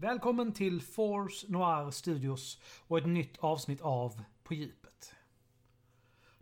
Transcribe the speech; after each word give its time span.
Välkommen 0.00 0.52
till 0.52 0.82
Force 0.82 1.46
Noir 1.48 1.90
Studios 1.90 2.60
och 2.86 2.98
ett 2.98 3.06
nytt 3.06 3.38
avsnitt 3.38 3.80
av 3.80 4.22
På 4.42 4.54
djupet. 4.54 5.14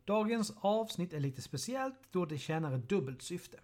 Dagens 0.04 0.52
avsnitt 0.60 1.12
är 1.12 1.20
lite 1.20 1.42
speciellt 1.42 1.98
då 2.10 2.24
det 2.24 2.38
tjänar 2.38 2.72
ett 2.72 2.88
dubbelt 2.88 3.22
syfte. 3.22 3.60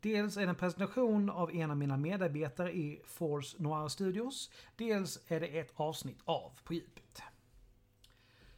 Dels 0.00 0.36
är 0.36 0.40
det 0.40 0.48
en 0.48 0.54
presentation 0.54 1.30
av 1.30 1.54
en 1.54 1.70
av 1.70 1.76
mina 1.76 1.96
medarbetare 1.96 2.72
i 2.72 3.02
Force 3.04 3.62
Noir 3.62 3.88
Studios. 3.88 4.50
Dels 4.76 5.18
är 5.26 5.40
det 5.40 5.46
ett 5.46 5.72
avsnitt 5.74 6.18
av 6.24 6.58
På 6.64 6.74
djupet. 6.74 7.22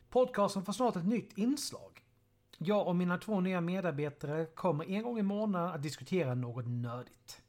Podcasten 0.08 0.64
får 0.64 0.72
snart 0.72 0.96
ett 0.96 1.06
nytt 1.06 1.38
inslag. 1.38 2.04
Jag 2.58 2.86
och 2.86 2.96
mina 2.96 3.18
två 3.18 3.40
nya 3.40 3.60
medarbetare 3.60 4.46
kommer 4.46 4.90
en 4.90 5.02
gång 5.02 5.18
i 5.18 5.22
månaden 5.22 5.74
att 5.74 5.82
diskutera 5.82 6.34
något 6.34 6.66
nördigt. 6.66 7.42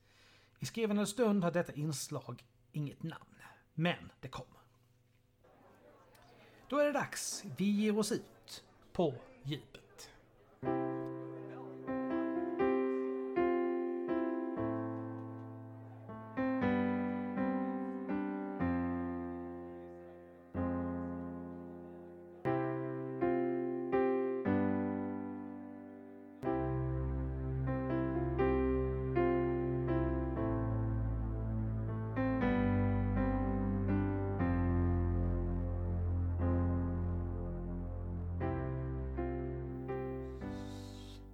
I 0.60 0.66
skrivande 0.66 1.06
stund 1.06 1.44
har 1.44 1.52
detta 1.52 1.74
inslag 1.74 2.44
inget 2.72 3.04
namn. 3.04 3.36
Men 3.74 4.12
det 4.20 4.28
kommer. 4.28 4.60
Då 6.68 6.78
är 6.78 6.86
det 6.86 6.92
dags. 6.92 7.44
Vi 7.58 7.72
ger 7.72 7.98
oss 7.98 8.12
ut 8.12 8.64
på 8.92 9.16
djupet. 9.44 10.12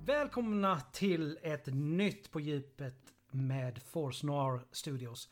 Välkomna 0.06 0.82
till 0.92 1.40
ett 1.42 1.66
nytt 1.74 2.32
På 2.32 2.40
djupet 2.40 3.14
med 3.32 3.82
Force 3.82 4.26
Noir 4.26 4.62
Studios. 4.72 5.30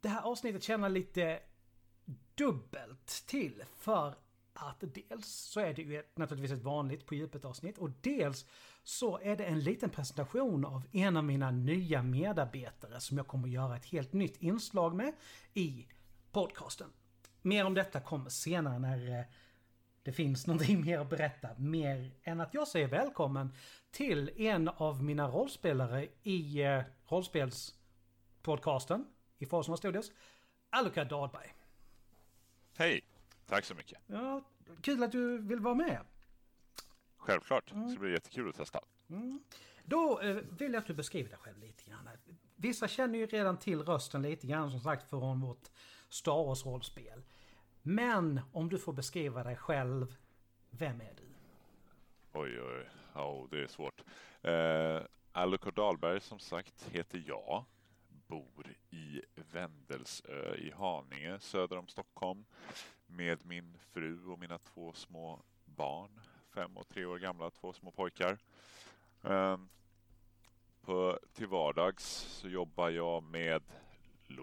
Det 0.00 0.08
här 0.08 0.22
avsnittet 0.22 0.62
känner 0.62 0.88
lite 0.88 1.40
dubbelt 2.34 3.06
till 3.26 3.64
för 3.76 4.14
att 4.52 4.84
dels 4.94 5.26
så 5.26 5.60
är 5.60 5.74
det 5.74 5.82
ju 5.82 5.98
ett, 5.98 6.18
naturligtvis 6.18 6.58
ett 6.58 6.64
vanligt 6.64 7.06
På 7.06 7.14
djupet 7.14 7.44
avsnitt 7.44 7.78
och 7.78 7.90
dels 8.00 8.46
så 8.82 9.18
är 9.18 9.36
det 9.36 9.44
en 9.44 9.60
liten 9.60 9.90
presentation 9.90 10.64
av 10.64 10.82
en 10.92 11.16
av 11.16 11.24
mina 11.24 11.50
nya 11.50 12.02
medarbetare 12.02 13.00
som 13.00 13.16
jag 13.16 13.26
kommer 13.26 13.48
att 13.48 13.54
göra 13.54 13.76
ett 13.76 13.86
helt 13.86 14.12
nytt 14.12 14.36
inslag 14.36 14.94
med 14.94 15.12
i 15.54 15.86
podcasten. 16.32 16.88
Mer 17.42 17.64
om 17.64 17.74
detta 17.74 18.00
kommer 18.00 18.30
senare 18.30 18.78
när 18.78 19.18
eh, 19.18 19.24
det 20.06 20.12
finns 20.12 20.46
någonting 20.46 20.80
mer 20.84 20.98
att 20.98 21.10
berätta. 21.10 21.48
Mer 21.58 22.10
än 22.22 22.40
att 22.40 22.54
jag 22.54 22.68
säger 22.68 22.88
välkommen 22.88 23.52
till 23.90 24.30
en 24.36 24.68
av 24.68 25.02
mina 25.02 25.28
rollspelare 25.28 26.08
i 26.22 26.62
eh, 26.62 26.82
rollspelspodcasten 27.06 29.06
i 29.38 29.46
Forsman 29.46 29.78
Studios. 29.78 30.12
Alucard 30.70 31.08
Dahlberg. 31.08 31.54
Hej! 32.76 33.00
Tack 33.46 33.64
så 33.64 33.74
mycket. 33.74 33.98
Ja, 34.06 34.42
kul 34.80 35.02
att 35.02 35.12
du 35.12 35.38
vill 35.38 35.60
vara 35.60 35.74
med. 35.74 36.00
Självklart. 37.16 37.72
Det 37.74 37.88
ska 37.88 38.00
bli 38.00 38.12
jättekul 38.12 38.48
att 38.48 38.56
testa. 38.56 38.80
Mm. 39.10 39.40
Då 39.84 40.20
eh, 40.20 40.34
vill 40.34 40.72
jag 40.72 40.80
att 40.80 40.86
du 40.86 40.94
beskriver 40.94 41.28
dig 41.28 41.38
själv 41.38 41.58
lite 41.58 41.84
grann. 41.84 42.08
Vissa 42.56 42.88
känner 42.88 43.18
ju 43.18 43.26
redan 43.26 43.56
till 43.56 43.82
rösten 43.82 44.22
lite 44.22 44.46
grann 44.46 44.70
som 44.70 44.80
sagt 44.80 45.10
från 45.10 45.40
vårt 45.40 45.68
Star 46.08 46.44
Wars-rollspel. 46.44 47.22
Men 47.88 48.40
om 48.52 48.68
du 48.68 48.78
får 48.78 48.92
beskriva 48.92 49.44
dig 49.44 49.56
själv, 49.56 50.14
vem 50.70 51.00
är 51.00 51.14
du? 51.16 51.22
Oj, 52.32 52.60
oj, 52.60 52.88
oh, 53.14 53.48
det 53.50 53.62
är 53.62 53.66
svårt. 53.66 54.04
Eh, 54.42 55.02
Alukor 55.32 55.72
Dahlberg 55.72 56.20
som 56.20 56.38
sagt 56.38 56.88
heter 56.90 57.24
jag. 57.26 57.64
Bor 58.08 58.74
i 58.90 59.22
Vändelsö 59.34 60.54
i 60.54 60.70
Haninge 60.70 61.38
söder 61.40 61.78
om 61.78 61.88
Stockholm 61.88 62.44
med 63.06 63.46
min 63.46 63.78
fru 63.92 64.26
och 64.26 64.38
mina 64.38 64.58
två 64.58 64.92
små 64.92 65.42
barn. 65.64 66.20
Fem 66.54 66.76
och 66.76 66.88
tre 66.88 67.04
år 67.04 67.18
gamla, 67.18 67.50
två 67.50 67.72
små 67.72 67.90
pojkar. 67.90 68.38
Eh, 69.22 69.58
på, 70.80 71.18
till 71.32 71.46
vardags 71.46 72.04
så 72.06 72.48
jobbar 72.48 72.90
jag 72.90 73.22
med 73.22 73.62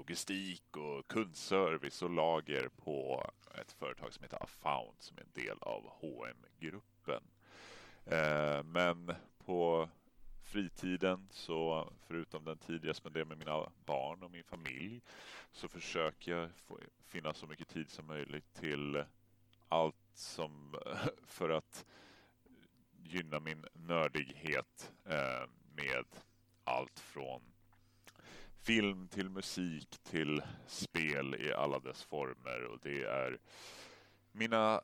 logistik 0.04 0.78
och 0.78 1.08
kundservice 1.08 2.02
och 2.02 2.10
lager 2.10 2.68
på 2.68 3.26
ett 3.62 3.72
företag 3.72 4.14
som 4.14 4.24
heter 4.24 4.44
Afound 4.44 4.96
som 5.00 5.18
är 5.18 5.22
en 5.22 5.44
del 5.46 5.58
av 5.62 5.92
hm 6.02 6.38
gruppen 6.60 7.24
eh, 8.06 8.64
Men 8.64 9.14
på 9.46 9.90
fritiden 10.42 11.28
så 11.32 11.90
förutom 12.08 12.46
den 12.46 12.58
tid 12.58 12.86
jag 12.86 12.96
spenderar 12.96 13.26
med 13.26 13.38
mina 13.38 13.72
barn 13.86 14.24
och 14.24 14.32
min 14.32 14.44
familj 14.44 15.02
så 15.52 15.68
försöker 15.68 16.32
jag 16.32 16.50
finna 17.08 17.34
så 17.34 17.48
mycket 17.48 17.68
tid 17.68 17.90
som 17.90 18.06
möjligt 18.06 18.54
till 18.54 19.04
allt 19.70 19.96
som 20.14 20.76
för 21.28 21.50
att 21.50 21.86
gynna 23.04 23.40
min 23.40 23.66
nördighet 23.74 24.94
eh, 25.06 25.50
med 25.76 26.06
allt 26.64 27.00
från 27.00 27.53
film 28.64 29.08
till 29.08 29.30
musik 29.30 29.98
till 30.04 30.42
spel 30.68 31.36
i 31.40 31.54
alla 31.54 31.80
dess 31.80 32.04
former 32.04 32.64
och 32.64 32.80
det 32.82 33.04
är 33.04 33.40
mina 34.32 34.82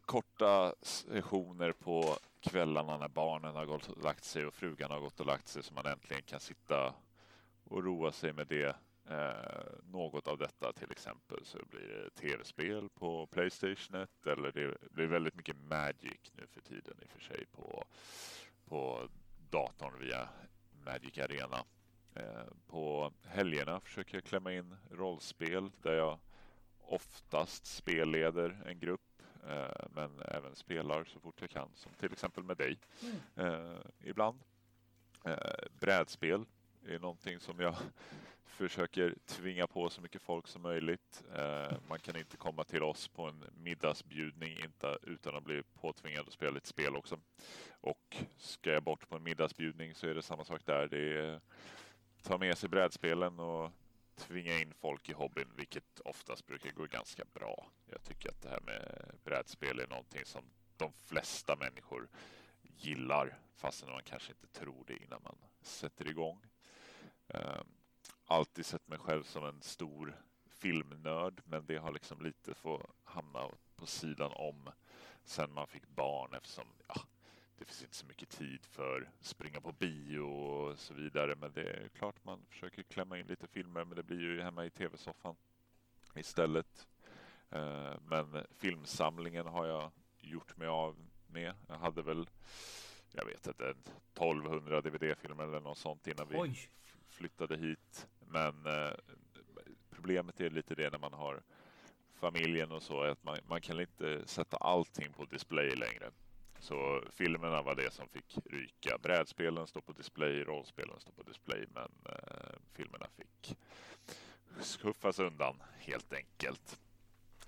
korta 0.00 0.74
sessioner 0.82 1.72
på 1.72 2.16
kvällarna 2.40 2.98
när 2.98 3.08
barnen 3.08 3.54
har 3.54 3.66
gått 3.66 3.88
och 3.88 4.02
lagt 4.02 4.24
sig 4.24 4.46
och 4.46 4.54
frugan 4.54 4.90
har 4.90 5.00
gått 5.00 5.20
och 5.20 5.26
lagt 5.26 5.48
sig 5.48 5.62
så 5.62 5.74
man 5.74 5.86
äntligen 5.86 6.22
kan 6.22 6.40
sitta 6.40 6.94
och 7.64 7.84
roa 7.84 8.12
sig 8.12 8.32
med 8.32 8.46
det. 8.46 8.76
Eh, 9.08 9.90
något 9.92 10.28
av 10.28 10.38
detta 10.38 10.72
till 10.72 10.90
exempel 10.90 11.44
så 11.44 11.58
blir 11.70 11.88
det 11.88 12.10
tv-spel 12.10 12.88
på 12.88 13.26
Playstation 13.26 14.06
eller 14.26 14.52
det, 14.52 14.90
blir 14.90 15.06
väldigt 15.06 15.34
mycket 15.34 15.56
Magic 15.56 16.32
nu 16.32 16.46
för 16.46 16.60
tiden 16.60 16.94
i 17.02 17.04
och 17.04 17.10
för 17.10 17.20
sig 17.20 17.46
på, 17.46 17.84
på 18.64 19.08
datorn 19.50 19.98
via 20.00 20.28
Magic 20.84 21.18
Arena. 21.18 21.64
Eh, 22.16 22.44
på 22.66 23.12
helgerna 23.24 23.80
försöker 23.80 24.16
jag 24.16 24.24
klämma 24.24 24.52
in 24.52 24.76
rollspel 24.90 25.70
där 25.82 25.92
jag 25.92 26.18
oftast 26.80 27.66
spelleder 27.66 28.62
en 28.66 28.80
grupp 28.80 29.22
eh, 29.48 29.86
men 29.90 30.20
även 30.20 30.56
spelar 30.56 31.04
så 31.04 31.20
fort 31.20 31.40
jag 31.40 31.50
kan 31.50 31.68
som 31.74 31.92
till 31.92 32.12
exempel 32.12 32.44
med 32.44 32.56
dig 32.56 32.78
mm. 33.36 33.78
Ibland. 34.00 34.40
Brädspel 35.80 36.44
är 36.86 36.98
någonting 36.98 37.40
som 37.40 37.60
jag 37.60 37.76
försöker 38.44 39.14
tvinga 39.26 39.66
på 39.66 39.90
så 39.90 40.00
mycket 40.00 40.22
folk 40.22 40.46
som 40.46 40.62
möjligt. 40.62 41.22
Man 41.88 41.98
kan 41.98 42.16
inte 42.16 42.36
komma 42.36 42.64
till 42.64 42.82
oss 42.82 43.08
på 43.08 43.22
en 43.22 43.44
middagsbjudning 43.54 44.58
inte, 44.64 44.98
utan 45.02 45.36
att 45.36 45.44
bli 45.44 45.62
påtvingad 45.80 46.26
att 46.26 46.32
spela 46.32 46.50
lite 46.50 46.68
spel 46.68 46.96
också. 46.96 47.18
Och 47.80 48.16
ska 48.36 48.72
jag 48.72 48.82
bort 48.82 49.08
på 49.08 49.16
en 49.16 49.22
middagsbjudning 49.22 49.94
så 49.94 50.06
är 50.06 50.14
det 50.14 50.22
samma 50.22 50.44
sak 50.44 50.66
där. 50.66 50.88
Det 50.88 51.18
är 51.18 51.40
ta 52.24 52.38
med 52.38 52.58
sig 52.58 52.68
brädspelen 52.68 53.38
och 53.38 53.70
tvinga 54.16 54.58
in 54.58 54.74
folk 54.74 55.08
i 55.08 55.12
hobbyn, 55.12 55.48
vilket 55.56 56.00
oftast 56.00 56.46
brukar 56.46 56.70
gå 56.70 56.84
ganska 56.84 57.24
bra. 57.34 57.66
Jag 57.86 58.02
tycker 58.02 58.28
att 58.28 58.42
det 58.42 58.48
här 58.48 58.60
med 58.60 59.10
brädspel 59.24 59.78
är 59.78 59.86
någonting 59.86 60.24
som 60.24 60.44
de 60.76 60.92
flesta 60.92 61.56
människor 61.56 62.08
gillar, 62.62 63.38
fastän 63.54 63.90
man 63.90 64.02
kanske 64.02 64.32
inte 64.32 64.46
tror 64.46 64.84
det 64.86 64.96
innan 65.04 65.22
man 65.22 65.36
sätter 65.60 66.08
igång. 66.08 66.46
Um, 67.26 67.68
alltid 68.26 68.66
sett 68.66 68.88
mig 68.88 68.98
själv 68.98 69.22
som 69.22 69.44
en 69.44 69.62
stor 69.62 70.20
filmnörd, 70.46 71.42
men 71.44 71.66
det 71.66 71.76
har 71.76 71.92
liksom 71.92 72.22
lite 72.22 72.54
fått 72.54 72.90
hamna 73.04 73.48
på 73.76 73.86
sidan 73.86 74.32
om 74.34 74.70
sen 75.24 75.52
man 75.52 75.66
fick 75.66 75.88
barn 75.88 76.34
eftersom 76.34 76.68
ja, 76.88 76.94
det 77.58 77.64
finns 77.64 77.82
inte 77.82 77.96
så 77.96 78.06
mycket 78.06 78.28
tid 78.28 78.64
för 78.64 79.10
springa 79.20 79.60
på 79.60 79.72
bio 79.72 80.20
och 80.20 80.78
så 80.78 80.94
vidare. 80.94 81.34
Men 81.40 81.52
det 81.52 81.62
är 81.62 81.88
klart 81.88 82.24
man 82.24 82.44
försöker 82.48 82.82
klämma 82.82 83.18
in 83.18 83.26
lite 83.26 83.46
filmer 83.46 83.84
men 83.84 83.96
det 83.96 84.02
blir 84.02 84.20
ju 84.20 84.40
hemma 84.40 84.64
i 84.64 84.70
tv-soffan 84.70 85.36
istället. 86.14 86.86
Eh, 87.50 87.94
men 88.06 88.46
filmsamlingen 88.58 89.46
har 89.46 89.66
jag 89.66 89.90
gjort 90.20 90.56
mig 90.56 90.68
av 90.68 90.96
med. 91.26 91.54
Jag 91.68 91.78
hade 91.78 92.02
väl, 92.02 92.28
jag 93.12 93.24
vet 93.26 93.46
inte, 93.46 93.64
1200 93.70 94.80
DVD-filmer 94.80 95.44
eller 95.44 95.60
något 95.60 95.78
sånt 95.78 96.06
innan 96.06 96.28
vi 96.28 96.36
Oj. 96.36 96.70
flyttade 97.08 97.56
hit. 97.56 98.08
Men 98.26 98.66
eh, 98.66 98.92
problemet 99.90 100.40
är 100.40 100.50
lite 100.50 100.74
det 100.74 100.90
när 100.90 100.98
man 100.98 101.12
har 101.12 101.42
familjen 102.14 102.72
och 102.72 102.82
så 102.82 103.02
att 103.02 103.24
man, 103.24 103.38
man 103.46 103.60
kan 103.60 103.80
inte 103.80 104.26
sätta 104.26 104.56
allting 104.56 105.12
på 105.12 105.24
display 105.24 105.76
längre. 105.76 106.10
Så 106.64 107.02
filmerna 107.12 107.62
var 107.62 107.74
det 107.74 107.92
som 107.92 108.08
fick 108.08 108.38
ryka. 108.50 108.98
Brädspelen 108.98 109.66
står 109.66 109.80
på 109.80 109.92
display, 109.92 110.44
rollspelen 110.44 111.00
står 111.00 111.12
på 111.12 111.22
display, 111.22 111.66
men 111.74 111.90
eh, 112.08 112.56
filmerna 112.72 113.06
fick 113.16 113.56
skuffas 114.60 115.18
undan 115.18 115.62
helt 115.78 116.12
enkelt. 116.12 116.80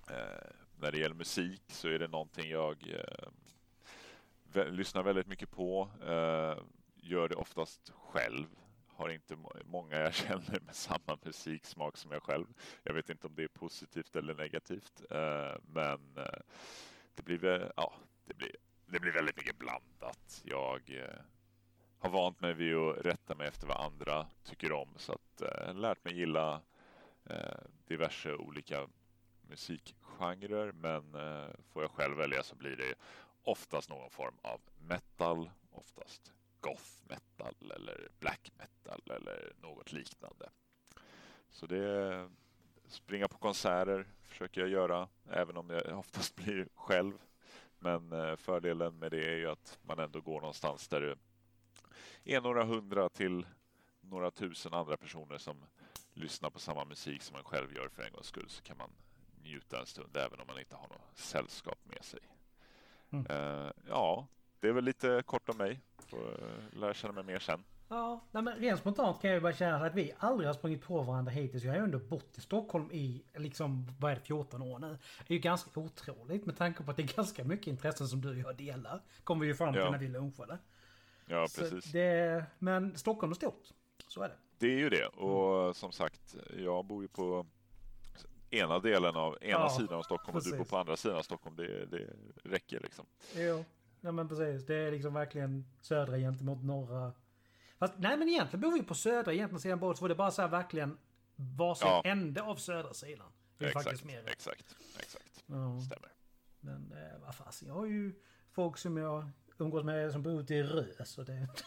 Eh, 0.09 0.51
när 0.79 0.91
det 0.91 0.97
gäller 0.97 1.15
musik 1.15 1.61
så 1.67 1.87
är 1.87 1.99
det 1.99 2.07
någonting 2.07 2.49
jag 2.49 2.77
eh, 4.53 4.71
lyssnar 4.71 5.03
väldigt 5.03 5.27
mycket 5.27 5.51
på. 5.51 5.89
Eh, 6.01 6.57
gör 6.95 7.29
det 7.29 7.35
oftast 7.35 7.91
själv. 7.95 8.47
Har 8.87 9.09
inte 9.09 9.35
må 9.35 9.53
många 9.65 9.97
jag 9.97 10.13
känner 10.25 10.59
med 10.59 10.75
samma 10.75 11.17
musiksmak 11.23 11.97
som 11.97 12.11
jag 12.11 12.23
själv. 12.23 12.45
Jag 12.83 12.93
vet 12.93 13.09
inte 13.09 13.27
om 13.27 13.35
det 13.35 13.43
är 13.43 13.47
positivt 13.47 14.15
eller 14.15 14.35
negativt. 14.35 15.01
Eh, 15.09 15.55
men 15.67 16.17
eh, 16.17 16.39
det 17.15 17.23
blir, 17.23 17.71
ja, 17.75 17.93
det, 18.25 18.33
blir, 18.33 18.51
det 18.87 18.99
blir 18.99 19.11
väldigt 19.11 19.37
mycket 19.37 19.59
blandat. 19.59 20.41
Jag 20.43 20.81
eh, 20.87 21.19
har 21.99 22.09
vant 22.09 22.41
mig 22.41 22.53
vid 22.53 22.75
att 22.75 22.97
rätta 23.05 23.35
mig 23.35 23.47
efter 23.47 23.67
vad 23.67 23.77
andra 23.77 24.27
tycker 24.43 24.71
om. 24.71 24.89
Så 24.97 25.13
att 25.13 25.41
eh, 25.41 25.75
lärt 25.75 26.05
mig 26.05 26.17
gilla 26.17 26.61
eh, 27.25 27.59
diverse 27.87 28.33
olika 28.33 28.87
musikgenrer. 29.41 30.71
Men 30.71 31.15
eh, 31.15 31.49
får 31.73 31.81
jag 31.81 31.91
själv 31.91 32.17
välja 32.17 32.43
så 32.43 32.55
blir 32.55 32.75
det 32.75 32.93
oftast 33.43 33.89
någon 33.89 34.09
form 34.09 34.35
av 34.41 34.61
metal, 34.77 35.49
oftast 35.71 36.33
goth 36.59 36.91
metal 37.03 37.71
eller 37.75 38.09
black 38.19 38.51
metal 38.57 39.01
eller 39.15 39.53
något 39.61 39.91
liknande. 39.91 40.49
Så 41.49 41.65
det 41.65 42.29
springa 42.87 43.27
på 43.27 43.37
konserter 43.37 44.07
försöker 44.23 44.61
jag 44.61 44.69
göra, 44.69 45.07
även 45.29 45.57
om 45.57 45.69
jag 45.69 45.99
oftast 45.99 46.35
blir 46.35 46.67
själv. 46.75 47.13
Men 47.79 48.11
eh, 48.11 48.35
fördelen 48.35 48.99
med 48.99 49.11
det 49.11 49.25
är 49.25 49.37
ju 49.37 49.47
att 49.47 49.79
man 49.81 49.99
ändå 49.99 50.21
går 50.21 50.41
någonstans 50.41 50.87
där 50.87 51.01
det 51.01 51.17
är 52.35 52.41
några 52.41 52.63
hundra 52.63 53.09
till 53.09 53.45
några 54.01 54.31
tusen 54.31 54.73
andra 54.73 54.97
personer 54.97 55.37
som 55.37 55.65
lyssnar 56.13 56.49
på 56.49 56.59
samma 56.59 56.85
musik 56.85 57.21
som 57.21 57.33
man 57.33 57.43
själv 57.43 57.75
gör 57.75 57.87
för 57.89 58.03
en 58.03 58.11
gångs 58.11 58.27
skull 58.27 58.49
så 58.49 58.63
kan 58.63 58.77
man 58.77 58.89
njuta 59.43 59.79
en 59.79 59.85
stund 59.85 60.17
även 60.17 60.39
om 60.39 60.47
man 60.47 60.59
inte 60.59 60.75
har 60.75 60.87
något 60.87 61.17
sällskap 61.17 61.79
med 61.83 62.03
sig. 62.03 62.19
Mm. 63.09 63.25
Uh, 63.31 63.71
ja, 63.87 64.27
det 64.59 64.67
är 64.67 64.73
väl 64.73 64.83
lite 64.83 65.23
kort 65.25 65.49
om 65.49 65.57
mig. 65.57 65.79
Får 65.97 66.17
uh, 66.17 66.79
lära 66.79 66.93
känna 66.93 67.13
mig 67.13 67.23
mer 67.23 67.39
sen. 67.39 67.63
Ja, 67.89 68.21
nej 68.31 68.43
men 68.43 68.59
rent 68.59 68.79
spontant 68.79 69.21
kan 69.21 69.29
jag 69.29 69.35
ju 69.35 69.41
bara 69.41 69.53
känna 69.53 69.85
att 69.85 69.95
vi 69.95 70.13
aldrig 70.17 70.49
har 70.49 70.53
sprungit 70.53 70.81
på 70.81 71.01
varandra 71.01 71.31
hittills. 71.31 71.63
Jag 71.63 71.71
har 71.71 71.77
ju 71.77 71.83
ändå 71.83 71.99
bott 71.99 72.37
i 72.37 72.41
Stockholm 72.41 72.91
i 72.91 73.23
liksom, 73.35 73.87
vad 73.99 74.11
är 74.11 74.15
det, 74.15 74.21
14 74.21 74.61
år 74.61 74.79
nu. 74.79 74.97
Det 75.27 75.33
är 75.33 75.35
ju 75.35 75.41
ganska 75.41 75.79
otroligt 75.79 76.45
med 76.45 76.57
tanke 76.57 76.83
på 76.83 76.91
att 76.91 76.97
det 76.97 77.03
är 77.03 77.15
ganska 77.15 77.43
mycket 77.43 77.67
intressen 77.67 78.07
som 78.07 78.21
du 78.21 78.29
och 78.29 78.37
jag 78.37 78.57
delar. 78.57 79.01
Kommer 79.23 79.41
vi 79.41 79.47
ju 79.47 79.55
fram 79.55 79.73
till 79.73 79.81
ja. 79.81 79.91
när 79.91 79.97
vi 79.97 80.07
lunchade. 80.07 80.57
Ja, 81.25 81.47
precis. 81.55 81.91
Det, 81.91 82.45
men 82.59 82.97
Stockholm 82.97 83.31
är 83.31 83.35
stort. 83.35 83.63
Så 84.07 84.21
är 84.21 84.27
det. 84.27 84.35
Det 84.57 84.67
är 84.67 84.77
ju 84.77 84.89
det. 84.89 85.05
Och 85.05 85.61
mm. 85.61 85.73
som 85.73 85.91
sagt, 85.91 86.35
jag 86.57 86.85
bor 86.85 87.01
ju 87.01 87.07
på 87.07 87.45
ena 88.49 88.79
delen 88.79 89.15
av 89.15 89.37
ena 89.41 89.59
ja, 89.59 89.69
sidan 89.69 89.97
av 89.97 90.03
Stockholm 90.03 90.33
precis. 90.33 90.51
och 90.51 90.57
du 90.57 90.63
bor 90.63 90.69
på 90.69 90.77
andra 90.77 90.97
sidan 90.97 91.17
av 91.17 91.21
Stockholm. 91.21 91.55
Det, 91.55 91.85
det 91.85 92.13
räcker 92.43 92.79
liksom. 92.79 93.05
Jo, 93.35 93.65
ja, 94.01 94.11
men 94.11 94.29
precis. 94.29 94.65
Det 94.65 94.75
är 94.75 94.91
liksom 94.91 95.13
verkligen 95.13 95.65
södra 95.81 96.17
gentemot 96.17 96.63
norra. 96.63 97.13
Fast, 97.79 97.93
nej 97.97 98.17
men 98.17 98.29
egentligen 98.29 98.61
bor 98.61 98.71
vi 98.71 98.83
på 98.83 98.95
södra 98.95 99.33
egentligen 99.33 99.59
sidan 99.59 99.79
båt. 99.79 99.97
Så 99.97 100.07
det 100.07 100.13
är 100.13 100.15
bara 100.15 100.31
så 100.31 100.41
här 100.41 100.49
verkligen 100.49 100.97
varsin 101.35 101.87
ja. 101.87 102.01
ände 102.05 102.41
av 102.41 102.55
södra 102.55 102.93
sidan. 102.93 103.31
Det 103.57 103.65
är 103.65 103.69
exakt, 103.69 103.83
faktiskt 103.83 104.05
mer 104.05 104.23
exakt, 104.27 104.75
exakt. 104.99 105.43
Ja. 105.45 105.81
Stämmer. 105.81 106.11
Men 106.59 106.91
eh, 106.91 107.19
vad 107.25 107.35
fasen, 107.35 107.67
jag 107.67 107.75
har 107.75 107.85
ju 107.85 108.13
folk 108.51 108.77
som 108.77 108.97
jag 108.97 109.29
umgås 109.57 109.83
med 109.83 110.11
som 110.11 110.23
bor 110.23 110.41
ute 110.41 110.55
i 110.55 110.63
Rö. 110.63 111.05
Så 111.05 111.23
det... 111.23 111.47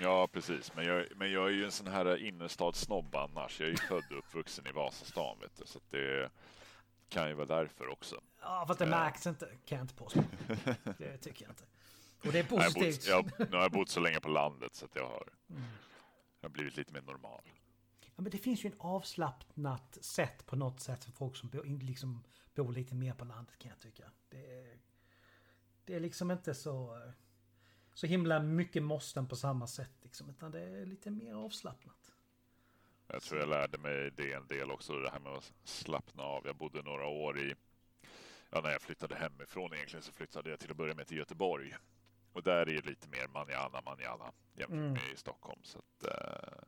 Ja, 0.00 0.28
precis. 0.32 0.74
Men 0.74 0.84
jag, 0.84 1.06
men 1.16 1.32
jag 1.32 1.46
är 1.46 1.50
ju 1.50 1.64
en 1.64 1.70
sån 1.70 1.86
här 1.86 2.16
innerstadssnobb 2.16 3.14
annars. 3.14 3.60
Jag 3.60 3.66
är 3.66 3.70
ju 3.70 3.76
född 3.76 4.04
och 4.10 4.18
uppvuxen 4.18 4.66
i 4.66 4.72
Vasastan, 4.72 5.38
vet 5.40 5.56
du. 5.56 5.66
Så 5.66 5.80
det 5.90 6.30
kan 7.08 7.28
ju 7.28 7.34
vara 7.34 7.46
därför 7.46 7.88
också. 7.88 8.20
Ja, 8.40 8.64
fast 8.66 8.78
det 8.78 8.84
äh. 8.84 8.90
märks 8.90 9.26
inte, 9.26 9.46
kan 9.46 9.78
jag 9.78 9.84
inte 9.84 9.94
påstå. 9.94 10.20
Det 10.98 11.16
tycker 11.16 11.44
jag 11.44 11.50
inte. 11.50 11.64
Och 12.24 12.32
det 12.32 12.38
är 12.38 12.44
positivt. 12.44 13.06
Jag 13.06 13.24
bott, 13.24 13.34
jag, 13.38 13.50
nu 13.50 13.56
har 13.56 13.62
jag 13.62 13.72
bott 13.72 13.88
så 13.88 14.00
länge 14.00 14.20
på 14.20 14.28
landet 14.28 14.74
så 14.74 14.84
att 14.84 14.94
jag 14.94 15.08
har, 15.08 15.28
mm. 15.50 15.62
jag 16.40 16.48
har 16.48 16.52
blivit 16.52 16.76
lite 16.76 16.92
mer 16.92 17.02
normal. 17.02 17.42
Ja, 18.00 18.22
men 18.22 18.30
det 18.30 18.38
finns 18.38 18.64
ju 18.64 18.70
en 18.70 18.76
avslappnat 18.78 19.98
sätt 20.00 20.46
på 20.46 20.56
något 20.56 20.80
sätt 20.80 21.04
för 21.04 21.12
folk 21.12 21.36
som 21.36 21.48
bor, 21.48 21.64
liksom, 21.64 22.24
bor 22.54 22.72
lite 22.72 22.94
mer 22.94 23.14
på 23.14 23.24
landet 23.24 23.58
kan 23.58 23.68
jag 23.68 23.78
tycka. 23.78 24.10
Det 24.28 24.60
är, 24.60 24.78
det 25.84 25.94
är 25.94 26.00
liksom 26.00 26.30
inte 26.30 26.54
så 26.54 26.98
så 27.94 28.06
himla 28.06 28.40
mycket 28.40 28.82
måsten 28.82 29.28
på 29.28 29.36
samma 29.36 29.66
sätt. 29.66 29.90
Liksom, 30.02 30.30
utan 30.30 30.50
det 30.50 30.60
är 30.60 30.86
lite 30.86 31.10
mer 31.10 31.34
avslappnat. 31.34 32.12
Jag 33.06 33.22
tror 33.22 33.40
jag 33.40 33.48
lärde 33.48 33.78
mig 33.78 34.10
det 34.16 34.32
en 34.32 34.46
del 34.46 34.70
också, 34.70 34.92
det 34.92 35.10
här 35.10 35.20
med 35.20 35.32
att 35.32 35.52
slappna 35.64 36.22
av. 36.22 36.46
Jag 36.46 36.56
bodde 36.56 36.82
några 36.82 37.06
år 37.06 37.38
i, 37.38 37.54
ja 38.50 38.60
när 38.60 38.70
jag 38.70 38.82
flyttade 38.82 39.14
hemifrån 39.14 39.74
egentligen 39.74 40.02
så 40.02 40.12
flyttade 40.12 40.50
jag 40.50 40.58
till 40.60 40.70
att 40.70 40.76
börja 40.76 40.94
med 40.94 41.06
till 41.06 41.16
Göteborg. 41.16 41.76
Och 42.32 42.42
där 42.42 42.52
är 42.52 42.64
det 42.64 42.86
lite 42.86 43.08
mer 43.08 43.28
manjana 43.28 43.80
manjana 43.84 44.32
jämfört 44.54 44.76
mm. 44.76 44.92
med 44.92 45.12
i 45.12 45.16
Stockholm. 45.16 45.60
Så 45.62 45.78
att, 45.78 46.04
uh, 46.04 46.62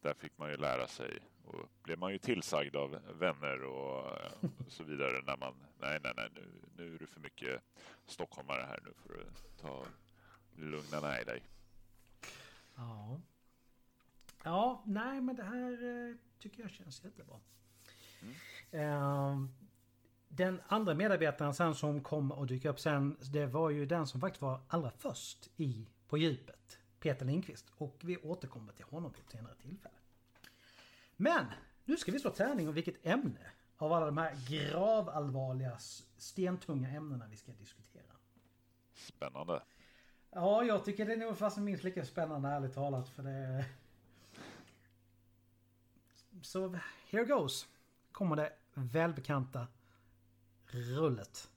där 0.00 0.14
fick 0.14 0.38
man 0.38 0.50
ju 0.50 0.56
lära 0.56 0.86
sig 0.86 1.18
och 1.44 1.68
blev 1.82 1.98
man 1.98 2.12
ju 2.12 2.18
tillsagd 2.18 2.76
av 2.76 3.00
vänner 3.18 3.62
och, 3.62 4.04
och 4.66 4.72
så 4.72 4.84
vidare 4.84 5.22
när 5.26 5.36
man, 5.36 5.54
nej 5.80 5.98
nej 6.02 6.12
nej 6.16 6.28
nu, 6.34 6.62
nu 6.76 6.94
är 6.94 6.98
du 6.98 7.06
för 7.06 7.20
mycket 7.20 7.62
stockholmare 8.06 8.66
här 8.68 8.80
nu 8.84 8.92
får 8.94 9.08
du 9.08 9.24
ta 9.60 9.84
lugna 10.56 11.00
ner 11.00 11.24
dig. 11.24 11.42
Ja. 12.76 13.20
Ja, 14.44 14.82
nej 14.86 15.20
men 15.20 15.36
det 15.36 15.44
här 15.44 15.82
eh, 15.82 16.16
tycker 16.38 16.62
jag 16.62 16.70
känns 16.70 17.04
jättebra. 17.04 17.40
Mm. 18.22 18.34
Uh, 18.84 19.48
den 20.36 20.60
andra 20.68 20.94
medarbetaren 20.94 21.54
sen 21.54 21.74
som 21.74 22.02
kom 22.02 22.32
och 22.32 22.46
dyka 22.46 22.70
upp 22.70 22.80
sen, 22.80 23.16
det 23.32 23.46
var 23.46 23.70
ju 23.70 23.86
den 23.86 24.06
som 24.06 24.20
faktiskt 24.20 24.42
var 24.42 24.60
allra 24.68 24.90
först 24.90 25.50
i 25.56 25.88
På 26.08 26.18
djupet. 26.18 26.78
Peter 27.00 27.26
Lindqvist. 27.26 27.66
Och 27.76 28.00
vi 28.04 28.16
återkommer 28.16 28.72
till 28.72 28.84
honom 28.84 29.12
vid 29.12 29.24
ett 29.24 29.30
senare 29.30 29.54
tillfälle. 29.54 29.94
Men 31.16 31.46
nu 31.84 31.96
ska 31.96 32.12
vi 32.12 32.18
slå 32.18 32.30
tärning 32.30 32.68
om 32.68 32.74
vilket 32.74 33.06
ämne 33.06 33.50
av 33.76 33.92
alla 33.92 34.06
de 34.06 34.18
här 34.18 34.36
gravallvarliga 34.48 35.78
stentunga 36.16 36.88
ämnena 36.88 37.26
vi 37.26 37.36
ska 37.36 37.52
diskutera. 37.52 38.12
Spännande. 38.94 39.62
Ja, 40.30 40.64
jag 40.64 40.84
tycker 40.84 41.06
det 41.06 41.12
är 41.12 41.16
nog 41.16 41.38
fast 41.38 41.58
minst 41.58 41.84
lika 41.84 42.04
spännande 42.04 42.48
ärligt 42.48 42.74
talat 42.74 43.08
för 43.08 43.22
det... 43.22 43.64
Så 46.42 46.78
here 47.10 47.24
goes. 47.24 47.66
Kommer 48.12 48.36
det 48.36 48.52
välbekanta 48.74 49.66
rullet. 50.74 51.50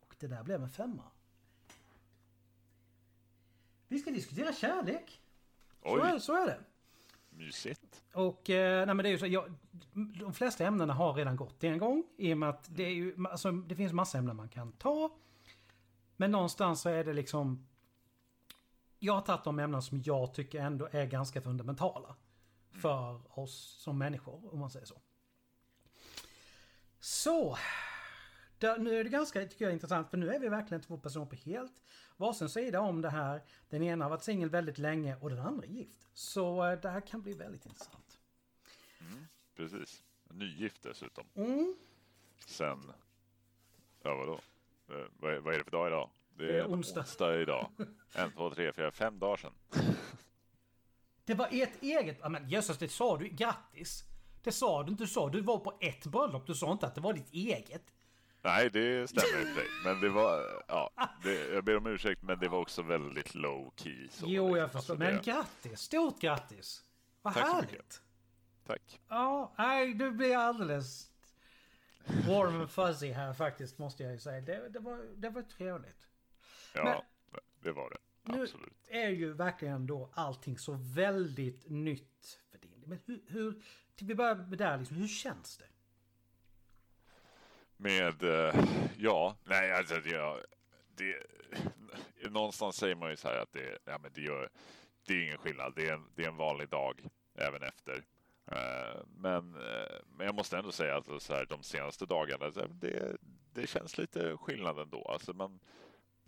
Och 0.00 0.14
det 0.18 0.26
där 0.26 0.42
blev 0.42 0.62
en 0.62 0.70
femma. 0.70 1.02
Vi 3.88 3.98
ska 3.98 4.10
diskutera 4.10 4.52
kärlek. 4.52 5.20
Oj. 5.82 6.00
Så 6.00 6.06
är, 6.06 6.18
så 6.18 6.42
är 6.42 6.46
det. 6.46 6.60
Mysigt. 7.30 8.02
Och 8.12 8.50
eh, 8.50 8.86
nej 8.86 8.94
men 8.94 9.02
det 9.02 9.08
är 9.08 9.10
ju 9.10 9.18
så, 9.18 9.26
jag, 9.26 9.54
de 10.20 10.34
flesta 10.34 10.66
ämnena 10.66 10.94
har 10.94 11.14
redan 11.14 11.36
gått 11.36 11.64
en 11.64 11.78
gång. 11.78 12.04
I 12.16 12.34
och 12.34 12.38
med 12.38 12.48
att 12.48 12.66
det 12.76 12.82
är 12.82 12.90
ju, 12.90 13.26
alltså, 13.30 13.52
det 13.52 13.76
finns 13.76 13.92
massa 13.92 14.18
ämnen 14.18 14.36
man 14.36 14.48
kan 14.48 14.72
ta. 14.72 15.10
Men 16.16 16.30
någonstans 16.30 16.80
så 16.80 16.88
är 16.88 17.04
det 17.04 17.12
liksom... 17.12 17.66
Jag 18.98 19.14
har 19.14 19.20
tagit 19.20 19.44
de 19.44 19.58
ämnen 19.58 19.82
som 19.82 20.02
jag 20.04 20.34
tycker 20.34 20.60
ändå 20.60 20.88
är 20.92 21.06
ganska 21.06 21.40
fundamentala. 21.40 22.16
För 22.70 23.38
oss 23.38 23.76
som 23.80 23.98
människor, 23.98 24.52
om 24.52 24.58
man 24.58 24.70
säger 24.70 24.86
så. 24.86 25.00
Så. 27.02 27.58
Där, 28.58 28.78
nu 28.78 29.00
är 29.00 29.04
det 29.04 29.10
ganska, 29.10 29.46
tycker 29.46 29.64
jag, 29.64 29.72
intressant 29.72 30.10
för 30.10 30.16
nu 30.16 30.34
är 30.34 30.38
vi 30.38 30.48
verkligen 30.48 30.82
två 30.82 30.98
personer 30.98 31.26
på 31.26 31.36
helt 31.36 31.82
varsin 32.16 32.48
sida 32.48 32.80
om 32.80 33.00
det 33.00 33.10
här. 33.10 33.42
Den 33.68 33.82
ena 33.82 34.04
har 34.04 34.10
varit 34.10 34.22
singel 34.22 34.50
väldigt 34.50 34.78
länge 34.78 35.16
och 35.16 35.30
den 35.30 35.38
andra 35.38 35.66
är 35.66 35.70
gift. 35.70 36.08
Så 36.12 36.64
eh, 36.64 36.80
det 36.80 36.88
här 36.88 37.00
kan 37.00 37.22
bli 37.22 37.34
väldigt 37.34 37.66
intressant. 37.66 38.18
Mm, 39.00 39.26
precis. 39.56 40.04
Nygift 40.30 40.82
dessutom. 40.82 41.26
Mm. 41.34 41.76
Sen, 42.46 42.92
ja 44.02 44.14
vadå? 44.14 44.40
Eh, 44.88 45.06
vad 45.18 45.34
är, 45.34 45.38
vad 45.38 45.54
är 45.54 45.58
det 45.58 45.64
för 45.64 45.70
dag 45.70 45.88
idag? 45.88 46.10
Det 46.36 46.44
är, 46.44 46.52
det 46.52 46.58
är 46.58 46.66
onsdag. 46.66 47.00
onsdag 47.00 47.40
idag. 47.40 47.70
En, 48.14 48.32
två, 48.32 48.50
tre, 48.50 48.72
fyra, 48.72 48.90
fem 48.90 49.18
dagar 49.18 49.36
sedan. 49.36 49.54
Det 51.24 51.34
var 51.34 51.48
ert 51.50 51.82
eget... 51.82 52.30
Men 52.30 52.48
jösses, 52.48 52.78
det 52.78 52.88
sa 52.88 53.16
du. 53.16 53.28
Grattis! 53.28 54.04
Det 54.42 54.52
sa 54.52 54.82
du 54.82 54.90
inte. 54.90 55.04
Du 55.04 55.08
sa 55.08 55.28
du 55.28 55.40
var 55.40 55.58
på 55.58 55.78
ett 55.80 56.06
bröllop. 56.06 56.46
Du 56.46 56.54
sa 56.54 56.72
inte 56.72 56.86
att 56.86 56.94
det 56.94 57.00
var 57.00 57.12
ditt 57.12 57.32
eget. 57.32 57.92
Nej, 58.42 58.70
det 58.70 59.10
stämmer 59.10 59.48
inte. 59.48 59.62
Men 59.84 60.00
det 60.00 60.08
var... 60.08 60.64
Ja, 60.68 60.90
det, 61.22 61.48
jag 61.48 61.64
ber 61.64 61.76
om 61.76 61.86
ursäkt, 61.86 62.22
men 62.22 62.38
det 62.38 62.48
var 62.48 62.58
också 62.58 62.82
väldigt 62.82 63.34
low 63.34 63.72
key. 63.76 64.08
Så 64.08 64.26
jo, 64.28 64.56
jag 64.56 64.64
liksom. 64.64 64.80
förstår. 64.80 64.96
Men 64.96 65.22
grattis! 65.22 65.80
Stort 65.80 66.20
grattis! 66.20 66.84
Vad 67.22 67.34
Tack 67.34 67.46
härligt! 67.46 68.02
Tack. 68.66 69.00
Ja, 69.08 69.54
nej, 69.58 69.94
du 69.94 70.10
blir 70.10 70.36
alldeles 70.36 71.10
warm 72.28 72.60
and 72.60 72.70
fuzzy 72.70 73.12
här 73.12 73.32
faktiskt 73.32 73.78
måste 73.78 74.02
jag 74.02 74.12
ju 74.12 74.18
säga. 74.18 74.40
Det, 74.40 74.68
det, 74.68 74.78
var, 74.78 74.98
det 75.16 75.30
var 75.30 75.42
trevligt. 75.42 76.08
Ja, 76.74 77.04
Men, 77.30 77.40
det 77.62 77.72
var 77.72 77.90
det. 77.90 77.98
Absolut. 78.24 78.88
Nu 78.90 78.98
är 78.98 79.08
ju 79.08 79.32
verkligen 79.32 79.86
då 79.86 80.10
allting 80.14 80.58
så 80.58 80.72
väldigt 80.72 81.70
nytt 81.70 82.40
för 82.50 82.51
men 82.86 82.98
hur, 83.06 83.22
hur 83.26 83.62
vi 84.00 84.14
börjar 84.14 84.34
med 84.34 84.58
där, 84.58 84.78
liksom, 84.78 84.96
hur 84.96 85.08
känns 85.08 85.56
det? 85.58 85.66
Med, 87.76 88.22
eh, 88.22 88.64
ja, 88.96 89.36
nej 89.44 89.72
alltså 89.72 89.94
det, 89.94 90.46
det, 90.94 92.30
någonstans 92.30 92.76
säger 92.76 92.94
man 92.94 93.10
ju 93.10 93.16
så 93.16 93.28
här 93.28 93.38
att 93.38 93.52
det, 93.52 93.78
ja, 93.84 93.98
men 93.98 94.10
det, 94.14 94.20
gör, 94.20 94.48
det 95.06 95.14
är 95.14 95.24
ingen 95.24 95.38
skillnad. 95.38 95.72
Det 95.76 95.88
är 95.88 95.94
en, 95.94 96.06
det 96.14 96.24
är 96.24 96.28
en 96.28 96.36
vanlig 96.36 96.68
dag 96.68 97.06
även 97.34 97.62
efter. 97.62 98.04
Eh, 98.46 99.00
men, 99.16 99.54
eh, 99.54 99.96
men 100.16 100.26
jag 100.26 100.34
måste 100.34 100.58
ändå 100.58 100.72
säga 100.72 100.96
att 100.96 101.22
så 101.22 101.34
här, 101.34 101.46
de 101.46 101.62
senaste 101.62 102.06
dagarna, 102.06 102.50
det, 102.68 103.16
det 103.52 103.66
känns 103.66 103.98
lite 103.98 104.36
skillnad 104.36 104.78
ändå. 104.78 105.04
Alltså 105.04 105.32
man, 105.32 105.60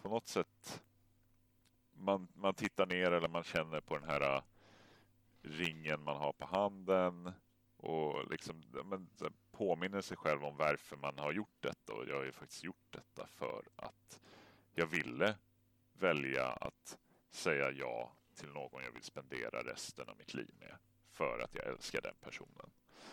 på 0.02 0.08
något 0.08 0.26
sätt, 0.26 0.82
man, 1.92 2.28
man 2.34 2.54
tittar 2.54 2.86
ner 2.86 3.12
eller 3.12 3.28
man 3.28 3.44
känner 3.44 3.80
på 3.80 3.98
den 3.98 4.08
här 4.08 4.42
ringen 5.44 6.04
man 6.04 6.16
har 6.16 6.32
på 6.32 6.46
handen 6.46 7.32
och 7.76 8.30
liksom 8.30 8.62
men, 8.84 9.08
påminner 9.52 10.00
sig 10.00 10.16
själv 10.16 10.44
om 10.44 10.56
varför 10.56 10.96
man 10.96 11.18
har 11.18 11.32
gjort 11.32 11.56
detta. 11.60 11.92
Och 11.92 12.08
jag 12.08 12.16
har 12.16 12.24
ju 12.24 12.32
faktiskt 12.32 12.64
gjort 12.64 12.86
detta 12.90 13.26
för 13.26 13.62
att 13.76 14.20
jag 14.74 14.86
ville 14.86 15.34
välja 15.92 16.46
att 16.46 16.98
säga 17.30 17.70
ja 17.70 18.12
till 18.34 18.48
någon 18.48 18.82
jag 18.84 18.92
vill 18.92 19.02
spendera 19.02 19.62
resten 19.62 20.08
av 20.08 20.16
mitt 20.16 20.34
liv 20.34 20.54
med. 20.58 20.76
För 21.10 21.38
att 21.38 21.54
jag 21.54 21.66
älskar 21.66 22.00
den 22.00 22.16
personen. 22.20 22.70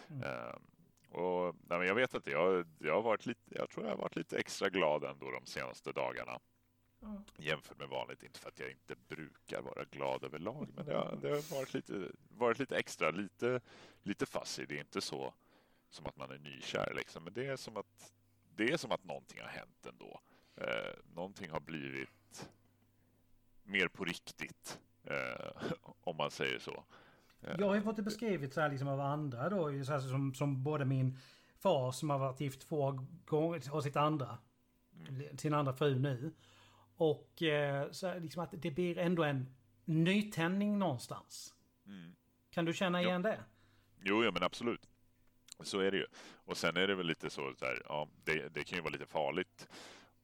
Mm. 0.09 0.23
Um, 0.23 0.67
och, 1.11 1.55
nej, 1.69 1.87
jag 1.87 1.95
vet 1.95 2.15
att 2.15 2.27
jag, 2.27 2.65
jag, 2.79 2.93
har 2.93 3.01
varit 3.01 3.25
lite, 3.25 3.41
jag 3.55 3.69
tror 3.69 3.85
jag 3.85 3.91
har 3.91 3.97
varit 3.97 4.15
lite 4.15 4.37
extra 4.37 4.69
glad 4.69 5.03
ändå 5.03 5.31
de 5.31 5.45
senaste 5.45 5.91
dagarna. 5.91 6.39
Mm. 7.01 7.23
Jämfört 7.37 7.79
med 7.79 7.89
vanligt, 7.89 8.23
inte 8.23 8.39
för 8.39 8.49
att 8.49 8.59
jag 8.59 8.71
inte 8.71 8.95
brukar 9.07 9.61
vara 9.61 9.83
glad 9.83 10.23
överlag, 10.23 10.69
men 10.75 10.85
det 10.85 10.93
har, 10.93 11.17
det 11.21 11.29
har 11.29 11.55
varit, 11.55 11.73
lite, 11.73 12.11
varit 12.29 12.59
lite 12.59 12.77
extra, 12.77 13.11
lite, 13.11 13.61
lite 14.03 14.25
fuzzy. 14.25 14.65
Det 14.65 14.75
är 14.75 14.79
inte 14.79 15.01
så 15.01 15.33
som 15.89 16.05
att 16.05 16.17
man 16.17 16.31
är 16.31 16.37
nykär, 16.37 16.93
liksom. 16.95 17.23
men 17.23 17.33
det 17.33 17.47
är 17.47 17.55
som 17.55 17.77
att, 17.77 18.13
det 18.55 18.71
är 18.73 18.77
som 18.77 18.91
att 18.91 19.03
någonting 19.03 19.41
har 19.41 19.47
hänt 19.47 19.85
ändå. 19.89 20.19
Eh, 20.55 20.93
någonting 21.15 21.49
har 21.49 21.59
blivit 21.59 22.49
mer 23.63 23.87
på 23.87 24.05
riktigt, 24.05 24.79
eh, 25.03 25.73
om 26.01 26.17
man 26.17 26.31
säger 26.31 26.59
så. 26.59 26.83
Eh, 27.41 27.55
jag 27.59 27.67
har 27.67 27.81
fått 27.81 27.95
det 27.95 28.01
beskrivet 28.01 28.53
så 28.53 28.61
här 28.61 28.69
liksom 28.69 28.87
av 28.87 28.99
andra 28.99 29.49
då, 29.49 29.83
så 29.85 29.91
här 29.91 29.99
som, 29.99 30.33
som 30.33 30.63
både 30.63 30.85
min 30.85 31.17
far 31.57 31.91
som 31.91 32.09
har 32.09 32.19
varit 32.19 32.39
gift 32.39 32.67
två 32.67 33.05
gånger 33.25 33.73
och 33.73 33.83
sitt 33.83 33.95
andra, 33.95 34.37
mm. 35.07 35.37
sin 35.37 35.53
andra 35.53 35.73
fru 35.73 35.99
nu. 35.99 36.33
Och 37.01 37.43
eh, 37.43 37.91
så 37.91 38.19
liksom 38.19 38.43
att 38.43 38.49
det 38.51 38.71
blir 38.71 38.97
ändå 38.97 39.23
en 39.23 39.55
nytändning 39.85 40.79
någonstans. 40.79 41.53
Mm. 41.87 42.15
Kan 42.49 42.65
du 42.65 42.73
känna 42.73 43.01
igen 43.01 43.21
jo. 43.25 43.29
det? 43.29 43.39
Jo, 44.03 44.23
ja, 44.23 44.31
men 44.31 44.43
absolut. 44.43 44.89
Så 45.59 45.79
är 45.79 45.91
det 45.91 45.97
ju. 45.97 46.05
Och 46.45 46.57
sen 46.57 46.77
är 46.77 46.87
det 46.87 46.95
väl 46.95 47.07
lite 47.07 47.29
så, 47.29 47.53
här, 47.61 47.81
ja, 47.85 48.07
det, 48.23 48.49
det, 48.49 48.63
kan 48.63 48.77
ju 48.77 48.81
vara 48.81 48.91
lite 48.91 49.05
farligt 49.05 49.67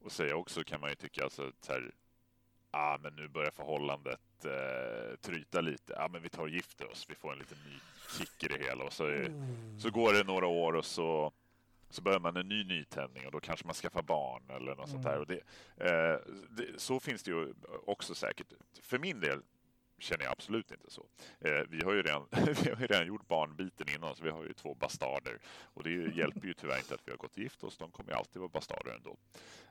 att 0.06 0.12
säga 0.12 0.36
också 0.36 0.64
kan 0.64 0.82
man 0.82 0.90
ju 0.90 0.96
tycka. 0.96 1.24
Alltså, 1.24 1.52
så 1.62 1.72
här, 1.72 1.92
ah, 2.72 2.98
men 3.02 3.16
nu 3.16 3.28
börjar 3.28 3.52
förhållandet 3.52 4.46
eh, 4.46 5.16
tryta 5.22 5.62
lite. 5.62 5.94
Ja, 5.94 6.06
ah, 6.06 6.08
men 6.08 6.22
vi 6.22 6.30
tar 6.30 6.44
och 6.44 6.50
gifter 6.50 6.92
oss. 6.92 7.06
Vi 7.10 7.16
får 7.16 7.34
en 7.34 7.40
liten 7.40 7.58
ny 7.66 7.80
kick 8.18 8.44
i 8.44 8.48
det 8.48 8.64
hela. 8.64 8.84
Och 8.84 8.94
så, 8.94 9.06
är, 9.06 9.26
mm. 9.26 9.80
så 9.80 9.90
går 9.90 10.14
det 10.14 10.24
några 10.24 10.48
år 10.48 10.74
och 10.74 10.86
så 10.86 11.32
så 11.90 12.02
börjar 12.02 12.20
man 12.20 12.38
en 12.38 12.48
ny 12.48 12.64
nytändning 12.64 13.26
och 13.26 13.32
då 13.32 13.40
kanske 13.40 13.66
man 13.66 13.76
skaffar 13.76 14.02
barn 14.02 14.44
eller 14.50 14.76
något 14.76 14.78
mm. 14.78 14.88
sånt 14.88 15.04
där. 15.04 15.16
Mm. 15.16 15.22
Och 15.22 15.28
det, 15.28 15.42
eh, 15.78 16.20
det, 16.50 16.80
så 16.80 17.00
finns 17.00 17.24
det 17.24 17.32
ju 17.32 17.54
också 17.86 18.16
säkert. 18.16 18.54
För 18.82 19.00
min 19.00 19.20
del 19.20 19.42
känner 20.00 20.24
jag 20.24 20.32
absolut 20.32 20.72
inte 20.72 20.92
så. 20.92 21.06
Eh, 21.40 21.62
vi, 21.70 21.84
har 21.84 21.94
ju 21.94 22.02
redan, 22.02 22.28
vi 22.64 22.70
har 22.70 22.82
ju 22.82 22.88
redan 22.88 23.08
gjort 23.08 23.28
barnbiten 23.28 23.90
innan, 23.96 24.16
så 24.16 24.24
vi 24.24 24.30
har 24.30 24.44
ju 24.44 24.54
två 24.54 24.76
bastarder. 24.76 25.40
Och 25.74 25.84
det 25.84 25.92
hjälper 25.92 26.48
ju 26.48 26.54
tyvärr 26.54 26.78
inte 26.78 26.94
att 26.94 27.08
vi 27.08 27.12
har 27.12 27.18
gått 27.18 27.38
gift 27.38 27.64
oss. 27.64 27.78
De 27.78 27.92
kommer 27.92 28.12
ju 28.12 28.18
alltid 28.18 28.40
vara 28.40 28.50
bastarder 28.50 28.92
ändå. 28.92 29.18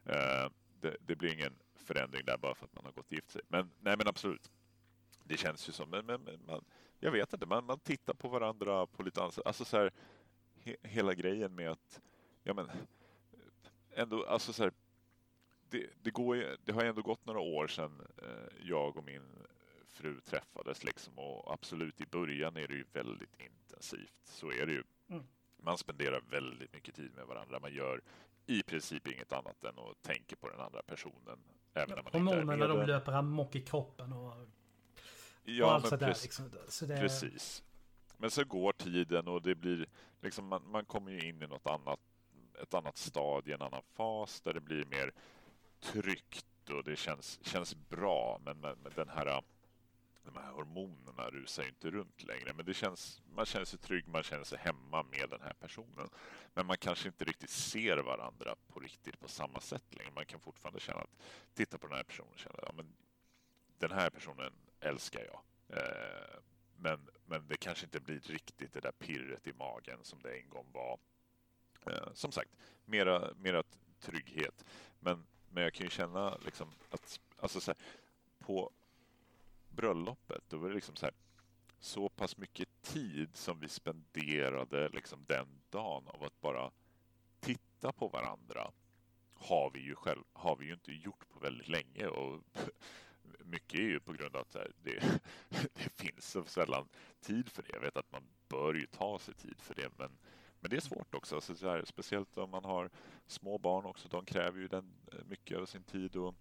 Eh, 0.04 0.50
det, 0.80 0.96
det, 1.00 1.16
blir 1.16 1.32
ingen 1.32 1.52
förändring 1.74 2.24
där 2.24 2.38
bara 2.38 2.54
för 2.54 2.64
att 2.64 2.74
man 2.74 2.84
har 2.84 2.92
gått 2.92 3.12
gift 3.12 3.30
sig. 3.30 3.42
Men 3.48 3.70
nej, 3.80 3.96
men 3.96 4.08
absolut. 4.08 4.50
Det 5.24 5.36
känns 5.36 5.68
ju 5.68 5.72
som, 5.72 5.90
men, 5.90 6.06
men, 6.06 6.22
men 6.22 6.46
man, 6.46 6.64
jag 7.00 7.10
vet 7.10 7.32
inte, 7.32 7.46
man, 7.46 7.64
man 7.64 7.78
tittar 7.78 8.14
på 8.14 8.28
varandra 8.28 8.86
på 8.86 9.02
lite 9.02 9.22
annat 9.22 9.38
Alltså 9.44 9.64
så 9.64 9.76
här, 9.76 9.92
he, 10.66 10.76
hela 10.82 11.14
grejen 11.14 11.54
med 11.54 11.70
att, 11.70 12.00
ja 12.42 12.54
men, 12.54 12.70
ändå, 13.94 14.24
alltså 14.24 14.52
så 14.52 14.62
här, 14.62 14.72
det, 15.70 15.86
det, 16.02 16.10
går, 16.10 16.56
det 16.64 16.72
har 16.72 16.84
ändå 16.84 17.02
gått 17.02 17.26
några 17.26 17.40
år 17.40 17.66
sedan 17.66 18.06
eh, 18.22 18.68
jag 18.68 18.96
och 18.96 19.04
min 19.04 19.22
fru 19.86 20.20
träffades 20.20 20.84
liksom 20.84 21.18
och 21.18 21.52
absolut 21.52 22.00
i 22.00 22.06
början 22.06 22.56
är 22.56 22.68
det 22.68 22.74
ju 22.74 22.84
väldigt 22.92 23.40
intensivt. 23.40 24.20
Så 24.24 24.50
är 24.52 24.66
det 24.66 24.72
ju. 24.72 24.82
Mm. 25.08 25.24
Man 25.56 25.78
spenderar 25.78 26.20
väldigt 26.30 26.72
mycket 26.72 26.94
tid 26.94 27.14
med 27.16 27.26
varandra. 27.26 27.60
Man 27.60 27.74
gör 27.74 28.00
i 28.46 28.62
princip 28.62 29.06
inget 29.06 29.32
annat 29.32 29.64
än 29.64 29.78
att 29.78 30.02
tänka 30.02 30.36
på 30.36 30.48
den 30.48 30.60
andra 30.60 30.82
personen. 30.82 31.38
Även 31.74 31.88
ja, 31.88 31.96
när 31.96 32.02
man 32.02 32.36
hormonerna 32.36 32.66
de 32.66 32.86
löper 32.86 33.12
amok 33.12 33.54
i 33.54 33.62
kroppen 33.62 34.12
och, 34.12 34.34
ja, 35.44 35.66
och 35.66 35.72
allt 35.72 35.88
sådär. 35.88 36.06
Precis, 36.06 36.24
liksom. 36.24 36.50
så 36.68 36.86
det... 36.86 37.00
precis. 37.00 37.62
Men 38.16 38.30
så 38.30 38.44
går 38.44 38.72
tiden 38.72 39.28
och 39.28 39.42
det 39.42 39.54
blir 39.54 39.86
liksom 40.20 40.46
man, 40.46 40.70
man 40.70 40.84
kommer 40.84 41.10
ju 41.10 41.28
in 41.28 41.42
i 41.42 41.46
något 41.46 41.66
annat, 41.66 42.00
ett 42.62 42.74
annat 42.74 42.96
stadie, 42.96 43.54
en 43.54 43.62
annan 43.62 43.82
fas 43.82 44.40
där 44.40 44.52
det 44.52 44.60
blir 44.60 44.84
mer 44.84 45.12
tryggt 45.80 46.70
och 46.70 46.84
det 46.84 46.96
känns, 46.96 47.38
känns 47.42 47.74
bra. 47.74 48.40
Men 48.44 48.60
med, 48.60 48.78
med 48.78 48.92
den 48.94 49.08
här 49.08 49.42
de 50.26 50.36
här 50.36 50.52
hormonerna 50.52 51.30
rusar 51.30 51.62
ju 51.62 51.68
inte 51.68 51.90
runt 51.90 52.22
längre. 52.22 52.52
Men 52.56 52.66
det 52.66 52.74
känns, 52.74 53.22
man 53.34 53.46
känner 53.46 53.64
sig 53.64 53.78
trygg, 53.78 54.08
man 54.08 54.22
känner 54.22 54.44
sig 54.44 54.58
hemma 54.58 55.02
med 55.02 55.30
den 55.30 55.40
här 55.40 55.52
personen. 55.52 56.08
Men 56.54 56.66
man 56.66 56.76
kanske 56.76 57.08
inte 57.08 57.24
riktigt 57.24 57.50
ser 57.50 57.96
varandra 57.96 58.56
på 58.68 58.80
riktigt 58.80 59.20
på 59.20 59.28
samma 59.28 59.60
sätt 59.60 59.84
längre. 59.90 60.10
Man 60.14 60.26
kan 60.26 60.40
fortfarande 60.40 60.80
känna 60.80 61.00
att, 61.00 61.22
titta 61.54 61.78
på 61.78 61.86
den 61.86 61.96
här 61.96 62.04
personen 62.04 62.32
och 62.32 62.38
känna, 62.38 62.58
ja 62.62 62.72
men 62.76 62.86
den 63.78 63.92
här 63.92 64.10
personen 64.10 64.52
älskar 64.80 65.20
jag. 65.20 65.40
Eh, 65.78 66.40
men, 66.86 67.08
men 67.26 67.46
det 67.48 67.56
kanske 67.56 67.84
inte 67.84 68.00
blir 68.00 68.20
riktigt 68.20 68.72
det 68.72 68.80
där 68.80 68.92
pirret 68.92 69.46
i 69.46 69.52
magen 69.52 69.98
som 70.02 70.22
det 70.22 70.38
en 70.38 70.48
gång 70.48 70.66
var. 70.72 70.98
Eh, 71.86 72.12
som 72.14 72.32
sagt, 72.32 72.50
mera, 72.84 73.34
mera 73.36 73.62
trygghet. 74.00 74.64
Men, 75.00 75.26
men 75.50 75.62
jag 75.62 75.74
kan 75.74 75.86
ju 75.86 75.90
känna 75.90 76.36
liksom 76.36 76.72
att, 76.90 77.20
alltså 77.36 77.60
så 77.60 77.70
här, 77.70 77.78
på 78.38 78.70
bröllopet, 79.68 80.42
då 80.48 80.56
var 80.56 80.68
det 80.68 80.74
liksom 80.74 80.96
så 80.96 81.06
här, 81.06 81.14
så 81.78 82.08
pass 82.08 82.36
mycket 82.36 82.82
tid 82.82 83.36
som 83.36 83.60
vi 83.60 83.68
spenderade 83.68 84.88
liksom 84.88 85.24
den 85.26 85.48
dagen 85.70 86.08
av 86.08 86.24
att 86.24 86.40
bara 86.40 86.70
titta 87.40 87.92
på 87.92 88.08
varandra 88.08 88.72
har 89.34 89.70
vi 89.70 89.80
ju 89.80 89.94
själv, 89.94 90.24
har 90.32 90.56
vi 90.56 90.66
ju 90.66 90.72
inte 90.72 90.92
gjort 90.92 91.28
på 91.28 91.38
väldigt 91.38 91.68
länge 91.68 92.06
och 92.06 92.42
mycket 93.46 93.80
är 93.80 93.84
ju 93.84 94.00
på 94.00 94.12
grund 94.12 94.36
av 94.36 94.42
att 94.42 94.56
det, 94.82 95.00
det 95.48 95.90
finns 95.94 96.30
så 96.30 96.44
sällan 96.44 96.88
tid 97.20 97.48
för 97.48 97.62
det. 97.62 97.68
Jag 97.72 97.80
vet 97.80 97.96
att 97.96 98.12
man 98.12 98.22
bör 98.48 98.74
ju 98.74 98.86
ta 98.86 99.18
sig 99.18 99.34
tid 99.34 99.60
för 99.60 99.74
det, 99.74 99.88
men, 99.98 100.10
men 100.60 100.70
det 100.70 100.76
är 100.76 100.80
svårt 100.80 101.14
också. 101.14 101.34
Alltså 101.34 101.54
så 101.54 101.68
här, 101.68 101.84
speciellt 101.84 102.38
om 102.38 102.50
man 102.50 102.64
har 102.64 102.90
små 103.26 103.58
barn 103.58 103.84
också. 103.84 104.08
De 104.08 104.24
kräver 104.24 104.60
ju 104.60 104.68
den 104.68 104.92
mycket 105.26 105.58
av 105.58 105.66
sin 105.66 105.82
tid 105.82 106.16
och 106.16 106.34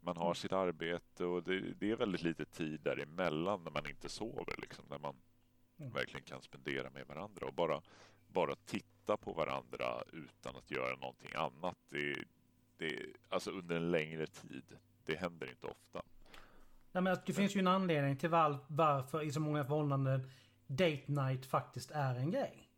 man 0.00 0.16
har 0.16 0.34
sitt 0.34 0.52
arbete 0.52 1.24
och 1.24 1.42
det, 1.42 1.60
det, 1.60 1.90
är 1.90 1.96
väldigt 1.96 2.22
lite 2.22 2.44
tid 2.44 2.80
däremellan 2.80 3.64
när 3.64 3.70
man 3.70 3.86
inte 3.86 4.08
sover. 4.08 4.54
Liksom, 4.58 4.84
när 4.90 4.98
man 4.98 5.16
mm. 5.78 5.92
verkligen 5.92 6.24
kan 6.24 6.42
spendera 6.42 6.90
med 6.90 7.06
varandra 7.06 7.46
och 7.46 7.54
bara, 7.54 7.82
bara 8.28 8.54
titta 8.54 9.16
på 9.16 9.32
varandra 9.32 10.02
utan 10.12 10.56
att 10.56 10.70
göra 10.70 10.96
någonting 10.96 11.34
annat. 11.34 11.76
Det, 11.88 12.24
det, 12.76 13.06
alltså 13.28 13.50
under 13.50 13.76
en 13.76 13.90
längre 13.90 14.26
tid. 14.26 14.78
Det 15.04 15.16
händer 15.16 15.50
inte 15.50 15.66
ofta. 15.66 16.02
Nej, 16.92 17.02
men 17.02 17.16
det 17.26 17.32
finns 17.32 17.56
ju 17.56 17.60
en 17.60 17.66
anledning 17.66 18.16
till 18.16 18.30
var, 18.30 18.58
varför 18.66 19.22
i 19.22 19.32
så 19.32 19.40
många 19.40 19.64
förhållanden 19.64 20.30
date 20.66 21.04
night 21.06 21.46
faktiskt 21.46 21.90
är 21.90 22.14
en 22.14 22.30
grej. 22.30 22.70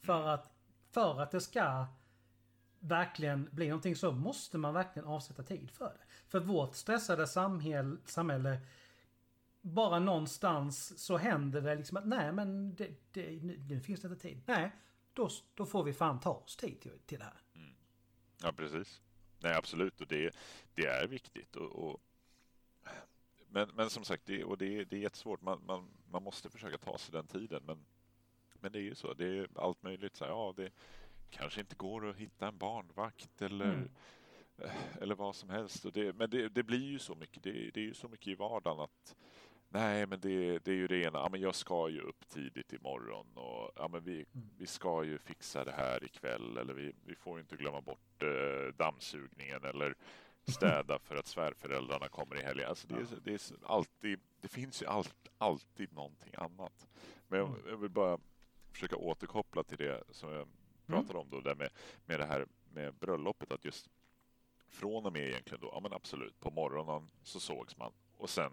För 0.00 0.28
att, 0.28 0.52
för 0.90 1.20
att 1.20 1.30
det 1.30 1.40
ska 1.40 1.86
verkligen 2.80 3.48
bli 3.52 3.68
någonting 3.68 3.96
så 3.96 4.12
måste 4.12 4.58
man 4.58 4.74
verkligen 4.74 5.08
avsätta 5.08 5.42
tid 5.42 5.70
för 5.70 5.84
det. 5.84 6.04
För 6.28 6.40
vårt 6.40 6.74
stressade 6.74 7.26
samhälle, 7.26 7.96
samhälle 8.04 8.60
bara 9.60 9.98
någonstans 9.98 11.04
så 11.04 11.16
händer 11.16 11.60
det 11.60 11.74
liksom 11.74 11.96
att 11.96 12.06
nej 12.06 12.32
men 12.32 12.74
det, 12.74 12.90
det, 13.12 13.42
nu, 13.42 13.58
nu, 13.68 13.80
finns 13.80 14.00
det 14.00 14.08
inte 14.08 14.22
tid. 14.22 14.42
Nej, 14.46 14.72
då, 15.12 15.28
då 15.54 15.66
får 15.66 15.84
vi 15.84 15.92
fan 15.92 16.20
ta 16.20 16.30
oss 16.30 16.56
tid 16.56 16.80
till, 16.80 16.98
till 17.06 17.18
det 17.18 17.24
här. 17.24 17.40
Mm. 17.54 17.74
Ja, 18.42 18.52
precis. 18.52 19.00
Nej, 19.38 19.54
absolut. 19.54 20.00
Och 20.00 20.06
det, 20.06 20.34
det 20.74 20.86
är 20.86 21.06
viktigt. 21.06 21.56
Och, 21.56 21.88
och, 21.88 22.00
men, 23.52 23.68
men 23.74 23.90
som 23.90 24.04
sagt, 24.04 24.26
det, 24.26 24.44
och 24.44 24.58
det, 24.58 24.84
det 24.84 24.96
är 24.96 25.00
jättesvårt. 25.00 25.42
Man, 25.42 25.62
man, 25.66 25.88
man 26.10 26.22
måste 26.22 26.50
försöka 26.50 26.78
ta 26.78 26.98
sig 26.98 27.12
den 27.12 27.26
tiden. 27.26 27.62
Men, 27.66 27.84
men 28.54 28.72
det 28.72 28.78
är 28.78 28.82
ju 28.82 28.94
så. 28.94 29.14
Det 29.14 29.38
är 29.38 29.48
allt 29.54 29.82
möjligt. 29.82 30.16
Så 30.16 30.24
här, 30.24 30.30
ja, 30.30 30.54
det 30.56 30.70
kanske 31.30 31.60
inte 31.60 31.76
går 31.76 32.08
att 32.08 32.16
hitta 32.16 32.48
en 32.48 32.58
barnvakt 32.58 33.42
eller 33.42 33.72
mm 33.72 33.88
eller 35.00 35.14
vad 35.14 35.36
som 35.36 35.50
helst. 35.50 35.86
Det, 35.94 36.12
men 36.12 36.30
det, 36.30 36.48
det, 36.48 36.62
blir 36.62 36.90
ju 36.90 36.98
så 36.98 37.14
mycket. 37.14 37.42
Det, 37.42 37.50
det, 37.52 37.80
är 37.80 37.84
ju 37.84 37.94
så 37.94 38.08
mycket 38.08 38.26
i 38.26 38.34
vardagen 38.34 38.80
att 38.80 39.16
Nej, 39.68 40.06
men 40.06 40.20
det, 40.20 40.58
det 40.58 40.70
är 40.70 40.74
ju 40.74 40.86
det 40.86 41.02
ena. 41.02 41.18
Ja, 41.18 41.28
men 41.30 41.40
jag 41.40 41.54
ska 41.54 41.88
ju 41.88 42.00
upp 42.00 42.28
tidigt 42.28 42.72
imorgon 42.72 43.26
och 43.34 43.72
ja, 43.76 43.88
men 43.88 44.04
vi, 44.04 44.14
mm. 44.14 44.48
vi 44.58 44.66
ska 44.66 45.04
ju 45.04 45.18
fixa 45.18 45.64
det 45.64 45.72
här 45.72 46.04
ikväll 46.04 46.56
eller 46.56 46.74
vi, 46.74 46.92
vi 47.04 47.14
får 47.14 47.40
inte 47.40 47.56
glömma 47.56 47.80
bort 47.80 48.22
eh, 48.22 48.74
dammsugningen 48.76 49.64
eller 49.64 49.94
städa 50.44 50.98
för 50.98 51.16
att 51.16 51.26
svärföräldrarna 51.26 52.08
kommer 52.08 52.40
i 52.40 52.42
helgen. 52.42 52.68
Alltså 52.68 52.88
det, 52.88 52.94
är, 52.94 53.06
det, 53.24 53.32
är 53.34 53.40
alltid, 53.66 54.20
det 54.40 54.48
finns 54.48 54.82
ju 54.82 54.86
all, 54.86 55.04
alltid 55.38 55.92
någonting 55.92 56.34
annat. 56.36 56.88
Men 57.28 57.38
jag, 57.38 57.48
mm. 57.48 57.60
jag, 57.68 57.76
vill 57.76 57.90
bara 57.90 58.18
försöka 58.72 58.96
återkoppla 58.96 59.62
till 59.62 59.78
det 59.78 60.02
som 60.10 60.28
jag 60.28 60.40
mm. 60.40 60.50
pratade 60.86 61.18
om 61.18 61.30
då, 61.30 61.40
där 61.40 61.54
med, 61.54 61.70
med 62.06 62.20
det 62.20 62.26
här 62.26 62.46
med 62.72 62.94
bröllopet. 62.94 63.52
Att 63.52 63.64
just 63.64 63.88
från 64.68 65.06
och 65.06 65.12
med 65.12 65.28
egentligen 65.28 65.60
då, 65.60 65.70
ja 65.72 65.80
men 65.80 65.92
absolut, 65.92 66.40
på 66.40 66.50
morgonen 66.50 67.10
så 67.22 67.40
sågs 67.40 67.76
man 67.76 67.92
och 68.16 68.30
sen 68.30 68.52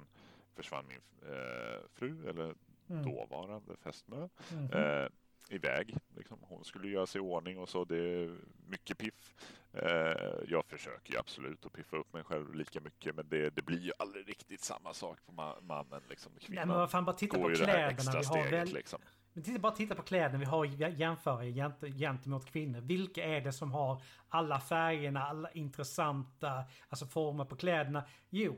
försvann 0.56 0.88
min 0.88 1.32
eh, 1.32 1.80
fru, 1.94 2.30
eller 2.30 2.56
mm. 2.90 3.04
dåvarande 3.04 3.78
fästmö, 3.78 4.30
mm. 4.52 4.72
eh, 4.72 5.10
iväg. 5.50 5.98
Liksom. 6.16 6.38
Hon 6.42 6.64
skulle 6.64 6.88
göra 6.88 7.06
sig 7.06 7.20
i 7.20 7.22
ordning 7.22 7.58
och 7.58 7.70
så. 7.70 7.86
Det 7.86 7.98
är 7.98 8.38
mycket 8.68 8.98
piff. 8.98 9.36
Eh, 9.74 10.44
jag 10.48 10.66
försöker 10.66 11.14
ju 11.14 11.20
absolut 11.20 11.66
att 11.66 11.74
piffa 11.74 11.98
upp 11.98 12.14
mig 12.14 12.24
själv 12.24 12.56
lika 12.56 12.80
mycket, 12.80 13.16
men 13.16 13.30
det, 13.30 13.50
det 13.50 13.62
blir 13.62 13.80
ju 13.80 13.92
aldrig 14.00 14.30
riktigt 14.30 14.64
samma 14.64 14.94
sak 14.94 15.20
på 15.26 15.32
mannen. 15.62 16.02
Liksom. 16.10 16.32
Kvinnan 16.40 16.68
Nej, 16.68 16.78
men 16.78 16.88
fan, 16.88 17.06
bara 17.06 17.16
titta 17.16 17.38
på 17.38 17.50
kläderna. 17.50 18.12
Vi 18.20 18.26
har 18.26 18.52
väl... 18.52 18.74
liksom. 18.74 19.00
Men 19.34 19.44
titta, 19.44 19.60
bara 19.60 19.72
titta 19.72 19.96
på 19.96 20.02
kläderna 20.02 20.38
vi 20.38 20.46
har 20.46 20.66
jämföra 20.66 21.44
gentemot 21.92 22.46
kvinnor. 22.46 22.82
Vilka 22.82 23.24
är 23.24 23.42
det 23.42 23.54
som 23.54 23.72
har 23.72 24.02
alla 24.30 24.60
färgerna, 24.60 25.24
alla 25.24 25.52
intressanta 25.52 26.64
alltså 26.90 27.06
former 27.06 27.46
på 27.46 27.56
kläderna? 27.56 28.04
Jo, 28.30 28.58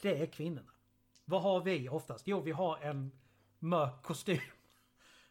det 0.00 0.22
är 0.22 0.26
kvinnorna. 0.26 0.70
Vad 1.24 1.42
har 1.42 1.60
vi 1.60 1.88
oftast? 1.88 2.26
Jo, 2.26 2.40
vi 2.40 2.52
har 2.52 2.78
en 2.78 3.12
mörk 3.58 4.02
kostym. 4.02 4.40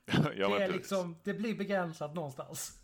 ja, 0.36 0.58
det, 0.58 0.64
är 0.64 0.72
liksom, 0.72 1.18
det 1.24 1.34
blir 1.34 1.56
begränsat 1.56 2.16
någonstans. 2.16 2.84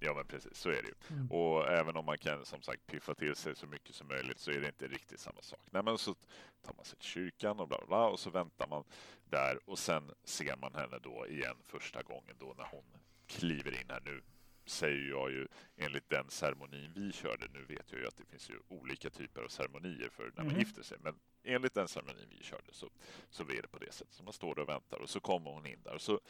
Ja, 0.00 0.14
men 0.14 0.26
precis. 0.26 0.56
Så 0.56 0.68
är 0.68 0.82
det 0.82 0.88
ju. 0.88 1.16
Mm. 1.16 1.30
Och 1.30 1.68
även 1.68 1.96
om 1.96 2.04
man 2.04 2.18
kan 2.18 2.44
som 2.44 2.62
sagt 2.62 2.86
piffa 2.86 3.14
till 3.14 3.34
sig 3.34 3.56
så 3.56 3.66
mycket 3.66 3.94
som 3.94 4.08
möjligt 4.08 4.38
så 4.38 4.50
är 4.50 4.60
det 4.60 4.66
inte 4.66 4.86
riktigt 4.86 5.20
samma 5.20 5.42
sak. 5.42 5.60
Nej, 5.70 5.82
men 5.82 5.98
så 5.98 6.14
tar 6.62 6.74
man 6.76 6.84
sig 6.84 6.98
till 6.98 7.08
kyrkan 7.08 7.60
och 7.60 7.68
bla, 7.68 7.78
bla, 7.78 7.86
bla 7.86 8.06
och 8.08 8.20
så 8.20 8.30
väntar 8.30 8.66
man 8.68 8.84
där 9.30 9.58
och 9.64 9.78
sen 9.78 10.10
ser 10.24 10.56
man 10.56 10.74
henne 10.74 10.98
då 11.02 11.26
igen 11.28 11.56
första 11.62 12.02
gången 12.02 12.36
då 12.38 12.54
när 12.58 12.66
hon 12.70 12.84
kliver 13.26 13.80
in 13.80 13.86
här 13.88 14.00
nu 14.04 14.22
säger 14.66 15.10
jag 15.10 15.30
ju 15.30 15.48
enligt 15.76 16.10
den 16.10 16.24
ceremonin 16.30 16.92
vi 16.94 17.12
körde. 17.12 17.46
Nu 17.52 17.64
vet 17.64 17.92
jag 17.92 18.00
ju 18.00 18.06
att 18.06 18.16
det 18.16 18.24
finns 18.24 18.50
ju 18.50 18.58
olika 18.68 19.10
typer 19.10 19.42
av 19.42 19.48
ceremonier 19.48 20.08
för 20.08 20.22
när 20.22 20.44
man 20.44 20.46
mm. 20.46 20.58
gifter 20.58 20.82
sig, 20.82 20.98
men 21.00 21.14
enligt 21.44 21.74
den 21.74 21.88
ceremonin 21.88 22.28
vi 22.30 22.44
körde 22.44 22.72
så, 22.72 22.90
så 23.30 23.42
är 23.42 23.62
det 23.62 23.68
på 23.68 23.78
det 23.78 23.92
sättet. 23.92 24.14
Så 24.14 24.22
man 24.24 24.32
står 24.32 24.58
och 24.58 24.68
väntar 24.68 24.98
och 24.98 25.10
så 25.10 25.20
kommer 25.20 25.50
hon 25.50 25.66
in 25.66 25.82
där 25.82 25.94
och, 25.94 26.02
så, 26.02 26.20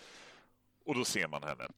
och 0.87 0.95
då 0.95 1.05
ser 1.05 1.29
man 1.29 1.43
henne. 1.43 1.69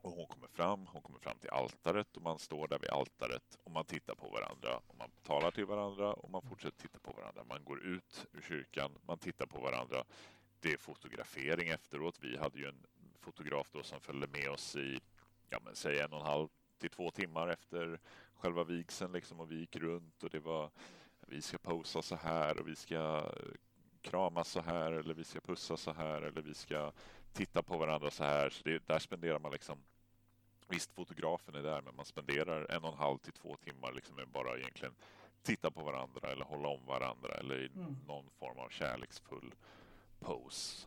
Och 0.00 0.12
hon 0.12 0.26
kommer 0.26 0.48
fram, 0.48 0.86
hon 0.86 1.02
kommer 1.02 1.18
fram 1.18 1.38
till 1.38 1.50
altaret 1.50 2.16
och 2.16 2.22
man 2.22 2.38
står 2.38 2.68
där 2.68 2.78
vid 2.78 2.90
altaret 2.90 3.58
och 3.64 3.70
man 3.70 3.84
tittar 3.84 4.14
på 4.14 4.28
varandra 4.28 4.80
och 4.86 4.96
man 4.98 5.10
talar 5.22 5.50
till 5.50 5.66
varandra 5.66 6.12
och 6.12 6.30
man 6.30 6.42
fortsätter 6.42 6.78
titta 6.78 6.98
på 6.98 7.12
varandra. 7.12 7.44
Man 7.44 7.64
går 7.64 7.82
ut 7.86 8.26
ur 8.32 8.40
kyrkan, 8.40 8.98
man 9.06 9.18
tittar 9.18 9.46
på 9.46 9.60
varandra. 9.60 10.04
Det 10.60 10.72
är 10.72 10.76
fotografering 10.76 11.68
efteråt. 11.68 12.18
Vi 12.20 12.36
hade 12.36 12.58
ju 12.58 12.68
en 12.68 12.86
fotograf 13.20 13.70
då 13.72 13.82
som 13.82 14.00
följde 14.00 14.26
med 14.26 14.50
oss 14.50 14.76
i 14.76 15.00
ja, 15.50 15.58
men 15.64 15.74
säg 15.76 15.98
en 15.98 16.12
och 16.12 16.20
en 16.20 16.26
halv 16.26 16.48
till 16.78 16.90
två 16.90 17.10
timmar 17.10 17.48
efter 17.48 18.00
själva 18.34 18.64
vigseln 18.64 19.12
liksom 19.12 19.40
och 19.40 19.50
vi 19.50 19.56
gick 19.56 19.76
runt 19.76 20.22
och 20.22 20.30
det 20.30 20.40
var 20.40 20.70
vi 21.26 21.42
ska 21.42 21.58
posa 21.58 22.02
så 22.02 22.16
här 22.16 22.60
och 22.60 22.68
vi 22.68 22.76
ska 22.76 23.32
kramas 24.00 24.48
så 24.48 24.60
här 24.60 24.92
eller 24.92 25.14
vi 25.14 25.24
ska 25.24 25.40
pussa 25.40 25.76
så 25.76 25.92
här 25.92 26.22
eller 26.22 26.42
vi 26.42 26.54
ska 26.54 26.92
titta 27.38 27.62
på 27.62 27.78
varandra 27.78 28.10
så 28.10 28.24
här. 28.24 28.50
Så 28.50 28.62
det, 28.64 28.86
där 28.86 28.98
spenderar 28.98 29.38
man 29.38 29.52
liksom 29.52 29.78
Visst, 30.70 30.92
fotografen 30.92 31.54
är 31.54 31.62
där, 31.62 31.82
men 31.82 31.96
man 31.96 32.04
spenderar 32.04 32.66
en 32.70 32.84
och 32.84 32.92
en 32.92 32.98
halv 32.98 33.18
till 33.18 33.32
två 33.32 33.56
timmar 33.56 33.92
liksom 33.92 34.16
med 34.16 34.28
bara 34.28 34.58
egentligen 34.58 34.94
titta 35.42 35.70
på 35.70 35.84
varandra 35.84 36.28
eller 36.28 36.44
hålla 36.44 36.68
om 36.68 36.86
varandra 36.86 37.34
eller 37.34 37.62
i 37.62 37.66
mm. 37.66 37.96
någon 38.06 38.30
form 38.38 38.58
av 38.58 38.68
kärleksfull 38.68 39.54
pose. 40.20 40.86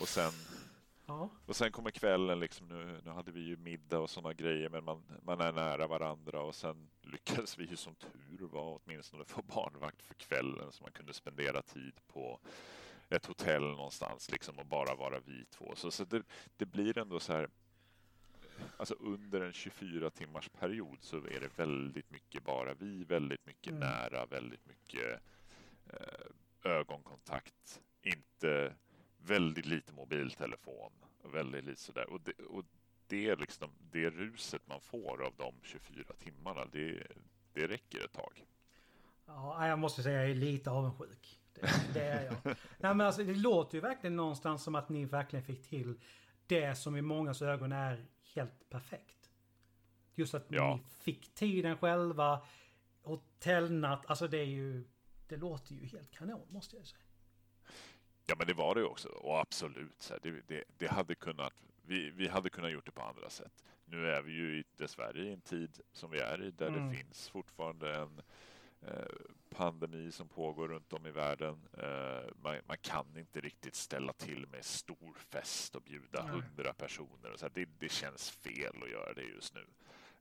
Och 0.00 0.08
sen 0.08 0.32
Ja. 1.06 1.28
Och 1.46 1.56
sen 1.56 1.72
kommer 1.72 1.90
kvällen, 1.90 2.40
liksom, 2.40 2.68
nu, 2.68 3.00
nu 3.04 3.10
hade 3.10 3.32
vi 3.32 3.40
ju 3.40 3.56
middag 3.56 3.98
och 3.98 4.10
sådana 4.10 4.32
grejer, 4.32 4.68
men 4.68 4.84
man, 4.84 5.02
man 5.22 5.40
är 5.40 5.52
nära 5.52 5.86
varandra 5.86 6.40
och 6.40 6.54
sen 6.54 6.88
lyckades 7.02 7.58
vi 7.58 7.64
ju 7.64 7.76
som 7.76 7.94
tur 7.94 8.46
var 8.46 8.80
åtminstone 8.84 9.24
få 9.24 9.42
barnvakt 9.42 10.02
för 10.02 10.14
kvällen 10.14 10.72
så 10.72 10.82
man 10.82 10.92
kunde 10.92 11.14
spendera 11.14 11.62
tid 11.62 11.94
på 12.12 12.40
ett 13.10 13.26
hotell 13.26 13.62
någonstans 13.62 14.30
liksom 14.30 14.58
och 14.58 14.66
bara 14.66 14.94
vara 14.94 15.20
vi 15.20 15.44
två. 15.44 15.72
Så, 15.76 15.90
så 15.90 16.04
det, 16.04 16.22
det 16.56 16.66
blir 16.66 16.98
ändå 16.98 17.20
så 17.20 17.32
här, 17.32 17.48
alltså 18.76 18.94
under 18.94 19.40
en 19.40 19.52
24 19.52 20.10
timmars 20.10 20.48
period 20.48 20.98
så 21.00 21.16
är 21.16 21.40
det 21.40 21.58
väldigt 21.58 22.10
mycket 22.10 22.44
bara 22.44 22.74
vi, 22.74 23.04
väldigt 23.04 23.46
mycket 23.46 23.72
mm. 23.72 23.80
nära, 23.80 24.26
väldigt 24.26 24.66
mycket 24.66 25.20
eh, 25.86 26.70
ögonkontakt. 26.70 27.80
Inte 28.02 28.74
väldigt 29.18 29.66
lite 29.66 29.92
mobiltelefon. 29.92 30.92
Väldigt 31.22 31.64
lite 31.64 31.80
sådär. 31.80 32.10
Och 32.10 32.20
det, 32.20 32.32
och 32.32 32.64
det, 33.06 33.36
liksom, 33.36 33.70
det 33.90 34.10
ruset 34.10 34.62
man 34.66 34.80
får 34.80 35.22
av 35.22 35.34
de 35.36 35.54
24 35.62 36.04
timmarna, 36.18 36.66
det, 36.72 37.06
det 37.52 37.66
räcker 37.66 38.04
ett 38.04 38.12
tag. 38.12 38.44
Ja, 39.26 39.68
jag 39.68 39.78
måste 39.78 40.02
säga 40.02 40.18
att 40.18 40.22
jag 40.22 40.30
är 40.30 40.34
lite 40.34 40.70
avundsjuk. 40.70 41.37
Det, 41.60 41.94
det 41.94 42.00
är 42.00 42.24
jag. 42.24 42.36
Nej, 42.78 42.94
men 42.94 43.00
alltså, 43.00 43.24
det 43.24 43.34
låter 43.34 43.74
ju 43.74 43.80
verkligen 43.80 44.16
någonstans 44.16 44.62
som 44.62 44.74
att 44.74 44.88
ni 44.88 45.04
verkligen 45.04 45.44
fick 45.44 45.62
till 45.62 46.00
det 46.46 46.74
som 46.74 46.96
i 46.96 47.02
mångas 47.02 47.42
ögon 47.42 47.72
är 47.72 48.06
helt 48.34 48.70
perfekt. 48.70 49.30
Just 50.14 50.34
att 50.34 50.46
ja. 50.48 50.76
ni 50.76 50.82
fick 51.00 51.34
tiden 51.34 51.76
själva. 51.76 52.40
Hotellnatt, 53.02 54.06
alltså 54.06 54.28
det 54.28 54.38
är 54.38 54.44
ju... 54.44 54.84
Det 55.28 55.36
låter 55.36 55.74
ju 55.74 55.86
helt 55.86 56.10
kanon 56.10 56.46
måste 56.50 56.76
jag 56.76 56.86
säga. 56.86 57.02
Ja, 58.26 58.34
men 58.38 58.46
det 58.46 58.54
var 58.54 58.74
det 58.74 58.84
också. 58.84 59.08
Och 59.08 59.40
absolut, 59.40 60.12
det, 60.22 60.42
det, 60.46 60.64
det, 60.78 60.86
hade 60.86 61.14
kunnat, 61.14 61.52
vi, 61.82 62.10
vi 62.10 62.28
hade 62.28 62.50
kunnat 62.50 62.72
gjort 62.72 62.86
det 62.86 62.92
på 62.92 63.02
andra 63.02 63.30
sätt. 63.30 63.64
Nu 63.84 64.10
är 64.10 64.22
vi 64.22 64.32
ju 64.32 64.64
dessvärre 64.76 65.22
i 65.22 65.32
en 65.32 65.40
tid 65.40 65.80
som 65.92 66.10
vi 66.10 66.18
är 66.18 66.42
i 66.42 66.50
där 66.50 66.66
mm. 66.66 66.88
det 66.88 66.96
finns 66.96 67.28
fortfarande 67.28 67.96
en 67.96 68.20
pandemi 69.50 70.12
som 70.12 70.28
pågår 70.28 70.68
runt 70.68 70.92
om 70.92 71.06
i 71.06 71.10
världen. 71.10 71.68
Eh, 71.72 72.30
man, 72.42 72.56
man, 72.66 72.78
kan 72.80 73.16
inte 73.16 73.40
riktigt 73.40 73.74
ställa 73.74 74.12
till 74.12 74.46
med 74.46 74.64
stor 74.64 75.14
fest 75.14 75.76
och 75.76 75.82
bjuda 75.82 76.22
hundra 76.22 76.72
personer. 76.72 77.32
Och 77.32 77.38
så 77.38 77.48
det, 77.48 77.68
det, 77.78 77.88
känns 77.88 78.30
fel 78.30 78.82
att 78.82 78.90
göra 78.90 79.12
det 79.14 79.22
just 79.22 79.54
nu. 79.54 79.66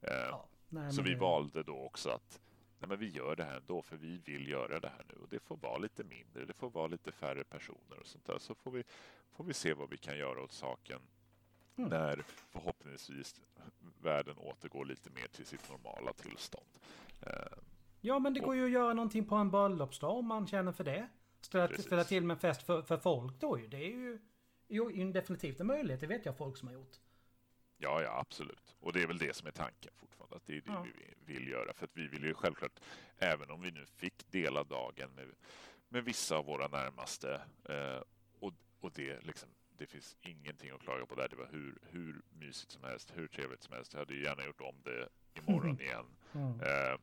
Eh, 0.01 0.13
ja, 0.13 0.47
nej, 0.69 0.91
så 0.91 1.01
vi 1.01 1.09
det... 1.13 1.19
valde 1.19 1.63
då 1.63 1.77
också 1.77 2.09
att 2.09 2.39
nej 2.79 2.89
men 2.89 2.99
vi 2.99 3.09
gör 3.09 3.35
det 3.35 3.43
här 3.43 3.57
ändå 3.57 3.81
för 3.81 3.97
vi 3.97 4.17
vill 4.17 4.47
göra 4.47 4.79
det 4.79 4.89
här 4.89 5.05
nu 5.09 5.15
och 5.21 5.29
det 5.29 5.39
får 5.39 5.57
vara 5.57 5.77
lite 5.77 6.03
mindre, 6.03 6.45
det 6.45 6.53
får 6.53 6.69
vara 6.69 6.87
lite 6.87 7.11
färre 7.11 7.43
personer 7.43 7.99
och 7.99 8.07
sånt 8.07 8.25
där. 8.25 8.37
Så 8.37 8.55
får 8.55 8.71
vi, 8.71 8.83
får 9.31 9.43
vi 9.43 9.53
se 9.53 9.73
vad 9.73 9.89
vi 9.89 9.97
kan 9.97 10.17
göra 10.17 10.41
åt 10.41 10.51
saken 10.51 11.01
mm. 11.77 11.89
när 11.89 12.23
förhoppningsvis 12.51 13.41
världen 14.01 14.37
återgår 14.37 14.85
lite 14.85 15.09
mer 15.09 15.27
till 15.27 15.45
sitt 15.45 15.69
normala 15.69 16.13
tillstånd. 16.13 16.69
Eh, 17.21 17.57
ja, 18.07 18.19
men 18.19 18.33
det 18.33 18.39
går 18.39 18.55
ju 18.55 18.65
att 18.65 18.71
göra 18.71 18.93
någonting 18.93 19.25
på 19.25 19.35
en 19.35 19.51
bröllopsdag 19.51 20.17
om 20.17 20.25
man 20.25 20.47
känner 20.47 20.71
för 20.71 20.83
det. 20.83 21.09
Ställa, 21.41 21.67
ställa 21.67 22.03
till 22.03 22.23
med 22.23 22.35
en 22.35 22.39
fest 22.39 22.63
för, 22.63 22.81
för 22.81 22.97
folk 22.97 23.39
då 23.39 23.59
ju. 23.59 23.67
Det 23.67 23.77
är 23.77 23.89
ju, 23.89 24.19
ju 24.67 25.11
definitivt 25.11 25.59
en 25.59 25.67
möjlighet. 25.67 26.01
Det 26.01 26.07
vet 26.07 26.25
jag 26.25 26.37
folk 26.37 26.57
som 26.57 26.67
har 26.67 26.75
gjort. 26.75 26.95
Ja, 27.77 28.01
ja, 28.01 28.19
absolut. 28.19 28.75
Och 28.79 28.93
det 28.93 29.01
är 29.01 29.07
väl 29.07 29.17
det 29.17 29.35
som 29.35 29.47
är 29.47 29.51
tanken 29.51 29.91
fortfarande, 29.95 30.35
att 30.35 30.45
det 30.45 30.57
är 30.57 30.61
det 30.61 30.71
ja. 30.71 30.85
vi 31.25 31.33
vill 31.33 31.47
göra. 31.47 31.73
För 31.73 31.85
att 31.85 31.91
vi 31.93 32.07
vill 32.07 32.23
ju 32.23 32.33
självklart, 32.33 32.79
även 33.17 33.51
om 33.51 33.61
vi 33.61 33.71
nu 33.71 33.85
fick 33.85 34.31
dela 34.31 34.63
dagen 34.63 35.09
med, 35.15 35.25
med 35.89 36.03
vissa 36.03 36.37
av 36.37 36.45
våra 36.45 36.67
närmaste 36.67 37.41
eh, 37.69 38.01
och, 38.39 38.53
och 38.79 38.91
det 38.91 39.25
liksom 39.25 39.49
det 39.77 39.85
finns 39.85 40.17
ingenting 40.21 40.71
att 40.71 40.81
klaga 40.81 41.05
på 41.05 41.15
där. 41.15 41.27
Det 41.29 41.35
var 41.35 41.47
hur, 41.51 41.77
hur 41.81 42.21
mysigt 42.29 42.71
som 42.71 42.83
helst, 42.83 43.11
hur 43.15 43.27
trevligt 43.27 43.63
som 43.63 43.73
helst. 43.73 43.93
Jag 43.93 43.99
hade 43.99 44.13
ju 44.13 44.23
gärna 44.23 44.45
gjort 44.45 44.61
om 44.61 44.75
det 44.83 45.09
imorgon 45.33 45.81
igen. 45.81 46.05
Mm. 46.33 46.59
Eh, 46.59 46.97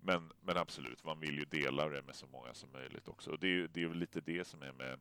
men, 0.00 0.32
men 0.40 0.56
absolut, 0.56 1.04
man 1.04 1.20
vill 1.20 1.38
ju 1.38 1.44
dela 1.44 1.88
det 1.88 2.02
med 2.02 2.14
så 2.14 2.26
många 2.26 2.54
som 2.54 2.72
möjligt 2.72 3.08
också. 3.08 3.30
Och 3.30 3.38
det 3.38 3.48
är, 3.48 3.68
det 3.68 3.82
är 3.82 3.88
lite 3.88 4.20
det 4.20 4.44
som 4.44 4.62
är 4.62 4.72
med 4.72 5.00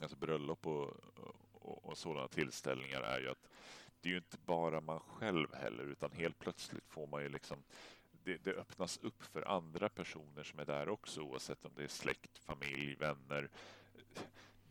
alltså 0.00 0.16
bröllop 0.16 0.66
och, 0.66 0.96
och, 1.52 1.84
och 1.84 1.98
sådana 1.98 2.28
tillställningar 2.28 3.00
är 3.00 3.20
ju 3.20 3.28
att 3.28 3.48
det 4.00 4.08
är 4.08 4.10
ju 4.10 4.18
inte 4.18 4.38
bara 4.38 4.80
man 4.80 5.00
själv 5.00 5.54
heller, 5.54 5.84
utan 5.84 6.12
helt 6.12 6.38
plötsligt 6.38 6.88
får 6.88 7.06
man 7.06 7.22
ju 7.22 7.28
liksom 7.28 7.62
det, 8.24 8.44
det, 8.44 8.52
öppnas 8.52 8.98
upp 8.98 9.22
för 9.22 9.48
andra 9.48 9.88
personer 9.88 10.42
som 10.42 10.58
är 10.58 10.64
där 10.64 10.88
också, 10.88 11.20
oavsett 11.20 11.64
om 11.64 11.72
det 11.76 11.84
är 11.84 11.88
släkt, 11.88 12.38
familj, 12.38 12.94
vänner. 12.94 13.50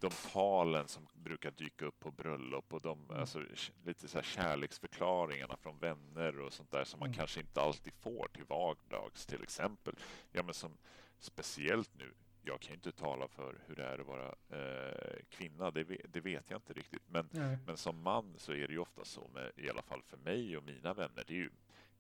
De 0.02 0.10
talen 0.10 0.88
som 0.88 1.08
brukar 1.14 1.52
dyka 1.52 1.86
upp 1.86 2.00
på 2.00 2.12
bröllop 2.12 2.74
och 2.74 2.82
de 2.82 3.00
mm. 3.10 3.20
alltså, 3.20 3.44
lite 3.84 4.08
så 4.08 4.18
här 4.18 4.24
kärleksförklaringarna 4.24 5.58
från 5.58 5.80
vänner 5.80 6.40
och 6.40 6.54
sånt 6.54 6.72
där 6.72 6.84
som 6.84 7.00
man 7.00 7.08
mm. 7.08 7.18
kanske 7.18 7.40
inte 7.40 7.62
alltid 7.62 7.94
får 7.94 8.28
till 8.34 8.46
vardags 8.46 9.26
till 9.26 9.44
exempel. 9.44 9.96
Ja, 10.32 10.44
men 10.44 10.54
som 10.54 10.78
speciellt 11.20 11.98
nu 11.98 12.14
jag 12.44 12.60
kan 12.60 12.70
ju 12.70 12.76
inte 12.76 12.92
tala 12.92 13.28
för 13.28 13.60
hur 13.68 13.76
det 13.76 13.84
är 13.84 14.00
att 14.00 14.08
vara 14.08 14.36
eh, 14.50 15.24
kvinna, 15.30 15.72
det 15.72 15.84
vet, 15.84 16.14
det 16.14 16.22
vet, 16.22 16.50
jag 16.50 16.58
inte 16.58 16.74
riktigt. 16.74 17.04
Men, 17.08 17.30
men 17.66 17.78
som 17.78 18.02
man 18.02 18.34
så 18.38 18.52
är 18.52 18.68
det 18.68 18.74
ju 18.74 18.80
ofta 18.80 19.06
så, 19.06 19.28
med, 19.34 19.52
i 19.56 19.70
alla 19.70 19.82
fall 19.82 20.02
för 20.02 20.18
mig 20.18 20.58
och 20.58 20.64
mina 20.64 20.94
vänner, 20.94 21.24
det 21.28 21.34
är 21.34 21.38
ju, 21.38 21.50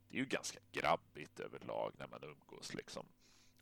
det 0.09 0.17
är 0.17 0.19
ju 0.19 0.25
ganska 0.25 0.59
grabbigt 0.71 1.39
överlag 1.39 1.93
när 1.97 2.07
man 2.07 2.23
umgås. 2.23 2.73
Liksom. 2.73 3.05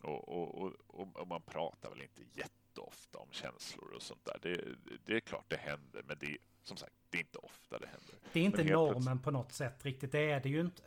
Och, 0.01 0.29
och, 0.29 0.73
och, 0.87 1.15
och 1.15 1.27
man 1.27 1.41
pratar 1.41 1.89
väl 1.89 2.01
inte 2.01 2.23
jätteofta 2.69 3.17
om 3.17 3.31
känslor 3.31 3.93
och 3.95 4.01
sånt 4.01 4.25
där. 4.25 4.39
Det, 4.41 4.75
det 5.05 5.15
är 5.15 5.19
klart 5.19 5.45
det 5.47 5.57
händer, 5.57 6.03
men 6.03 6.17
det, 6.19 6.37
som 6.63 6.77
sagt, 6.77 6.93
det 7.09 7.17
är 7.17 7.21
inte 7.21 7.37
ofta 7.37 7.79
det 7.79 7.87
händer. 7.87 8.15
Det 8.33 8.39
är 8.39 8.43
inte 8.43 8.63
normen 8.63 9.21
på 9.21 9.31
något 9.31 9.51
sätt 9.51 9.85
riktigt, 9.85 10.11
det 10.11 10.31
är 10.31 10.39
det 10.39 10.49
ju 10.49 10.61
inte. 10.61 10.83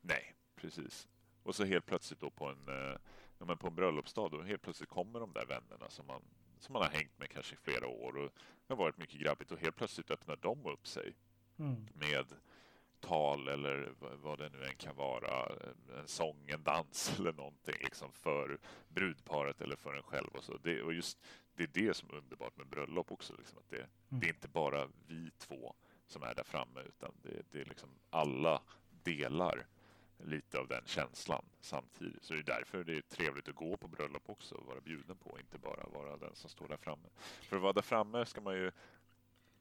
Nej, 0.00 0.34
precis. 0.56 1.08
Och 1.42 1.54
så 1.54 1.64
helt 1.64 1.86
plötsligt 1.86 2.20
då 2.20 2.30
på 2.30 2.46
en, 2.46 2.68
eh, 2.68 2.98
ja, 3.38 3.44
men 3.46 3.58
på 3.58 3.66
en 3.66 3.74
bröllopsdag, 3.74 4.30
då 4.30 4.42
helt 4.42 4.62
plötsligt 4.62 4.88
kommer 4.88 5.20
de 5.20 5.32
där 5.32 5.46
vännerna 5.46 5.88
som 5.88 6.06
man, 6.06 6.22
som 6.58 6.72
man 6.72 6.82
har 6.82 6.90
hängt 6.90 7.18
med 7.18 7.30
kanske 7.30 7.54
i 7.54 7.58
flera 7.58 7.86
år 7.86 8.16
och 8.16 8.30
det 8.66 8.74
har 8.74 8.76
varit 8.76 8.98
mycket 8.98 9.20
grabbigt 9.20 9.52
och 9.52 9.58
helt 9.58 9.76
plötsligt 9.76 10.10
öppnar 10.10 10.36
de 10.36 10.66
upp 10.66 10.86
sig 10.86 11.14
mm. 11.58 11.86
med 11.94 12.26
tal 13.06 13.48
eller 13.48 13.92
vad 14.22 14.38
det 14.38 14.48
nu 14.48 14.64
än 14.64 14.76
kan 14.76 14.96
vara, 14.96 15.52
en 15.98 16.08
sång, 16.08 16.48
en 16.48 16.62
dans 16.62 17.14
eller 17.18 17.32
någonting 17.32 17.74
liksom 17.80 18.12
för 18.12 18.58
brudparet 18.88 19.60
eller 19.60 19.76
för 19.76 19.94
en 19.94 20.02
själv. 20.02 20.28
Och, 20.32 20.44
så. 20.44 20.56
Det, 20.62 20.82
och 20.82 20.94
just 20.94 21.18
det 21.54 21.62
är 21.62 21.86
det 21.86 21.94
som 21.94 22.10
är 22.10 22.14
underbart 22.16 22.56
med 22.56 22.66
bröllop 22.66 23.12
också. 23.12 23.34
Liksom, 23.38 23.58
att 23.58 23.70
det, 23.70 23.76
mm. 23.76 23.88
det 24.08 24.26
är 24.26 24.28
inte 24.28 24.48
bara 24.48 24.88
vi 25.06 25.30
två 25.38 25.74
som 26.06 26.22
är 26.22 26.34
där 26.34 26.44
framme 26.44 26.80
utan 26.80 27.14
det, 27.22 27.42
det 27.50 27.60
är 27.60 27.64
liksom 27.64 27.88
alla 28.10 28.62
delar 29.02 29.66
lite 30.18 30.58
av 30.58 30.68
den 30.68 30.82
känslan 30.86 31.44
samtidigt. 31.60 32.24
Så 32.24 32.34
det 32.34 32.40
är 32.40 32.42
därför 32.42 32.84
det 32.84 32.96
är 32.96 33.00
trevligt 33.00 33.48
att 33.48 33.54
gå 33.54 33.76
på 33.76 33.88
bröllop 33.88 34.30
också 34.30 34.54
och 34.54 34.66
vara 34.66 34.80
bjuden 34.80 35.16
på, 35.16 35.38
inte 35.40 35.58
bara 35.58 35.86
vara 35.88 36.16
den 36.16 36.34
som 36.34 36.50
står 36.50 36.68
där 36.68 36.76
framme. 36.76 37.08
För 37.40 37.56
att 37.56 37.62
vara 37.62 37.72
där 37.72 37.82
framme 37.82 38.26
ska 38.26 38.40
man 38.40 38.54
ju 38.54 38.70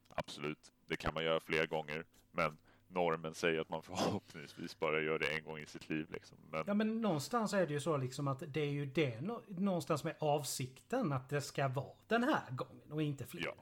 absolut, 0.10 0.74
det 0.86 0.98
kan 0.98 1.14
man 1.14 1.24
göra 1.24 1.40
fler 1.40 1.68
gånger, 1.68 2.06
men 2.32 2.58
normen 2.96 3.34
säger 3.34 3.62
att 3.62 3.70
man 3.70 3.84
förhoppningsvis 3.84 4.80
bara 4.80 5.02
gör 5.02 5.20
det 5.20 5.28
en 5.38 5.44
gång 5.44 5.60
i 5.60 5.66
sitt 5.66 5.90
liv. 5.90 6.08
Liksom. 6.10 6.38
Men... 6.52 6.64
Ja, 6.68 6.74
men 6.74 7.02
någonstans 7.02 7.54
är 7.54 7.68
det 7.68 7.74
ju 7.74 7.80
så 7.80 7.98
liksom 7.98 8.28
att 8.28 8.44
det 8.48 8.62
är 8.62 8.72
ju 8.72 8.86
det 8.86 9.22
någonstans 9.48 10.04
med 10.04 10.16
avsikten 10.20 11.14
att 11.14 11.30
det 11.30 11.42
ska 11.42 11.68
vara 11.68 11.96
den 12.08 12.24
här 12.24 12.52
gången 12.52 12.92
och 12.92 13.02
inte 13.02 13.26
fler. 13.26 13.46
Ja, 13.46 13.56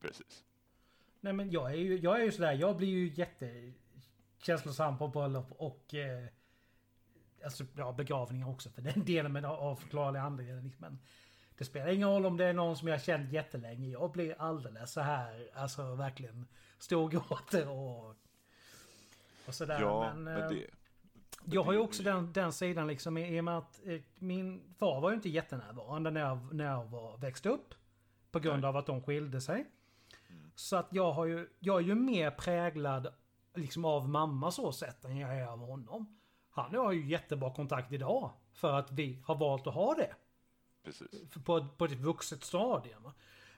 precis. 0.00 0.44
Nej, 1.20 1.32
men 1.32 1.50
jag 1.50 1.70
är 1.70 1.76
ju, 1.76 1.98
jag 1.98 2.20
är 2.20 2.24
ju 2.24 2.32
sådär, 2.32 2.52
jag 2.52 2.76
blir 2.76 2.88
ju 2.88 3.08
jättekänslosam 3.14 4.98
på 4.98 5.08
bröllop 5.08 5.52
och 5.52 5.94
eh, 5.94 6.26
alltså, 7.44 7.64
ja, 7.76 7.92
begravningar 7.92 8.50
också 8.50 8.70
för 8.70 8.82
den 8.82 9.04
delen 9.04 9.32
men 9.32 9.44
av 9.44 9.76
förklarliga 9.76 10.22
anledningar. 10.22 10.62
Liksom. 10.62 10.80
Men 10.80 10.98
det 11.58 11.64
spelar 11.64 11.88
ingen 11.88 12.08
roll 12.08 12.26
om 12.26 12.36
det 12.36 12.44
är 12.44 12.52
någon 12.52 12.76
som 12.76 12.88
jag 12.88 13.02
känt 13.02 13.32
jättelänge. 13.32 13.88
Jag 13.88 14.12
blir 14.12 14.34
alldeles 14.38 14.92
så 14.92 15.00
här, 15.00 15.50
alltså 15.54 15.94
verkligen 15.94 16.46
storgråter 16.78 17.68
och 17.68 18.14
och 19.46 19.54
sådär. 19.54 19.80
Ja, 19.80 20.12
men, 20.14 20.24
men 20.24 20.42
eh, 20.42 20.48
det, 20.48 20.66
jag 21.44 21.62
har 21.62 21.72
ju 21.72 21.78
också 21.78 22.02
den, 22.02 22.32
den 22.32 22.52
sidan 22.52 22.86
liksom 22.86 23.18
i 23.18 23.40
och 23.40 23.44
med 23.44 23.58
att 23.58 23.80
eh, 23.86 24.00
min 24.18 24.74
far 24.78 25.00
var 25.00 25.10
ju 25.10 25.16
inte 25.16 25.28
jättenärvarande 25.28 26.10
när 26.10 26.20
jag, 26.20 26.54
när 26.54 26.64
jag 26.64 26.84
var, 26.84 27.18
växte 27.18 27.48
upp. 27.48 27.74
På 28.30 28.38
grund 28.38 28.60
Nej. 28.60 28.68
av 28.68 28.76
att 28.76 28.86
de 28.86 29.02
skilde 29.02 29.40
sig. 29.40 29.66
Mm. 30.28 30.50
Så 30.54 30.76
att 30.76 30.88
jag 30.90 31.12
har 31.12 31.24
ju, 31.24 31.48
jag 31.58 31.76
är 31.78 31.84
ju 31.84 31.94
mer 31.94 32.30
präglad 32.30 33.14
liksom 33.54 33.84
av 33.84 34.08
mamma 34.08 34.50
så 34.50 34.72
sätt 34.72 35.04
än 35.04 35.16
jag 35.16 35.38
är 35.38 35.46
av 35.46 35.58
honom. 35.58 36.18
Han 36.50 36.74
har 36.74 36.92
ju 36.92 37.06
jättebra 37.06 37.54
kontakt 37.54 37.92
idag. 37.92 38.30
För 38.52 38.72
att 38.72 38.92
vi 38.92 39.22
har 39.26 39.34
valt 39.34 39.66
att 39.66 39.74
ha 39.74 39.94
det. 39.94 40.14
Precis. 40.84 41.34
På, 41.44 41.68
på 41.76 41.84
ett 41.84 41.92
vuxet 41.92 42.44
stadium. 42.44 43.10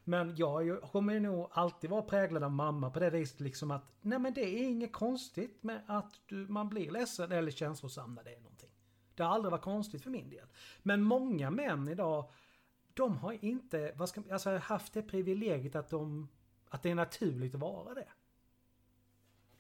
Men 0.04 0.36
jag 0.36 0.82
kommer 0.82 1.20
nog 1.20 1.48
alltid 1.52 1.90
vara 1.90 2.02
präglad 2.02 2.42
av 2.42 2.52
mamma 2.52 2.90
på 2.90 3.00
det 3.00 3.10
viset 3.10 3.40
liksom 3.40 3.70
att 3.70 3.92
nej 4.00 4.18
men 4.18 4.34
det 4.34 4.60
är 4.60 4.68
inget 4.68 4.92
konstigt 4.92 5.62
med 5.62 5.82
att 5.86 6.20
du, 6.26 6.36
man 6.36 6.68
blir 6.68 6.90
ledsen 6.90 7.32
eller 7.32 7.50
känslosam 7.50 8.14
när 8.14 8.24
det 8.24 8.34
är 8.34 8.40
någonting. 8.40 8.70
Det 9.14 9.22
har 9.22 9.30
aldrig 9.30 9.50
varit 9.50 9.62
konstigt 9.62 10.02
för 10.02 10.10
min 10.10 10.30
del. 10.30 10.46
Men 10.82 11.02
många 11.02 11.50
män 11.50 11.88
idag, 11.88 12.30
de 12.94 13.16
har 13.16 13.44
inte 13.44 13.92
vad 13.96 14.08
ska, 14.08 14.22
alltså, 14.32 14.56
haft 14.56 14.92
det 14.92 15.02
privilegiet 15.02 15.76
att, 15.76 15.90
de, 15.90 16.28
att 16.68 16.82
det 16.82 16.90
är 16.90 16.94
naturligt 16.94 17.54
att 17.54 17.60
vara 17.60 17.94
det. 17.94 18.08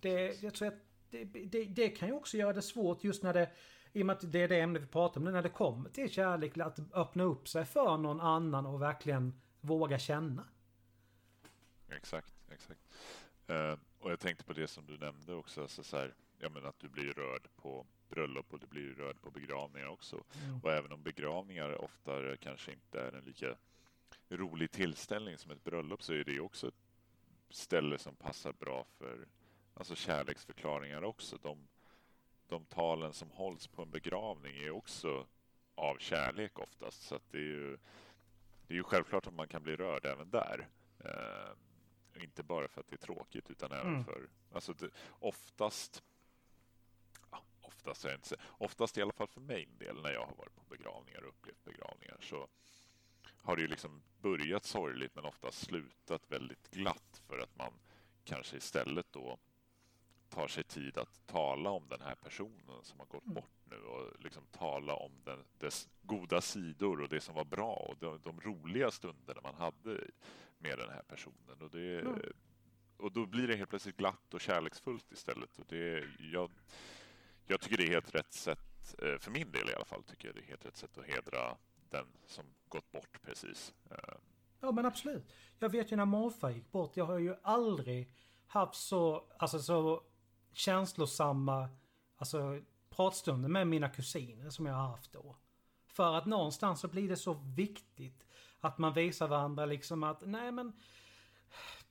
Det, 0.00 0.42
jag 0.42 0.54
tror 0.54 0.68
att 0.68 0.80
det, 1.10 1.24
det, 1.24 1.64
det 1.64 1.88
kan 1.88 2.08
ju 2.08 2.14
också 2.14 2.36
göra 2.36 2.52
det 2.52 2.62
svårt 2.62 3.04
just 3.04 3.22
när 3.22 3.32
det 3.32 3.50
i 3.92 4.02
och 4.02 4.06
med 4.06 4.16
att 4.16 4.32
det 4.32 4.42
är 4.42 4.48
det 4.48 4.60
ämnet 4.60 4.82
vi 4.82 4.86
pratar 4.86 5.20
om, 5.20 5.24
när 5.24 5.42
det 5.42 5.48
kommer 5.48 5.90
till 5.90 6.10
kärlek, 6.10 6.58
att 6.58 6.78
öppna 6.92 7.24
upp 7.24 7.48
sig 7.48 7.64
för 7.64 7.96
någon 7.96 8.20
annan 8.20 8.66
och 8.66 8.82
verkligen 8.82 9.40
våga 9.62 9.98
känna. 9.98 10.44
Exakt, 11.88 12.34
exakt. 12.50 12.80
Uh, 13.50 13.78
och 13.98 14.10
jag 14.10 14.20
tänkte 14.20 14.44
på 14.44 14.52
det 14.52 14.68
som 14.68 14.86
du 14.86 14.98
nämnde 14.98 15.34
också, 15.34 15.62
alltså 15.62 15.82
så 15.82 15.96
här, 15.96 16.14
ja, 16.38 16.48
men 16.48 16.66
att 16.66 16.78
du 16.78 16.88
blir 16.88 17.12
rörd 17.12 17.48
på 17.56 17.86
bröllop 18.08 18.52
och 18.52 18.60
du 18.60 18.66
blir 18.66 18.94
rörd 18.94 19.20
på 19.20 19.30
begravningar 19.30 19.86
också. 19.86 20.24
Mm. 20.44 20.60
Och 20.62 20.72
även 20.72 20.92
om 20.92 21.02
begravningar 21.02 21.84
ofta 21.84 22.36
kanske 22.36 22.72
inte 22.72 23.00
är 23.00 23.12
en 23.12 23.24
lika 23.24 23.56
rolig 24.28 24.70
tillställning 24.70 25.38
som 25.38 25.50
ett 25.50 25.64
bröllop 25.64 26.02
så 26.02 26.12
är 26.12 26.24
det 26.24 26.40
också 26.40 26.68
ett 26.68 26.82
ställe 27.50 27.98
som 27.98 28.16
passar 28.16 28.52
bra 28.52 28.84
för 28.98 29.26
alltså 29.74 29.94
kärleksförklaringar 29.94 31.04
också. 31.04 31.38
De, 31.42 31.68
de 32.48 32.64
talen 32.64 33.12
som 33.12 33.30
hålls 33.30 33.66
på 33.66 33.82
en 33.82 33.90
begravning 33.90 34.56
är 34.56 34.70
också 34.70 35.26
av 35.74 35.98
kärlek 35.98 36.58
oftast. 36.58 37.02
Så 37.02 37.18
det 37.30 37.38
är 37.38 37.42
ju 37.42 37.78
det 38.66 38.74
är 38.74 38.76
ju 38.76 38.82
självklart 38.82 39.26
att 39.26 39.34
man 39.34 39.48
kan 39.48 39.62
bli 39.62 39.76
rörd 39.76 40.06
även 40.06 40.30
där. 40.30 40.68
Eh, 40.98 42.22
inte 42.22 42.42
bara 42.42 42.68
för 42.68 42.80
att 42.80 42.88
det 42.88 42.94
är 42.94 43.06
tråkigt 43.06 43.50
utan 43.50 43.72
även 43.72 43.86
mm. 43.86 44.04
för... 44.04 44.28
Alltså 44.52 44.72
det, 44.72 44.90
oftast... 45.10 46.02
Oftast, 47.60 48.04
är 48.04 48.14
inte, 48.14 48.36
oftast 48.48 48.98
i 48.98 49.02
alla 49.02 49.12
fall 49.12 49.28
för 49.28 49.40
mig 49.40 49.68
del 49.78 50.02
när 50.02 50.12
jag 50.12 50.26
har 50.26 50.34
varit 50.36 50.54
på 50.54 50.62
begravningar 50.68 51.22
och 51.22 51.28
upplevt 51.28 51.64
begravningar 51.64 52.16
så 52.20 52.48
har 53.42 53.56
det 53.56 53.62
ju 53.62 53.68
liksom 53.68 54.02
börjat 54.20 54.64
sorgligt 54.64 55.14
men 55.14 55.24
oftast 55.24 55.66
slutat 55.66 56.22
väldigt 56.30 56.70
glatt 56.70 57.22
för 57.26 57.38
att 57.38 57.56
man 57.56 57.72
kanske 58.24 58.56
istället 58.56 59.06
då 59.12 59.38
tar 60.32 60.48
sig 60.48 60.64
tid 60.64 60.98
att 60.98 61.26
tala 61.26 61.70
om 61.70 61.88
den 61.88 62.00
här 62.00 62.14
personen 62.14 62.82
som 62.82 62.98
har 62.98 63.06
gått 63.06 63.24
mm. 63.24 63.34
bort 63.34 63.50
nu 63.64 63.76
och 63.76 64.20
liksom 64.20 64.42
tala 64.50 64.94
om 64.94 65.12
den, 65.24 65.44
dess 65.58 65.88
goda 66.02 66.40
sidor 66.40 67.00
och 67.00 67.08
det 67.08 67.20
som 67.20 67.34
var 67.34 67.44
bra 67.44 67.72
och 67.72 67.96
de, 67.98 68.20
de 68.24 68.40
roliga 68.40 68.90
stunderna 68.90 69.40
man 69.42 69.54
hade 69.54 70.00
med 70.58 70.78
den 70.78 70.90
här 70.90 71.02
personen. 71.02 71.62
Och, 71.62 71.70
det, 71.70 72.00
mm. 72.00 72.20
och 72.96 73.12
då 73.12 73.26
blir 73.26 73.48
det 73.48 73.56
helt 73.56 73.70
plötsligt 73.70 73.96
glatt 73.96 74.34
och 74.34 74.40
kärleksfullt 74.40 75.12
istället. 75.12 75.58
Och 75.58 75.66
det, 75.68 76.04
jag, 76.18 76.50
jag 77.46 77.60
tycker 77.60 77.76
det 77.76 77.84
är 77.84 77.92
helt 77.92 78.14
rätt 78.14 78.32
sätt, 78.32 78.94
eh, 79.02 79.18
för 79.18 79.30
min 79.30 79.52
del 79.52 79.70
i 79.70 79.74
alla 79.74 79.84
fall, 79.84 80.02
tycker 80.02 80.28
jag 80.28 80.34
det 80.34 80.40
är 80.40 80.48
helt 80.48 80.66
rätt 80.66 80.76
sätt 80.76 80.98
att 80.98 81.06
hedra 81.06 81.56
den 81.90 82.06
som 82.26 82.44
gått 82.68 82.92
bort 82.92 83.22
precis. 83.22 83.74
Eh. 83.90 84.14
Ja 84.60 84.72
men 84.72 84.86
absolut. 84.86 85.32
Jag 85.58 85.68
vet 85.68 85.92
ju 85.92 85.96
när 85.96 86.04
morfar 86.04 86.50
gick 86.50 86.72
bort, 86.72 86.96
jag 86.96 87.04
har 87.04 87.18
ju 87.18 87.36
aldrig 87.42 88.12
haft 88.46 88.74
så, 88.74 89.24
alltså 89.38 89.58
så 89.58 90.02
känslosamma 90.52 91.68
alltså, 92.16 92.60
pratstunder 92.90 93.48
med 93.48 93.66
mina 93.66 93.88
kusiner 93.88 94.50
som 94.50 94.66
jag 94.66 94.74
har 94.74 94.88
haft 94.88 95.12
då. 95.12 95.36
För 95.86 96.14
att 96.14 96.26
någonstans 96.26 96.80
så 96.80 96.88
blir 96.88 97.08
det 97.08 97.16
så 97.16 97.32
viktigt 97.34 98.26
att 98.60 98.78
man 98.78 98.94
visar 98.94 99.28
varandra 99.28 99.66
liksom 99.66 100.02
att 100.02 100.22
nej 100.26 100.52
men 100.52 100.72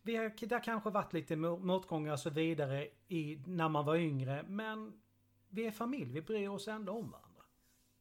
vi 0.01 0.15
har, 0.15 0.47
det 0.47 0.55
har 0.55 0.63
kanske 0.63 0.89
varit 0.89 1.13
lite 1.13 1.35
motgångar 1.35 2.13
och 2.13 2.19
så 2.19 2.29
vidare 2.29 2.87
i, 3.07 3.43
när 3.45 3.69
man 3.69 3.85
var 3.85 3.95
yngre 3.95 4.43
men 4.43 5.01
vi 5.49 5.65
är 5.65 5.71
familj, 5.71 6.13
vi 6.13 6.21
bryr 6.21 6.47
oss 6.47 6.67
ändå 6.67 6.91
om 6.91 7.11
varandra. 7.11 7.43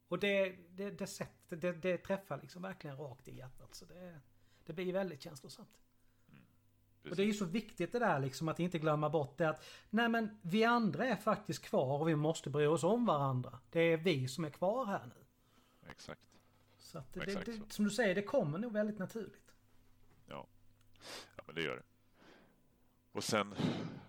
Och 0.09 0.19
det, 0.19 0.57
det, 0.71 0.91
det, 0.91 1.07
sätt, 1.07 1.33
det, 1.49 1.73
det 1.73 1.99
träffar 1.99 2.41
liksom 2.41 2.63
verkligen 2.63 2.97
rakt 2.97 3.29
i 3.29 3.37
hjärtat 3.37 3.75
så 3.75 3.85
det, 3.85 4.21
det 4.67 4.73
blir 4.73 4.93
väldigt 4.93 5.23
känslosamt. 5.23 5.79
Precis. 7.03 7.11
Och 7.11 7.17
det 7.17 7.23
är 7.23 7.27
ju 7.27 7.35
så 7.35 7.45
viktigt 7.45 7.93
det 7.93 7.99
där 7.99 8.21
liksom 8.21 8.49
att 8.49 8.61
inte 8.61 8.79
glömma 8.79 9.11
bort 9.11 9.39
det 9.39 9.49
att 9.49 9.65
Nej 9.91 10.09
men 10.09 10.39
vi 10.43 10.65
andra 10.65 11.07
är 11.07 11.17
faktiskt 11.17 11.63
kvar 11.63 12.01
och 12.01 12.09
vi 12.09 12.17
måste 12.17 12.51
bry 12.51 12.67
oss 12.67 12.85
om 12.85 13.07
varandra. 13.07 13.59
Det 13.71 13.81
är 13.81 13.97
vi 13.97 14.29
som 14.29 14.45
är 14.45 14.51
kvar 14.51 14.87
här 14.87 15.07
nu. 15.07 15.25
Exakt. 15.91 16.21
Så 16.79 16.99
att 16.99 17.13
det, 17.13 17.21
Exakt 17.21 17.47
det, 17.47 17.53
så. 17.53 17.65
som 17.69 17.85
du 17.85 17.91
säger, 17.91 18.15
det 18.15 18.23
kommer 18.23 18.59
nog 18.59 18.73
väldigt 18.73 18.99
naturligt. 18.99 19.55
Ja. 20.27 20.47
ja, 21.37 21.43
men 21.47 21.55
det 21.55 21.63
gör 21.63 21.77
det. 21.77 21.83
Och 23.13 23.25
sen, 23.25 23.55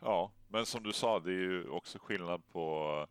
ja, 0.01 0.31
men 0.47 0.65
som 0.65 0.83
du 0.83 0.93
sa, 0.93 1.19
det 1.19 1.31
är 1.31 1.35
ju 1.35 1.69
också 1.69 1.99
skillnad 1.99 2.47
på 2.47 3.07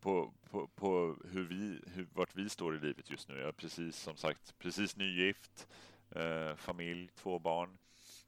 på, 0.00 0.32
på, 0.50 0.66
på 0.66 1.16
hur 1.30 1.44
vi, 1.44 1.80
hur, 1.94 2.08
vart 2.12 2.34
vi 2.34 2.48
står 2.48 2.76
i 2.76 2.80
livet 2.80 3.10
just 3.10 3.28
nu. 3.28 3.38
Jag 3.38 3.48
är 3.48 3.52
precis 3.52 3.96
som 3.96 4.16
sagt 4.16 4.58
precis 4.58 4.96
nygift, 4.96 5.68
eh, 6.10 6.54
familj, 6.56 7.10
två 7.14 7.38
barn 7.38 7.78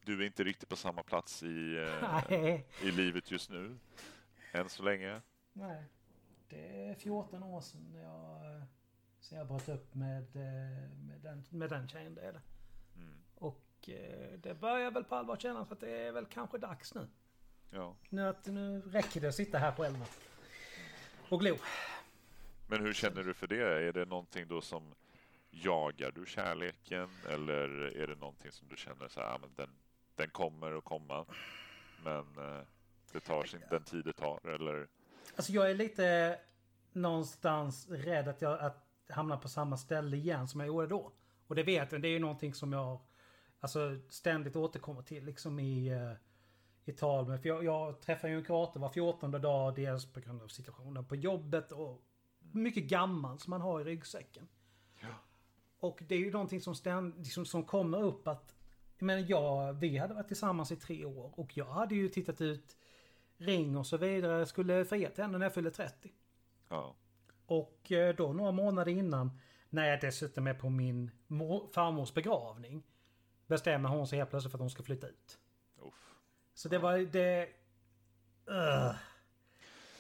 du 0.05 0.23
är 0.23 0.27
inte 0.27 0.45
riktigt 0.45 0.69
på 0.69 0.77
samma 0.77 1.03
plats 1.03 1.43
i, 1.43 1.77
eh, 1.77 2.61
i 2.83 2.91
livet 2.91 3.31
just 3.31 3.51
nu. 3.51 3.79
Än 4.53 4.69
så 4.69 4.83
länge. 4.83 5.21
Nej. 5.53 5.85
Det 6.49 6.89
är 6.89 6.95
14 6.95 7.43
år 7.43 7.61
sedan 7.61 7.95
jag 7.95 8.63
Så 9.21 9.35
jag 9.35 9.47
bröt 9.47 9.69
upp 9.69 9.95
med, 9.95 10.37
eh, 10.37 10.91
med, 10.97 11.21
den, 11.23 11.45
med 11.51 11.71
den 11.71 11.89
tjejen. 11.89 12.15
Det 12.15 12.23
är 12.23 12.33
det. 12.33 12.43
Mm. 12.97 13.19
Och 13.35 13.89
eh, 13.89 14.39
det 14.39 14.55
börjar 14.55 14.91
väl 14.91 15.05
på 15.05 15.15
allvar 15.15 15.37
kännas 15.37 15.73
att 15.73 15.81
det 15.81 15.91
är 15.91 16.13
väl 16.13 16.27
kanske 16.27 16.59
dags 16.59 16.95
nu. 16.95 17.09
Ja. 17.71 17.97
Nu, 18.09 18.29
att, 18.29 18.47
nu 18.47 18.81
räcker 18.81 19.21
det 19.21 19.29
att 19.29 19.35
sitta 19.35 19.59
här 19.59 19.73
själv 19.73 20.05
och 21.29 21.41
glo. 21.41 21.57
Men 22.67 22.81
hur 22.81 22.93
känner 22.93 23.25
du 23.25 23.35
för 23.35 23.47
det? 23.47 23.89
Är 23.89 23.93
det 23.93 24.05
någonting 24.05 24.49
då 24.49 24.61
som 24.61 24.95
jagar 25.51 26.11
du 26.11 26.27
kärleken 26.27 27.11
eller 27.29 27.97
är 27.97 28.07
det 28.07 28.15
någonting 28.15 28.53
som 28.53 28.69
du 28.69 28.77
känner 28.77 29.09
så 29.09 29.21
här, 29.21 29.39
men 29.39 29.51
den, 29.57 29.71
den 30.21 30.31
kommer 30.31 30.73
att 30.79 30.85
komma 30.85 31.27
men 32.05 32.19
eh, 32.19 32.65
det 33.13 33.21
tar 33.21 33.45
sin, 33.45 33.61
den 33.71 33.85
tid 33.85 34.05
det 34.05 34.13
tar 34.13 34.49
eller? 34.49 34.89
Alltså 35.37 35.53
jag 35.53 35.71
är 35.71 35.75
lite 35.75 36.39
någonstans 36.93 37.89
rädd 37.89 38.29
att 38.29 38.43
jag 38.43 38.61
att 38.61 38.87
hamna 39.09 39.37
på 39.37 39.49
samma 39.49 39.77
ställe 39.77 40.17
igen 40.17 40.49
som 40.49 40.61
jag 40.61 40.67
gjorde 40.67 40.87
då. 40.87 41.13
Och 41.47 41.55
det 41.55 41.63
vet 41.63 41.93
jag, 41.93 42.03
det 42.03 42.09
är 42.09 42.13
ju 42.13 42.19
någonting 42.19 42.55
som 42.55 42.73
jag 42.73 43.01
alltså, 43.61 43.99
ständigt 44.09 44.57
återkommer 44.57 45.03
till 45.03 45.25
liksom 45.25 45.59
i, 45.61 45.89
eh, 45.89 46.13
i 46.85 46.93
tal 46.93 47.29
med. 47.29 47.43
För 47.43 47.49
jag, 47.49 47.65
jag 47.65 48.01
träffar 48.01 48.29
ju 48.29 48.37
en 48.37 48.45
kurator 48.45 48.81
var 48.81 48.89
14 48.89 49.31
dag, 49.31 49.75
dels 49.75 50.13
på 50.13 50.21
grund 50.21 50.43
av 50.43 50.49
situationen 50.49 51.05
på 51.05 51.17
jobbet 51.17 51.73
och 51.73 52.03
mycket 52.39 52.85
gammal 52.85 53.39
som 53.39 53.51
man 53.51 53.61
har 53.61 53.81
i 53.81 53.85
ryggsäcken. 53.85 54.49
Ja. 55.01 55.09
Och 55.79 56.03
det 56.09 56.15
är 56.15 56.19
ju 56.19 56.33
någonting 56.33 56.61
som, 56.61 56.75
ständ, 56.75 57.19
liksom, 57.19 57.47
som 57.47 57.65
kommer 57.65 58.03
upp 58.03 58.29
att 58.29 58.60
men 59.01 59.27
jag, 59.27 59.73
vi 59.73 59.99
hade 59.99 60.15
varit 60.15 60.29
tillsammans 60.29 60.73
i 60.73 60.77
tre 60.77 61.05
år 61.05 61.33
och 61.41 61.57
jag 61.57 61.65
hade 61.65 61.95
ju 61.95 62.09
tittat 62.09 62.41
ut 62.41 62.77
ring 63.37 63.77
och 63.77 63.87
så 63.87 63.97
vidare. 63.97 64.47
Skulle 64.47 64.85
fria 64.85 65.11
till 65.11 65.25
henne 65.25 65.39
när 65.39 65.47
jag 65.47 65.55
fyllde 65.55 65.71
30. 65.71 66.13
Ja. 66.69 66.97
Och 67.47 67.93
eh, 67.93 68.15
då 68.15 68.33
några 68.33 68.53
månader 68.53 68.93
innan, 68.93 69.41
när 69.71 69.89
jag 69.89 70.01
dessutom 70.01 70.47
är 70.47 70.55
på 70.55 70.71
min 70.71 71.11
mor, 71.27 71.69
farmors 71.73 72.15
begravning, 72.15 72.83
bestämmer 73.47 73.89
hon 73.89 74.07
sig 74.07 74.19
helt 74.19 74.31
plötsligt 74.31 74.51
för 74.51 74.59
att 74.59 74.61
hon 74.61 74.71
ska 74.71 74.83
flytta 74.83 75.07
ut. 75.09 75.39
Uff. 75.79 76.15
Så 76.55 76.69
det 76.69 76.79
var 76.79 76.99
det... 76.99 77.49
Uh. 78.51 78.95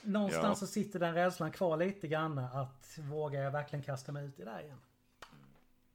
Någonstans 0.02 0.44
Ja. 0.44 0.54
så 0.54 0.66
sitter 0.66 0.98
den 0.98 1.14
rädslan 1.14 1.52
kvar 1.52 1.76
lite 1.76 2.08
grann 2.08 2.38
att 2.38 2.98
vågar 2.98 3.42
jag 3.42 3.50
verkligen 3.50 3.82
kasta 3.82 4.12
mig 4.12 4.26
ut 4.26 4.40
i 4.40 4.44
det 4.44 4.50
här 4.50 4.62
igen? 4.62 4.80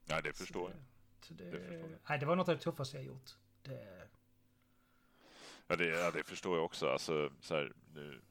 Ja, 0.05 0.21
det 0.21 0.33
förstår 0.33 0.71
jag. 0.71 0.79
Det, 1.33 1.51
Det 1.51 1.99
nej, 2.09 2.19
det 2.19 2.25
var 2.25 2.35
något 2.35 2.49
av 2.49 2.55
det 2.55 2.61
tuffaste 2.61 2.97
jag 2.97 3.05
gjort. 3.05 3.29
Det, 3.61 4.07
Ja, 5.67 5.75
det, 5.75 5.85
ja, 5.85 6.11
det 6.11 6.23
förstår 6.23 6.55
jag 6.57 6.65
också. 6.65 6.89
Alltså, 6.89 7.31
så 7.41 7.55
här, 7.55 7.73
nu, 7.93 8.21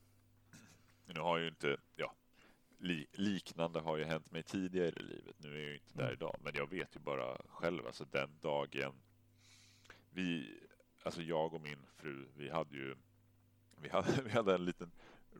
nu 1.07 1.21
har 1.21 1.39
ju 1.39 1.49
inte, 1.49 1.77
ja, 1.97 2.15
li, 2.79 3.07
liknande 3.13 3.81
har 3.81 3.97
ju 3.97 4.05
hänt 4.05 4.31
mig 4.31 4.43
tidigare 4.43 4.89
i 4.89 5.03
livet. 5.03 5.37
Nu 5.39 5.55
är 5.55 5.61
jag 5.61 5.69
ju 5.69 5.75
inte 5.75 5.95
där 5.95 6.03
Mm. 6.05 6.15
idag, 6.15 6.37
men 6.41 6.53
jag 6.55 6.71
vet 6.71 6.97
ju 6.97 7.01
bara 7.01 7.39
själv, 7.49 7.87
alltså 7.87 8.05
den 8.05 8.39
dagen 8.41 8.95
vi, 10.11 10.59
alltså 11.03 11.23
jag 11.23 11.55
och 11.55 11.61
min 11.61 11.87
fru, 11.97 12.27
vi 12.37 12.49
hade 12.51 12.77
ju, 12.77 12.97
vi 13.77 13.89
hade, 13.89 14.23
vi 14.25 14.31
hade 14.31 14.55
en 14.55 14.65
liten 14.65 14.93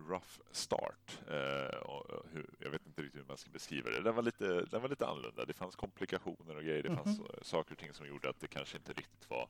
rough 0.09 0.41
start. 0.51 1.19
Eh, 1.29 2.15
hur, 2.33 2.51
jag 2.59 2.71
vet 2.71 2.87
inte 2.87 3.03
riktigt 3.03 3.21
hur 3.21 3.27
man 3.27 3.37
ska 3.37 3.51
beskriva 3.51 3.91
det. 3.91 4.01
Den 4.01 4.15
var, 4.15 4.23
lite, 4.23 4.65
den 4.65 4.83
var 4.83 4.89
lite 4.89 5.07
annorlunda. 5.07 5.45
Det 5.45 5.53
fanns 5.53 5.77
komplikationer 5.77 6.57
och 6.57 6.63
grejer. 6.63 6.83
Det 6.83 6.97
fanns 6.97 7.21
eh, 7.21 7.25
saker 7.43 7.73
och 7.73 7.79
ting 7.79 7.93
som 7.93 8.07
gjorde 8.07 8.29
att 8.29 8.41
det 8.41 8.47
kanske 8.47 8.77
inte 8.77 8.93
riktigt 8.93 9.31
var 9.31 9.49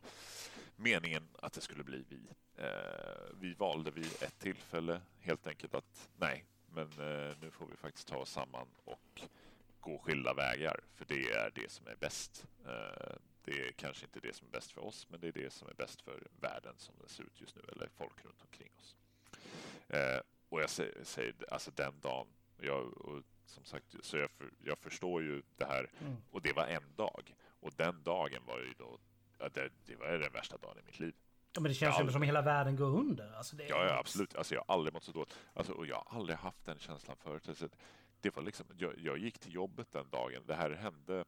meningen 0.77 1.29
att 1.39 1.53
det 1.53 1.61
skulle 1.61 1.85
bli 1.85 2.05
vi. 2.09 2.21
Eh, 2.57 3.35
vi 3.41 3.55
valde 3.55 3.91
vid 3.91 4.23
ett 4.23 4.39
tillfälle 4.39 5.01
helt 5.19 5.47
enkelt 5.47 5.75
att 5.75 6.09
nej, 6.17 6.45
men 6.67 6.89
nu 7.41 7.51
får 7.51 7.67
vi 7.67 7.77
faktiskt 7.77 8.09
ta 8.09 8.17
oss 8.17 8.31
samman 8.31 8.69
och 8.85 9.23
gå 9.81 9.99
skilda 9.99 10.35
vägar, 10.35 10.81
för 10.95 11.05
det 11.05 11.31
är 11.31 11.51
det 11.55 11.71
som 11.71 11.87
är 11.87 11.97
bäst. 11.97 12.47
Det 13.45 13.69
är 13.69 13.73
kanske 13.73 14.07
inte 14.07 14.21
det 14.21 14.35
som 14.35 14.47
är 14.47 14.51
bäst 14.51 14.73
för 14.73 14.85
oss, 14.85 15.07
men 15.11 15.21
det 15.21 15.29
är 15.29 15.33
det 15.33 15.53
som 15.53 15.69
är 15.69 15.75
bäst 15.75 16.01
för 16.01 16.27
världen 16.41 16.75
som 16.77 16.95
den 16.99 17.09
ser 17.09 17.23
ut 17.23 17.41
just 17.41 17.57
nu, 17.57 17.63
eller 17.73 17.89
folk 17.89 18.25
runt 18.25 18.43
omkring 18.43 18.71
oss. 18.79 18.97
Eh, 19.89 20.21
och 20.49 20.63
jag 20.63 20.71
säger, 20.71 21.05
säger 21.05 21.35
alltså 21.51 21.71
den 21.71 22.01
dagen, 22.01 22.27
jag, 22.61 22.99
och 22.99 23.23
som 23.47 23.65
sagt, 23.65 23.95
så 24.01 24.17
jag, 24.17 24.31
för, 24.31 24.51
jag 24.65 24.79
förstår 24.79 25.23
ju 25.23 25.43
det 25.57 25.65
här, 25.65 25.91
mm. 26.01 26.17
och 26.31 26.43
det 26.43 26.53
var 26.53 26.67
en 26.67 26.95
dag. 26.97 27.35
Och 27.61 27.73
den 27.77 28.03
dagen 28.03 28.43
var 28.47 28.59
ju 28.59 28.75
då, 28.79 28.99
det, 29.39 29.71
det 29.87 29.97
var 29.97 30.07
den 30.07 30.33
värsta 30.33 30.57
dagen 30.57 30.79
i 30.79 30.83
mitt 30.87 31.01
liv. 31.01 31.15
Ja, 31.53 31.61
men 31.61 31.69
det 31.69 31.75
känns 31.75 32.01
ju 32.01 32.13
som 32.13 32.23
hela 32.23 32.43
världen 32.43 32.77
går 32.77 32.99
under. 32.99 33.33
Alltså 33.33 33.57
det 33.57 33.65
Ja, 33.69 33.87
ja 33.87 33.99
absolut. 33.99 34.35
Alltså, 34.35 34.55
jag 34.55 34.65
har 34.67 34.75
aldrig 34.75 34.95
mått 34.95 35.03
så 35.03 35.13
dåligt. 35.13 35.39
Alltså, 35.55 35.73
och 35.73 35.87
jag 35.87 36.03
har 36.07 36.19
aldrig 36.19 36.39
haft 36.39 36.65
den 36.65 36.79
känslan 36.79 37.17
förut. 37.17 37.49
Alltså, 37.49 37.69
det 38.21 38.37
var 38.37 38.43
liksom, 38.43 38.67
jag, 38.77 38.99
jag 38.99 39.19
gick 39.19 39.39
till 39.39 39.55
jobbet 39.55 39.93
den 39.93 40.11
dagen. 40.11 40.43
Det 40.47 40.55
här 40.55 40.71
hände 40.71 41.25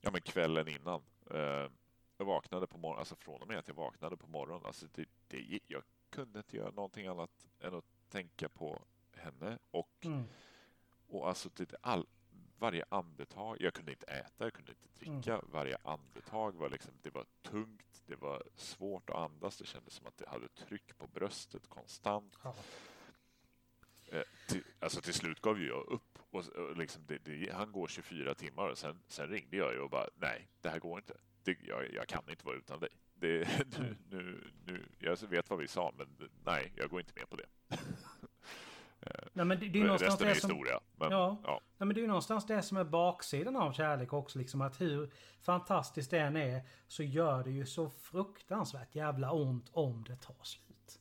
ja, 0.00 0.10
men 0.10 0.20
kvällen 0.20 0.68
innan. 0.68 1.02
Eh, 1.30 1.70
jag 2.18 2.24
vaknade 2.26 2.66
på 2.66 2.78
morgonen, 2.78 2.98
alltså 2.98 3.16
från 3.16 3.42
och 3.42 3.48
med 3.48 3.58
att 3.58 3.68
jag 3.68 3.74
vaknade 3.74 4.16
på 4.16 4.26
morgonen. 4.26 4.66
Alltså, 4.66 4.86
det, 4.94 5.04
det, 5.28 5.40
gick- 5.40 5.64
jag 5.66 5.82
kunde 6.14 6.38
inte 6.38 6.56
göra 6.56 6.70
någonting 6.70 7.06
annat 7.06 7.46
än 7.60 7.74
att 7.74 7.84
tänka 8.08 8.48
på 8.48 8.82
henne. 9.12 9.58
Och, 9.70 9.90
Mm. 10.04 10.24
och 11.08 11.28
alltså, 11.28 11.48
det, 11.54 11.74
all, 11.80 12.06
varje 12.58 12.84
andetag, 12.88 13.56
jag 13.60 13.74
kunde 13.74 13.92
inte 13.92 14.06
äta, 14.06 14.44
jag 14.44 14.52
kunde 14.52 14.72
inte 14.72 14.88
dricka. 14.98 15.40
Varje 15.52 15.76
andetag 15.84 16.54
var 16.54 16.68
liksom, 16.70 16.92
det 17.02 17.10
var 17.14 17.26
tungt, 17.42 18.02
det 18.06 18.16
var 18.16 18.42
svårt 18.56 19.10
att 19.10 19.16
andas. 19.16 19.56
Det 19.56 19.66
kändes 19.66 19.94
som 19.94 20.06
att 20.06 20.16
det 20.16 20.28
hade 20.28 20.48
tryck 20.48 20.98
på 20.98 21.06
bröstet 21.06 21.66
konstant. 21.68 22.36
Ja. 22.42 22.54
Eh, 24.06 24.22
till, 24.48 24.64
alltså 24.80 25.00
till 25.00 25.14
slut 25.14 25.40
gav 25.40 25.60
jag 25.62 25.86
upp. 25.86 26.18
Och, 26.30 26.46
och 26.48 26.76
liksom 26.76 27.02
det, 27.06 27.18
det, 27.18 27.52
han 27.52 27.72
går 27.72 27.88
24 27.88 28.34
timmar 28.34 28.68
och 28.68 28.78
sen, 28.78 29.02
sen 29.06 29.28
ringde 29.28 29.56
jag 29.56 29.82
och 29.82 29.90
bara 29.90 30.08
nej, 30.16 30.48
det 30.60 30.68
här 30.68 30.78
går 30.78 30.98
inte. 30.98 31.16
Det, 31.42 31.58
jag, 31.62 31.92
jag 31.92 32.08
kan 32.08 32.30
inte 32.30 32.46
vara 32.46 32.56
utan 32.56 32.80
dig. 32.80 32.90
Det, 33.14 33.48
nu, 33.78 33.96
nu, 34.10 34.50
nu, 34.66 34.84
jag 34.98 35.16
vet 35.28 35.50
vad 35.50 35.58
vi 35.58 35.68
sa, 35.68 35.92
men 35.96 36.28
nej, 36.44 36.72
jag 36.76 36.90
går 36.90 37.00
inte 37.00 37.12
med 37.16 37.28
på 37.30 37.36
det. 37.36 37.46
Nej, 39.32 39.46
men 39.46 39.60
det, 39.60 39.68
det 39.68 39.78
är 39.80 39.84
någonstans 39.84 40.12
Resten 40.20 40.26
är 40.28 40.34
det 40.34 40.40
som... 40.40 40.50
historia. 40.50 40.80
Men, 40.96 41.10
Ja. 41.10 41.40
ja. 41.44 41.60
Nej, 41.78 41.86
men 41.86 41.94
det 41.94 42.02
är 42.04 42.06
någonstans 42.06 42.46
det 42.46 42.62
som 42.62 42.76
är 42.76 42.84
baksidan 42.84 43.56
av 43.56 43.72
kärlek 43.72 44.12
också. 44.12 44.38
Liksom 44.38 44.60
att 44.60 44.80
hur 44.80 45.10
fantastiskt 45.40 46.10
det 46.10 46.18
än 46.18 46.36
är 46.36 46.62
så 46.88 47.02
gör 47.02 47.44
det 47.44 47.50
ju 47.50 47.66
så 47.66 47.90
fruktansvärt 47.90 48.94
jävla 48.94 49.32
ont 49.32 49.68
om 49.72 50.04
det 50.04 50.16
tar 50.16 50.36
slut. 50.42 51.00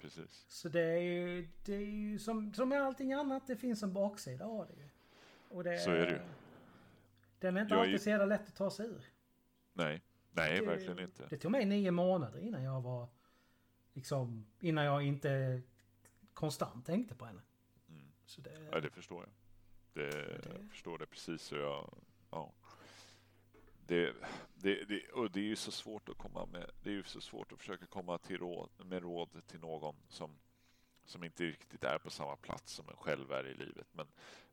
precis. 0.00 0.44
Så 0.48 0.68
det 0.68 0.80
är 0.82 0.98
ju, 1.00 1.48
det 1.64 1.74
är 1.74 1.80
ju 1.80 2.18
som, 2.18 2.54
som 2.54 2.68
med 2.68 2.82
allting 2.82 3.12
annat, 3.12 3.46
det 3.46 3.56
finns 3.56 3.82
en 3.82 3.92
baksida 3.92 4.44
av 4.44 4.66
det. 4.76 4.90
Och 5.54 5.64
det, 5.64 5.78
Så 5.78 5.90
är 5.90 6.06
det 6.06 6.10
ju. 6.12 6.20
Den 7.38 7.56
är 7.56 7.60
inte 7.62 7.74
Jag 7.74 7.78
är 7.78 7.82
alltid 7.82 7.92
ju- 7.92 7.98
så 7.98 8.10
jävla 8.10 8.26
lätt 8.26 8.48
att 8.48 8.56
ta 8.56 8.70
sig 8.70 8.86
ur. 8.86 9.04
Nej, 9.72 10.02
nej, 10.34 10.60
det, 10.60 10.66
verkligen 10.66 10.98
inte. 10.98 11.26
Det 11.30 11.38
tog 11.38 11.50
mig 11.50 11.64
nio 11.64 11.90
månader 11.90 12.38
innan 12.40 12.62
jag 12.62 12.80
var 12.80 13.08
liksom, 13.92 14.46
innan 14.60 14.84
jag 14.84 15.02
inte 15.02 15.62
konstant 16.34 16.86
tänkte 16.86 17.14
på 17.14 17.24
henne. 17.24 17.42
Mm. 17.88 18.12
Så 18.26 18.40
det, 18.40 18.68
Ja, 18.72 18.80
det 18.80 18.90
förstår 18.90 19.20
jag. 19.22 19.30
Det, 19.92 20.10
Det- 20.10 20.58
jag 20.60 20.70
förstår 20.70 20.98
det 20.98 21.06
precis. 21.06 21.42
Så 21.42 21.56
jag, 21.56 21.94
ja. 22.30 22.52
det, 23.86 24.14
det, 24.54 24.84
det, 24.84 25.08
och 25.08 25.30
det 25.30 25.40
är 25.40 25.44
ju 25.44 25.56
så 25.56 25.70
svårt 25.70 26.08
att 26.08 26.18
komma 26.18 26.46
med. 26.46 26.70
Det 26.82 26.90
är 26.90 26.94
ju 26.94 27.02
så 27.04 27.20
svårt 27.20 27.52
att 27.52 27.58
försöka 27.58 27.86
komma 27.86 28.18
till 28.18 28.38
råd, 28.38 28.70
med 28.84 29.02
råd 29.02 29.46
till 29.46 29.60
någon 29.60 29.96
som, 30.08 30.38
som 31.04 31.24
inte 31.24 31.44
riktigt 31.44 31.84
är 31.84 31.98
på 31.98 32.10
samma 32.10 32.36
plats 32.36 32.72
som 32.72 32.88
en 32.88 32.96
själv 32.96 33.32
är 33.32 33.46
i 33.46 33.54
livet. 33.54 33.86
Men, 33.92 34.06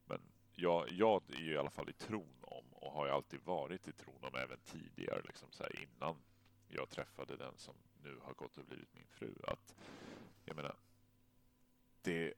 men 0.06 0.22
jag, 0.56 0.92
jag 0.92 1.24
är 1.30 1.40
ju 1.40 1.54
i 1.54 1.58
alla 1.58 1.70
fall 1.70 1.90
i 1.90 1.94
tron 1.94 2.36
om 2.42 2.74
och 2.74 2.92
har 2.92 3.06
ju 3.06 3.12
alltid 3.12 3.40
varit 3.44 3.88
i 3.88 3.92
tron 3.92 4.24
om 4.24 4.36
även 4.36 4.58
tidigare, 4.60 5.22
liksom 5.26 5.48
så 5.52 5.64
här 5.64 5.80
innan 5.84 6.16
jag 6.68 6.90
träffade 6.90 7.38
den 7.38 7.58
som 7.58 7.76
nu 8.04 8.20
har 8.24 8.34
gått 8.34 8.58
och 8.58 8.66
blivit 8.66 8.94
min 8.94 9.08
fru. 9.08 9.34
Att 9.48 9.76
jag 10.46 10.56
menar, 10.56 10.76
det, 12.02 12.34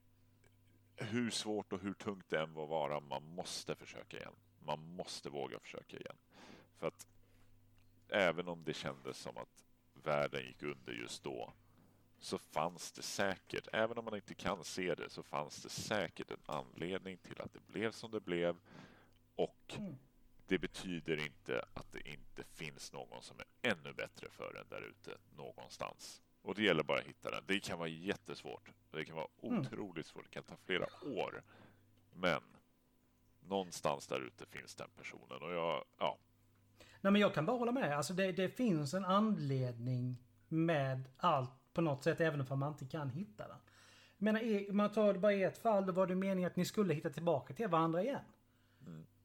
hur 0.95 1.29
svårt 1.29 1.73
och 1.73 1.79
hur 1.79 1.93
tungt 1.93 2.29
det 2.29 2.39
än 2.39 2.51
må 2.51 2.65
vara, 2.65 2.99
man 2.99 3.23
måste 3.23 3.75
försöka 3.75 4.17
igen. 4.17 4.35
Man 4.59 4.79
måste 4.79 5.29
våga 5.29 5.59
försöka 5.59 5.97
igen. 5.97 6.17
För 6.79 6.87
att 6.87 7.07
även 8.09 8.47
om 8.47 8.63
det 8.63 8.73
kändes 8.73 9.17
som 9.17 9.37
att 9.37 9.63
världen 9.93 10.45
gick 10.45 10.63
under 10.63 10.93
just 10.93 11.23
då, 11.23 11.53
så 12.23 12.37
fanns 12.37 12.91
det 12.91 13.01
säkert, 13.01 13.67
även 13.73 13.97
om 13.97 14.05
man 14.05 14.15
inte 14.15 14.35
kan 14.35 14.63
se 14.63 14.95
det, 14.95 15.09
så 15.09 15.23
fanns 15.23 15.63
det 15.63 15.69
säkert 15.69 16.31
en 16.31 16.41
anledning 16.45 17.17
till 17.17 17.41
att 17.41 17.53
det 17.53 17.67
blev 17.67 17.91
som 17.91 18.11
det 18.11 18.19
blev. 18.19 18.55
Och 19.35 19.73
Mm. 19.77 19.95
det 20.47 20.57
betyder 20.59 21.25
inte 21.25 21.65
att 21.73 21.91
det 21.91 22.09
inte 22.09 22.43
finns 22.43 22.93
någon 22.93 23.21
som 23.23 23.39
är 23.39 23.71
ännu 23.71 23.93
bättre 23.93 24.29
för 24.29 24.55
en 24.61 24.67
där 24.69 24.81
ute 24.81 25.17
någonstans. 25.37 26.21
Och 26.41 26.55
det 26.55 26.63
gäller 26.63 26.83
bara 26.83 26.99
att 26.99 27.05
hitta 27.05 27.31
den. 27.31 27.43
Det 27.47 27.59
kan 27.59 27.79
vara 27.79 27.89
jättesvårt. 27.89 28.71
Det 28.91 29.05
kan 29.05 29.15
vara 29.15 29.27
Mm. 29.43 29.59
otroligt 29.59 30.05
svårt. 30.05 30.23
Det 30.23 30.29
kan 30.29 30.43
ta 30.43 30.55
flera 30.65 30.85
år. 31.05 31.43
Men 32.13 32.41
någonstans 33.39 34.07
där 34.07 34.19
ute 34.19 34.45
finns 34.45 34.75
den 34.75 34.89
personen. 34.97 35.41
Och 35.41 35.53
jag, 35.53 35.85
ja, 35.99 36.17
Nej 37.01 37.11
men 37.11 37.21
jag 37.21 37.33
kan 37.33 37.45
bara 37.45 37.57
hålla 37.57 37.71
med. 37.71 37.97
Alltså 37.97 38.13
det, 38.13 38.31
det 38.31 38.49
finns 38.49 38.93
en 38.93 39.05
anledning 39.05 40.17
med 40.47 41.09
allt 41.17 41.51
på 41.73 41.81
något 41.81 42.03
sätt 42.03 42.21
även 42.21 42.47
om 42.49 42.59
man 42.59 42.71
inte 42.71 42.85
kan 42.85 43.09
hitta 43.09 43.47
den. 43.47 43.57
Jag 44.17 44.23
menar, 44.25 44.39
i- 44.39 44.71
man 44.71 44.91
tar 44.91 45.13
det 45.13 45.19
bara 45.19 45.33
i 45.33 45.43
ett 45.43 45.57
fall, 45.57 45.85
då 45.85 45.91
var 45.91 46.07
det 46.07 46.15
meningen 46.15 46.47
att 46.47 46.55
ni 46.55 46.65
skulle 46.65 46.93
hitta 46.93 47.09
tillbaka 47.09 47.53
till 47.53 47.67
varandra 47.67 48.01
igen. 48.01 48.21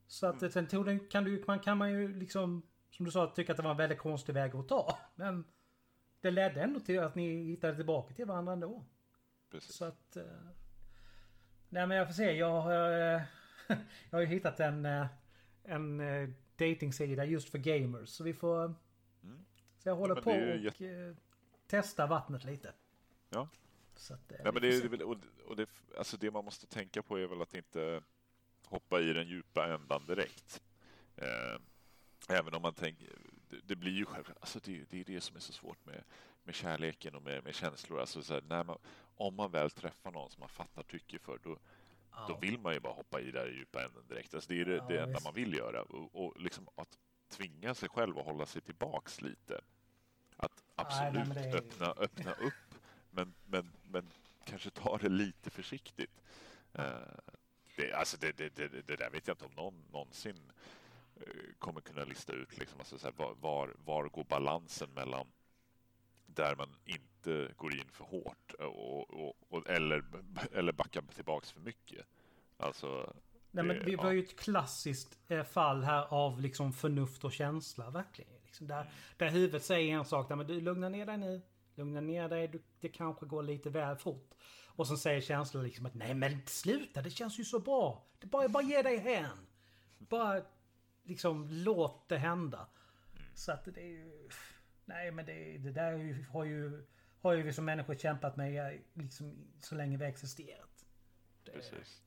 Så 0.07 0.27
att 0.27 0.53
sen 0.53 0.67
tog 0.67 0.85
den, 0.87 1.01
kan, 1.09 1.25
du, 1.25 1.45
man, 1.47 1.61
kan 1.61 1.79
man 1.79 1.91
ju 1.93 2.15
liksom, 2.15 2.63
som 2.91 3.05
du 3.05 3.11
sa, 3.11 3.27
tycka 3.27 3.53
att 3.53 3.57
det 3.57 3.63
var 3.63 3.71
en 3.71 3.77
väldigt 3.77 3.99
konstig 3.99 4.33
väg 4.35 4.55
att 4.57 4.69
ta. 4.69 4.99
Men 5.15 5.45
det 6.21 6.31
ledde 6.31 6.63
ändå 6.63 6.81
till 6.81 7.01
att 7.01 7.15
ni 7.15 7.43
hittade 7.45 7.77
tillbaka 7.77 8.15
till 8.15 8.27
varandra 8.27 8.53
ändå. 8.53 8.85
Precis. 9.51 9.75
Så 9.77 9.85
att... 9.85 10.17
Eh, 10.17 10.23
nej 11.69 11.87
men 11.87 11.97
jag 11.97 12.07
får 12.07 12.15
se, 12.15 12.33
jag 12.33 12.61
har... 12.61 12.91
Eh, 12.91 13.23
jag 14.11 14.19
har 14.19 14.21
ju 14.21 14.27
hittat 14.27 14.61
en... 14.61 14.87
Eh, 14.87 15.07
en 15.65 16.03
datingsida 16.57 17.25
just 17.25 17.49
för 17.51 17.59
gamers. 17.59 18.09
Så 18.09 18.25
vi 18.25 18.35
får... 18.35 18.65
Mm. 19.23 19.45
Så 19.79 19.89
jag 19.89 19.97
håller 19.97 20.15
men 20.15 20.25
på 20.25 20.31
och 20.31 20.83
eh, 20.83 21.15
testa 21.69 22.07
vattnet 22.07 22.45
lite. 22.45 22.73
Ja. 23.31 23.49
Så 23.95 24.15
att, 24.15 24.33
eh, 24.33 24.39
Ja, 24.45 24.53
men 24.53 24.63
det, 24.63 24.89
väl- 24.89 25.03
och, 25.03 25.17
och 25.47 25.57
det, 25.57 25.69
alltså 25.99 26.17
det 26.17 26.31
man 26.31 26.45
måste 26.45 26.67
tänka 26.67 27.03
på 27.03 27.19
är 27.19 27.27
väl 27.27 27.43
att 27.43 27.55
inte 27.55 28.03
hoppa 28.65 29.01
i 29.01 29.13
den 29.13 29.29
djupa 29.29 29.75
ändan 29.75 30.07
direkt. 30.07 30.63
Eh, 31.17 31.61
även 32.29 32.55
om 32.55 32.63
man 32.63 32.75
tänker, 32.75 33.09
det, 33.49 33.57
det 33.65 33.77
blir 33.77 33.93
ju 33.93 34.05
själv, 34.05 34.25
alltså 34.41 34.59
det, 34.65 34.85
det 34.91 35.01
är 35.01 35.05
det 35.05 35.21
som 35.21 35.37
är 35.37 35.41
så 35.41 35.53
svårt 35.53 35.85
med, 35.87 36.05
med 36.43 36.55
kärleken 36.55 37.15
och 37.15 37.23
med, 37.23 37.45
med 37.45 37.55
känslor. 37.55 38.01
Alltså 38.01 38.23
så 38.23 38.35
här, 38.35 38.43
när 38.49 38.65
man, 38.65 38.79
om 39.17 39.35
man 39.35 39.51
väl 39.51 39.71
träffar 39.71 40.11
någon 40.11 40.31
som 40.31 40.41
man 40.41 40.49
fattar 40.49 40.83
tycke 40.83 41.19
för, 41.19 41.39
då, 41.43 41.59
då 42.29 42.39
vill 42.41 42.59
man 42.59 42.75
ju 42.75 42.81
bara 42.81 42.93
hoppa 42.93 43.21
i 43.21 43.31
den 43.31 43.55
djupa 43.55 43.85
änden 43.85 44.07
direkt. 44.09 44.35
Alltså 44.35 44.49
det 44.53 44.61
är 44.61 44.65
det, 44.65 44.75
Ja, 44.77 44.85
det 44.89 44.99
enda 45.01 45.13
visst. 45.13 45.25
man 45.25 45.35
vill 45.35 45.55
göra. 45.55 45.83
Och, 45.83 46.27
och 46.27 46.41
liksom 46.41 46.69
att 46.75 46.99
tvinga 47.29 47.75
sig 47.75 47.89
själv 47.89 48.19
att 48.19 48.25
hålla 48.25 48.47
sig 48.47 48.63
tillbaks 48.63 49.21
lite. 49.23 49.61
Att 50.39 50.53
Nej, 50.77 50.87
absolut 50.87 51.29
nej, 51.35 51.51
är- 51.51 51.57
öppna, 51.57 51.87
öppna 51.87 52.33
upp, 52.33 52.75
men, 53.11 53.35
men, 53.47 53.71
men 53.91 54.05
kanske 54.45 54.71
ta 54.71 54.99
det 54.99 55.09
lite 55.09 55.51
försiktigt. 55.51 56.23
Eh, 56.73 56.85
det, 57.77 57.93
alltså 57.93 58.17
det, 58.21 58.33
det, 58.37 58.49
det, 58.57 58.69
det 58.87 58.97
där 58.97 59.11
vet 59.11 59.27
jag 59.27 59.35
inte 59.35 59.45
om 59.45 59.53
någon 59.57 59.85
någonsin 59.93 60.53
eh, 61.17 61.33
kommer 61.59 61.81
kunna 61.81 62.05
lista 62.05 62.33
ut. 62.33 62.59
Liksom, 62.59 62.79
alltså 62.79 62.99
så 62.99 63.07
här, 63.07 63.15
var, 63.41 63.75
var, 63.85 64.09
går 64.09 64.25
balansen 64.25 64.91
mellan 64.95 65.27
där 66.27 66.57
man 66.57 66.69
inte 66.85 67.53
går 67.57 67.75
in 67.75 67.89
för 67.93 68.05
hårt 68.05 68.53
och, 68.59 69.11
och, 69.11 69.35
och, 69.49 69.69
eller, 69.69 70.05
eller 70.53 70.73
backar 70.73 71.03
tillbaks 71.15 71.51
för 71.53 71.61
mycket. 71.61 72.07
Alltså, 72.57 73.15
Nej 73.51 73.65
men 73.65 73.77
det- 73.79 73.85
vi 73.85 73.93
ja. 73.93 74.03
var 74.03 74.11
ju 74.11 74.21
ett 74.21 74.39
klassiskt 74.39 75.19
eh, 75.29 75.45
fall 75.45 75.85
här 75.85 76.07
av 76.11 76.41
liksom 76.41 76.73
förnuft 76.73 77.25
och 77.25 77.33
känsla 77.33 77.91
verkligen. 77.91 78.38
Liksom 78.61 78.67
där, 78.67 78.91
där 79.17 79.31
huvudet 79.31 79.65
säger 79.65 79.95
en 79.99 80.05
sak, 80.05 80.29
där, 80.29 80.37
men 80.37 80.47
du 80.47 80.61
lugna 80.61 80.89
ner 80.89 81.07
dig 81.07 81.19
nu. 81.19 81.43
Lugna 81.75 82.01
ner 82.01 82.29
dig, 82.29 82.49
du, 82.49 82.63
det 82.81 82.89
kanske 82.89 83.27
går 83.27 83.43
lite 83.43 83.71
väl 83.71 83.97
fort. 83.97 84.35
Och 84.67 84.87
så 84.87 84.97
säger 84.97 85.21
känslan 85.21 85.65
liksom 85.65 85.87
att 85.87 85.95
nej 85.95 86.15
men 86.15 86.47
sluta, 86.47 87.03
det 87.03 87.11
känns 87.11 87.39
ju 87.41 87.45
så 87.45 87.59
bra. 87.59 88.07
Det 88.19 88.27
bara, 88.27 88.49
bara 88.49 88.63
ge 88.63 88.83
dig 88.83 88.97
hän. 88.99 89.47
Bara 89.99 90.43
liksom 91.03 91.47
låt 91.51 92.09
det 92.09 92.19
hända. 92.19 92.67
Så 93.35 93.53
att 93.53 93.65
det 93.65 93.81
är 93.81 93.87
ju... 93.87 94.29
Nej 94.85 95.11
men 95.11 95.27
det, 95.27 95.59
det 95.59 95.73
där 95.73 96.25
har 96.33 96.45
ju 96.45 96.87
har 97.21 97.33
ju 97.33 97.43
vi 97.43 97.53
som 97.53 97.65
människor 97.65 97.95
kämpat 97.95 98.37
med 98.37 98.81
liksom, 98.95 99.49
så 99.61 99.75
länge 99.75 99.97
vi 99.97 100.05
existerat. 100.05 100.87
Det, 101.45 101.53
precis. 101.53 102.03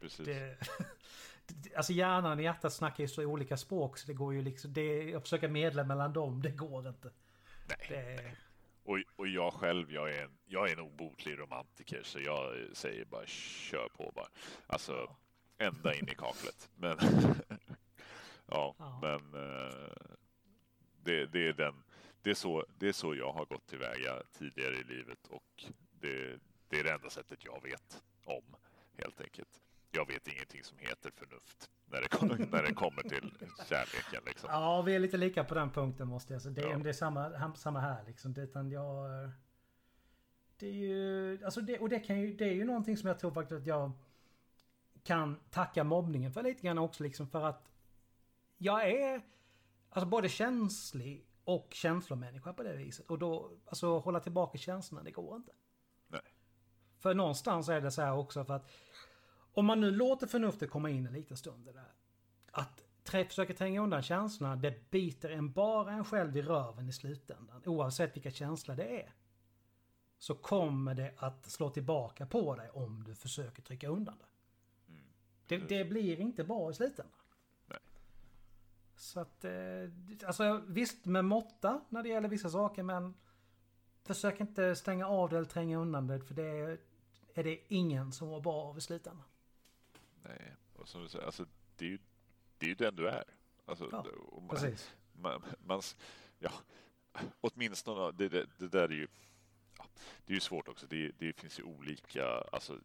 Precis. 0.00 0.26
det- 0.26 0.58
alltså 1.76 1.92
hjärnan 1.92 2.38
och 2.38 2.44
hjärtat 2.44 2.72
snackar 2.72 3.04
ju 3.04 3.08
så 3.08 3.24
olika 3.24 3.56
språk 3.56 3.98
så 3.98 4.06
det 4.06 4.14
går 4.14 4.34
ju 4.34 4.42
liksom... 4.42 4.72
Det, 4.72 5.14
att 5.14 5.22
försöka 5.22 5.48
medla 5.48 5.84
mellan 5.84 6.12
dem, 6.12 6.42
det 6.42 6.50
går 6.50 6.88
inte. 6.88 7.10
Nej. 7.68 7.86
Det, 7.88 8.32
Och, 8.82 8.98
och 9.16 9.28
jag 9.28 9.52
själv, 9.52 9.92
jag 9.92 10.10
är, 10.10 10.22
en, 10.24 10.38
jag 10.46 10.68
är 10.70 10.72
en 10.72 10.80
obotlig 10.80 11.38
romantiker 11.38 12.02
så 12.02 12.18
jag 12.20 12.54
säger 12.72 13.04
bara 13.04 13.26
kör 13.26 13.88
på 13.88 14.12
bara. 14.14 14.28
Alltså 14.66 15.16
ända 15.58 15.94
in 15.94 16.08
i 16.08 16.14
kaklet. 16.14 16.70
Men 16.76 16.98
ja, 18.46 18.74
Ja. 18.78 18.98
men 19.02 19.34
eh, 19.34 19.92
det, 21.02 21.26
det 21.26 21.48
är 21.48 21.52
den. 21.52 21.84
Det 22.22 22.30
är, 22.30 22.34
så, 22.34 22.64
det 22.78 22.88
är 22.88 22.92
så 22.92 23.14
jag 23.14 23.32
har 23.32 23.44
gått 23.44 23.66
tillväga 23.66 24.22
tidigare 24.38 24.74
i 24.74 24.84
livet 24.84 25.26
och 25.28 25.64
det, 25.90 26.38
det 26.68 26.80
är 26.80 26.84
det 26.84 26.92
enda 26.92 27.10
sättet 27.10 27.44
jag 27.44 27.62
vet 27.62 28.02
om 28.24 28.56
helt 28.96 29.20
enkelt. 29.20 29.60
Jag 29.90 30.06
vet 30.06 30.28
ingenting 30.28 30.64
som 30.64 30.78
heter 30.78 31.10
förnuft 31.10 31.70
när 31.86 32.00
det, 32.00 32.08
kommer- 32.08 32.46
när 32.52 32.62
det 32.62 32.74
kommer 32.74 33.02
till 33.02 33.32
kärleken. 33.68 34.22
Liksom. 34.26 34.50
ja, 34.52 34.82
vi 34.82 34.94
är 34.94 34.98
lite 34.98 35.16
lika 35.16 35.44
på 35.44 35.54
den 35.54 35.70
punkten 35.70 36.08
måste 36.08 36.32
jag 36.32 36.42
säga. 36.42 36.54
Det, 36.54 36.60
Ja. 36.60 36.76
det 36.78 36.88
är 36.88 36.92
samma, 36.92 37.54
samma 37.54 37.80
här 37.80 38.04
liksom. 38.06 38.32
Det, 38.34 38.40
utan 38.42 38.70
jag... 38.70 39.30
Det 40.56 40.66
är 40.66 40.72
ju... 40.72 41.44
Alltså 41.44 41.60
det, 41.60 41.78
och 41.78 41.88
det, 41.88 42.00
kan 42.00 42.20
ju, 42.20 42.34
det 42.36 42.44
är 42.44 42.52
ju 42.54 42.64
någonting 42.64 42.96
som 42.96 43.08
jag 43.08 43.18
tror 43.18 43.30
faktiskt 43.30 43.60
att 43.60 43.66
jag 43.66 43.92
kan 45.02 45.36
tacka 45.50 45.84
mobbningen 45.84 46.32
för 46.32 46.42
lite 46.42 46.62
grann 46.62 46.78
också 46.78 47.02
liksom 47.02 47.28
för 47.28 47.44
att 47.44 47.72
jag 48.58 48.88
är 48.90 49.22
alltså 49.90 50.06
både 50.08 50.28
känslig 50.28 51.26
och 51.44 51.68
känslomänniska 51.70 52.52
på 52.52 52.62
det 52.62 52.76
viset. 52.76 53.10
Och 53.10 53.18
då, 53.18 53.50
alltså 53.66 53.98
hålla 53.98 54.20
tillbaka 54.20 54.58
känslorna, 54.58 55.02
det 55.04 55.10
går 55.10 55.36
inte. 55.36 55.52
Nej. 56.08 56.20
För 56.98 57.14
någonstans 57.14 57.68
är 57.68 57.80
det 57.80 57.90
så 57.90 58.02
här 58.02 58.12
också 58.16 58.44
för 58.44 58.54
att 58.54 58.70
om 59.58 59.66
man 59.66 59.80
nu 59.80 59.90
låter 59.90 60.26
förnuftet 60.26 60.70
komma 60.70 60.90
in 60.90 61.06
en 61.06 61.12
liten 61.12 61.36
stund 61.36 61.64
det 61.64 61.72
där. 61.72 61.92
Att 62.50 62.84
försöka 63.04 63.54
tränga 63.54 63.80
undan 63.80 64.02
känslorna, 64.02 64.56
det 64.56 64.90
biter 64.90 65.30
en 65.30 65.52
bara 65.52 65.92
en 65.92 66.04
själv 66.04 66.36
i 66.36 66.42
röven 66.42 66.88
i 66.88 66.92
slutändan. 66.92 67.62
Oavsett 67.66 68.16
vilka 68.16 68.30
känslor 68.30 68.76
det 68.76 69.02
är. 69.02 69.14
Så 70.18 70.34
kommer 70.34 70.94
det 70.94 71.14
att 71.16 71.50
slå 71.50 71.70
tillbaka 71.70 72.26
på 72.26 72.54
dig 72.54 72.70
om 72.70 73.04
du 73.04 73.14
försöker 73.14 73.62
trycka 73.62 73.88
undan 73.88 74.14
det. 74.18 74.26
Mm. 74.92 75.04
Det, 75.46 75.58
det 75.58 75.84
blir 75.84 76.20
inte 76.20 76.44
bra 76.44 76.70
i 76.70 76.74
slutändan. 76.74 77.20
Nej. 77.66 77.78
Så 78.96 79.20
att, 79.20 79.44
eh, 79.44 79.52
alltså 80.26 80.62
visst 80.66 81.04
med 81.04 81.24
måtta 81.24 81.80
när 81.88 82.02
det 82.02 82.08
gäller 82.08 82.28
vissa 82.28 82.50
saker 82.50 82.82
men 82.82 83.14
försök 84.02 84.40
inte 84.40 84.76
stänga 84.76 85.06
av 85.06 85.30
det 85.30 85.36
eller 85.36 85.48
tränga 85.48 85.78
undan 85.78 86.06
det 86.06 86.20
för 86.20 86.34
det 86.34 86.60
är, 86.60 86.80
är 87.34 87.44
det 87.44 87.60
ingen 87.68 88.12
som 88.12 88.28
mår 88.28 88.40
bra 88.40 88.54
av 88.54 88.78
i 88.78 88.80
slutändan. 88.80 89.24
Nej, 90.28 90.54
och 90.72 90.88
som 90.88 91.02
du 91.02 91.08
säger, 91.08 91.26
alltså, 91.26 91.46
det, 91.76 91.84
är 91.84 91.88
ju, 91.88 91.98
det 92.58 92.66
är 92.66 92.68
ju 92.68 92.74
den 92.74 92.96
du 92.96 93.08
är. 93.08 93.24
Alltså, 93.64 93.88
Ja, 93.92 94.04
man, 94.40 94.48
Precis. 94.48 94.94
man, 95.12 95.42
man, 95.58 95.82
ja, 96.38 96.52
åtminstone, 97.40 98.12
det, 98.12 98.28
det, 98.28 98.46
det 98.58 98.68
där 98.68 98.88
är 98.88 98.94
ju, 98.94 99.08
ja, 99.78 99.86
det 100.24 100.32
är 100.32 100.34
ju 100.34 100.40
svårt 100.40 100.68
också. 100.68 100.86
Det, 100.86 101.10
det 101.18 101.32
finns 101.32 101.58
ju 101.58 101.62
olika, 101.62 102.26
alltså, 102.26 102.80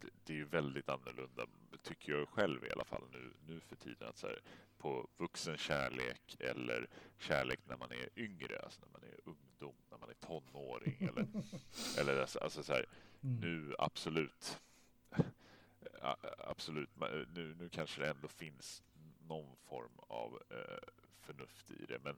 det, 0.00 0.08
det 0.24 0.32
är 0.32 0.36
ju 0.36 0.44
väldigt 0.44 0.88
annorlunda, 0.88 1.46
tycker 1.82 2.12
jag 2.12 2.28
själv 2.28 2.64
i 2.64 2.70
alla 2.72 2.84
fall 2.84 3.04
nu, 3.12 3.32
nu 3.46 3.60
för 3.60 3.76
tiden. 3.76 4.08
Att 4.08 4.18
så 4.18 4.26
här, 4.26 4.40
på 4.78 5.08
vuxen 5.16 5.56
kärlek 5.56 6.36
eller 6.40 6.86
kärlek 7.18 7.60
när 7.68 7.76
man 7.76 7.92
är 7.92 8.08
yngre, 8.16 8.58
alltså 8.58 8.80
när 8.80 8.88
man 8.92 9.02
är 9.10 9.20
ungdom, 9.24 9.74
när 9.90 9.98
man 9.98 10.10
är 10.10 10.14
tonåring 10.14 10.96
eller, 11.00 11.26
eller 11.98 12.20
alltså, 12.20 12.38
alltså 12.38 12.62
så 12.62 12.72
här, 12.72 12.86
Mm. 13.22 13.40
nu 13.40 13.74
absolut. 13.78 14.60
Absolut, 16.38 16.90
Ma- 16.96 17.26
nu, 17.34 17.54
nu 17.58 17.68
kanske 17.68 18.00
det 18.00 18.08
ändå 18.10 18.28
finns 18.28 18.82
någon 19.26 19.56
form 19.56 19.98
av 19.98 20.42
eh, 20.50 20.88
förnuft 21.20 21.70
i 21.70 21.86
det. 21.86 21.98
Men, 22.04 22.16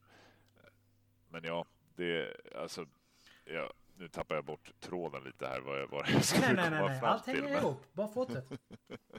men 1.28 1.44
ja, 1.44 1.66
det 1.96 2.36
alltså. 2.54 2.86
Ja, 3.44 3.72
nu 3.96 4.08
tappar 4.08 4.34
jag 4.34 4.44
bort 4.44 4.72
tråden 4.80 5.24
lite 5.24 5.46
här 5.46 5.60
vad 5.60 5.80
jag, 5.80 5.86
vad 5.88 6.08
jag 6.08 6.24
skulle 6.24 6.46
Nej, 6.46 6.54
nej, 6.54 6.64
komma 6.64 6.80
nej, 6.80 6.88
nej. 6.88 7.00
fram 7.00 7.12
Allt 7.12 7.24
till. 7.24 7.34
hänger 7.34 7.48
Men, 7.48 7.58
ihop. 7.58 7.86
Bara 7.92 8.08
fortsätt. 8.08 8.46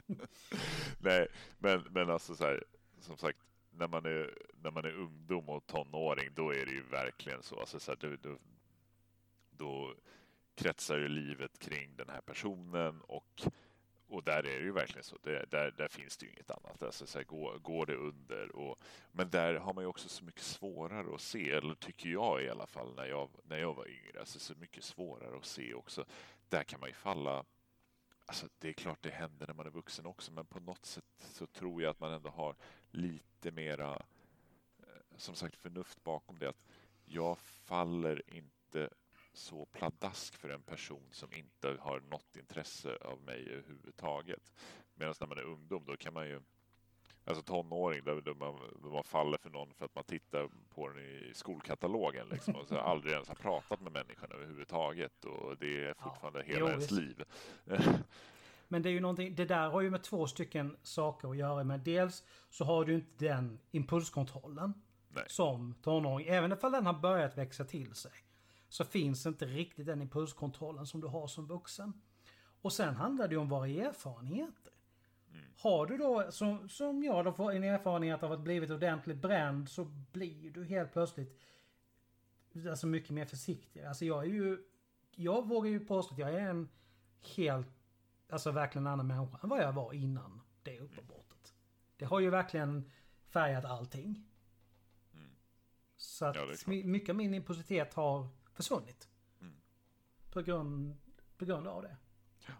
nej, 1.00 1.28
men, 1.58 1.82
men 1.90 2.10
alltså 2.10 2.34
så 2.34 2.44
här, 2.44 2.64
som 3.00 3.16
sagt, 3.16 3.38
när 3.70 3.88
man 3.88 4.06
är, 4.06 4.38
när 4.62 4.70
man 4.70 4.84
är 4.84 4.92
ungdom 4.94 5.48
och 5.48 5.66
tonåring, 5.66 6.30
då 6.34 6.50
är 6.50 6.66
det 6.66 6.72
ju 6.72 6.82
verkligen 6.82 7.42
så. 7.42 7.60
Alltså, 7.60 7.80
så 7.80 7.90
här, 7.92 7.98
då, 8.00 8.16
då, 8.30 8.38
då 9.50 9.94
kretsar 10.54 10.98
ju 10.98 11.08
livet 11.08 11.58
kring 11.58 11.96
den 11.96 12.08
här 12.08 12.20
personen 12.20 13.00
och, 13.00 13.42
och 14.12 14.22
där 14.22 14.38
är 14.38 14.58
det 14.58 14.64
ju 14.64 14.72
verkligen 14.72 15.04
så. 15.04 15.16
Det, 15.22 15.50
där, 15.50 15.70
där 15.70 15.88
finns 15.88 16.16
det 16.16 16.26
ju 16.26 16.32
inget 16.32 16.50
annat. 16.50 16.82
Alltså, 16.82 17.06
så 17.06 17.18
här, 17.18 17.24
går, 17.24 17.58
går 17.58 17.86
det 17.86 17.96
under? 17.96 18.56
Och, 18.56 18.78
men 19.12 19.30
där 19.30 19.54
har 19.54 19.74
man 19.74 19.84
ju 19.84 19.88
också 19.88 20.08
så 20.08 20.24
mycket 20.24 20.42
svårare 20.42 21.14
att 21.14 21.20
se, 21.20 21.50
eller 21.50 21.74
tycker 21.74 22.08
jag 22.08 22.42
i 22.42 22.48
alla 22.48 22.66
fall 22.66 22.94
när 22.94 23.06
jag, 23.06 23.30
när 23.44 23.58
jag 23.58 23.74
var 23.74 23.88
yngre, 23.88 24.20
alltså 24.20 24.38
så 24.38 24.54
mycket 24.54 24.84
svårare 24.84 25.36
att 25.36 25.44
se 25.44 25.74
också. 25.74 26.04
Där 26.48 26.62
kan 26.62 26.80
man 26.80 26.88
ju 26.88 26.94
falla 26.94 27.44
Alltså, 28.26 28.48
det 28.58 28.68
är 28.68 28.72
klart 28.72 29.02
det 29.02 29.10
händer 29.10 29.46
när 29.46 29.54
man 29.54 29.66
är 29.66 29.70
vuxen 29.70 30.06
också, 30.06 30.32
men 30.32 30.46
på 30.46 30.60
något 30.60 30.86
sätt 30.86 31.04
så 31.18 31.46
tror 31.46 31.82
jag 31.82 31.90
att 31.90 32.00
man 32.00 32.12
ändå 32.12 32.30
har 32.30 32.56
lite 32.90 33.50
mera, 33.50 34.02
eh, 34.78 35.16
som 35.16 35.34
sagt, 35.34 35.56
förnuft 35.56 36.04
bakom 36.04 36.38
det. 36.38 36.48
Att 36.48 36.66
jag 37.04 37.38
faller 37.38 38.22
inte 38.26 38.90
så 39.32 39.66
pladask 39.66 40.36
för 40.36 40.48
en 40.48 40.62
person 40.62 41.08
som 41.10 41.32
inte 41.32 41.76
har 41.80 42.00
något 42.00 42.36
intresse 42.36 42.96
av 43.00 43.22
mig 43.22 43.48
överhuvudtaget. 43.50 44.52
Medan 44.94 45.14
när 45.20 45.26
man 45.26 45.38
är 45.38 45.44
ungdom, 45.44 45.84
då 45.86 45.96
kan 45.96 46.14
man 46.14 46.28
ju 46.28 46.40
Alltså 47.24 47.42
tonåring, 47.42 48.04
där, 48.04 48.20
där, 48.20 48.34
man, 48.34 48.54
där 48.82 48.90
man 48.90 49.04
faller 49.04 49.38
för 49.38 49.50
någon 49.50 49.74
för 49.74 49.84
att 49.84 49.94
man 49.94 50.04
tittar 50.04 50.48
på 50.74 50.88
den 50.88 50.98
i 50.98 51.32
skolkatalogen 51.34 52.28
liksom, 52.28 52.54
och 52.56 52.66
så 52.66 52.78
aldrig 52.78 53.12
ens 53.12 53.28
har 53.28 53.34
pratat 53.34 53.80
med 53.80 53.92
människan 53.92 54.32
överhuvudtaget 54.32 55.24
och 55.24 55.56
det 55.58 55.84
är 55.84 55.94
fortfarande 55.94 56.42
hela 56.42 56.60
jo, 56.60 56.68
ens 56.68 56.90
liv. 56.90 57.24
Men 58.68 58.82
det 58.82 58.88
är 58.88 58.92
ju 58.92 59.00
någonting, 59.00 59.34
det 59.34 59.44
där 59.44 59.68
har 59.68 59.80
ju 59.80 59.90
med 59.90 60.02
två 60.02 60.26
stycken 60.26 60.76
saker 60.82 61.30
att 61.30 61.36
göra 61.36 61.64
med. 61.64 61.80
Dels 61.80 62.24
så 62.50 62.64
har 62.64 62.84
du 62.84 62.94
inte 62.94 63.24
den 63.24 63.58
impulskontrollen 63.70 64.74
Nej. 65.08 65.24
som 65.28 65.74
tonåring. 65.82 66.26
Även 66.26 66.52
ifall 66.52 66.72
den 66.72 66.86
har 66.86 66.94
börjat 66.94 67.38
växa 67.38 67.64
till 67.64 67.94
sig. 67.94 68.12
Så 68.72 68.84
finns 68.84 69.26
inte 69.26 69.46
riktigt 69.46 69.86
den 69.86 70.02
impulskontrollen 70.02 70.86
som 70.86 71.00
du 71.00 71.06
har 71.06 71.26
som 71.26 71.46
vuxen. 71.46 71.92
Och 72.62 72.72
sen 72.72 72.94
handlar 72.94 73.28
det 73.28 73.34
ju 73.34 73.40
om 73.40 73.48
våra 73.48 73.68
erfarenheter. 73.68 74.72
Har 75.58 75.86
du 75.86 75.96
då, 75.96 76.32
som, 76.32 76.68
som 76.68 77.04
jag 77.04 77.24
då 77.24 77.32
får 77.32 77.52
en 77.52 77.64
erfarenhet 77.64 78.22
av 78.22 78.32
att 78.32 78.40
blivit 78.40 78.70
ordentligt 78.70 79.16
bränd 79.16 79.68
så 79.68 79.84
blir 79.84 80.50
du 80.50 80.64
helt 80.64 80.92
plötsligt 80.92 81.40
alltså 82.70 82.86
mycket 82.86 83.10
mer 83.10 83.24
försiktig. 83.24 83.84
Alltså 83.84 84.04
jag 84.04 84.24
är 84.24 84.28
ju, 84.28 84.64
jag 85.10 85.48
vågar 85.48 85.70
ju 85.70 85.80
påstå 85.80 86.14
att 86.14 86.20
jag 86.20 86.34
är 86.34 86.48
en 86.48 86.68
helt, 87.36 87.68
alltså 88.28 88.50
verkligen 88.50 88.86
annan 88.86 89.06
människa 89.06 89.38
än 89.42 89.48
vad 89.48 89.62
jag 89.62 89.72
var 89.72 89.92
innan 89.92 90.40
det 90.62 90.80
uppbrottet. 90.80 91.54
Det 91.96 92.04
har 92.04 92.20
ju 92.20 92.30
verkligen 92.30 92.90
färgat 93.28 93.64
allting. 93.64 94.24
Så 95.96 96.26
att 96.26 96.36
Ja, 96.36 96.72
mycket 96.72 97.08
av 97.08 97.16
min 97.16 97.34
impulsivitet 97.34 97.94
har 97.94 98.28
försvunnit. 98.52 99.08
Mm. 99.40 99.54
På, 100.30 100.42
grund, 100.42 100.96
på 101.38 101.44
grund 101.44 101.66
av 101.66 101.82
det. 101.82 101.96
Ja. 102.46 102.54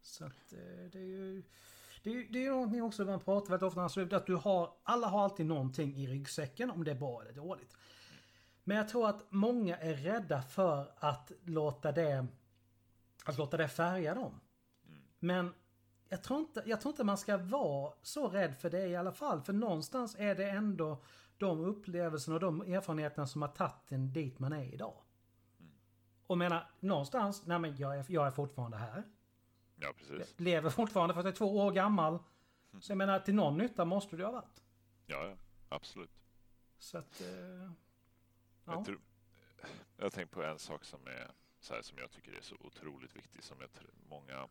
Så 0.00 0.24
att 0.24 0.52
eh, 0.52 0.58
det 0.92 0.98
är 0.98 1.06
ju... 1.06 1.42
Det 2.02 2.10
är, 2.10 2.14
ju- 2.14 2.28
det 2.28 2.46
är 2.46 2.50
någonting 2.50 2.82
också 2.82 3.04
man 3.04 3.20
pratar 3.20 3.48
väldigt 3.50 3.66
ofta 3.66 4.00
om, 4.00 4.08
att 4.12 4.26
du 4.26 4.34
har, 4.34 4.76
alla 4.82 5.06
har 5.06 5.24
alltid 5.24 5.46
någonting 5.46 5.94
i 5.96 6.06
ryggsäcken 6.06 6.70
om 6.70 6.84
det 6.84 6.90
är 6.90 6.94
bra 6.94 7.22
eller 7.22 7.32
dåligt. 7.32 7.76
Men 8.64 8.76
jag 8.76 8.88
tror 8.88 9.08
att 9.08 9.24
många 9.30 9.76
är 9.76 9.94
rädda 9.94 10.42
för 10.42 10.92
att 10.96 11.32
låta 11.44 11.92
det, 11.92 12.26
att 13.24 13.38
låta 13.38 13.56
det 13.56 13.68
färga 13.68 14.14
dem. 14.14 14.40
Men 15.18 15.54
jag 16.08 16.22
tror, 16.22 16.40
inte, 16.40 16.62
jag 16.66 16.80
tror 16.80 16.92
inte 16.92 17.04
man 17.04 17.18
ska 17.18 17.36
vara 17.36 17.92
så 18.02 18.28
rädd 18.28 18.56
för 18.56 18.70
det 18.70 18.86
i 18.86 18.96
alla 18.96 19.12
fall. 19.12 19.42
För 19.42 19.52
någonstans 19.52 20.16
är 20.18 20.34
det 20.34 20.50
ändå 20.50 21.02
de 21.38 21.64
upplevelserna 21.64 22.34
och 22.34 22.40
de 22.40 22.60
erfarenheterna 22.60 23.26
som 23.26 23.42
har 23.42 23.48
tagit 23.48 23.92
en 23.92 24.12
dit 24.12 24.38
man 24.38 24.52
är 24.52 24.74
idag. 24.74 25.02
Och 26.26 26.38
menar, 26.38 26.70
någonstans, 26.80 27.46
nej 27.46 27.58
men 27.58 27.76
jag 27.76 27.98
är, 27.98 28.06
jag 28.08 28.26
är 28.26 28.30
fortfarande 28.30 28.76
här. 28.76 29.02
Ja, 29.76 29.92
precis. 29.96 30.34
Lever 30.40 30.70
fortfarande 30.70 31.14
för 31.14 31.20
att 31.20 31.24
jag 31.24 31.32
är 31.32 31.36
två 31.36 31.58
år 31.58 31.72
gammal. 31.72 32.18
Så 32.80 32.90
jag 32.92 32.98
menar, 32.98 33.20
till 33.20 33.34
någon 33.34 33.58
nytta 33.58 33.84
måste 33.84 34.16
det 34.16 34.24
ha 34.24 34.32
varit. 34.32 34.62
Ja, 35.06 35.26
ja, 35.26 35.36
absolut. 35.68 36.10
Så 36.78 36.98
att... 36.98 37.20
Eh, 37.20 37.26
ja. 37.28 37.72
Jag, 38.64 38.84
tror, 38.84 39.00
jag 39.96 40.12
tänker 40.12 40.34
på 40.34 40.42
en 40.42 40.58
sak 40.58 40.84
som, 40.84 41.06
är, 41.06 41.30
så 41.60 41.74
här, 41.74 41.82
som 41.82 41.98
jag 41.98 42.10
tycker 42.10 42.32
är 42.32 42.40
så 42.40 42.56
otroligt 42.60 43.16
viktig 43.16 43.42
som 43.42 43.60
jag 43.60 43.72
tror 43.72 43.90
många, 44.08 44.48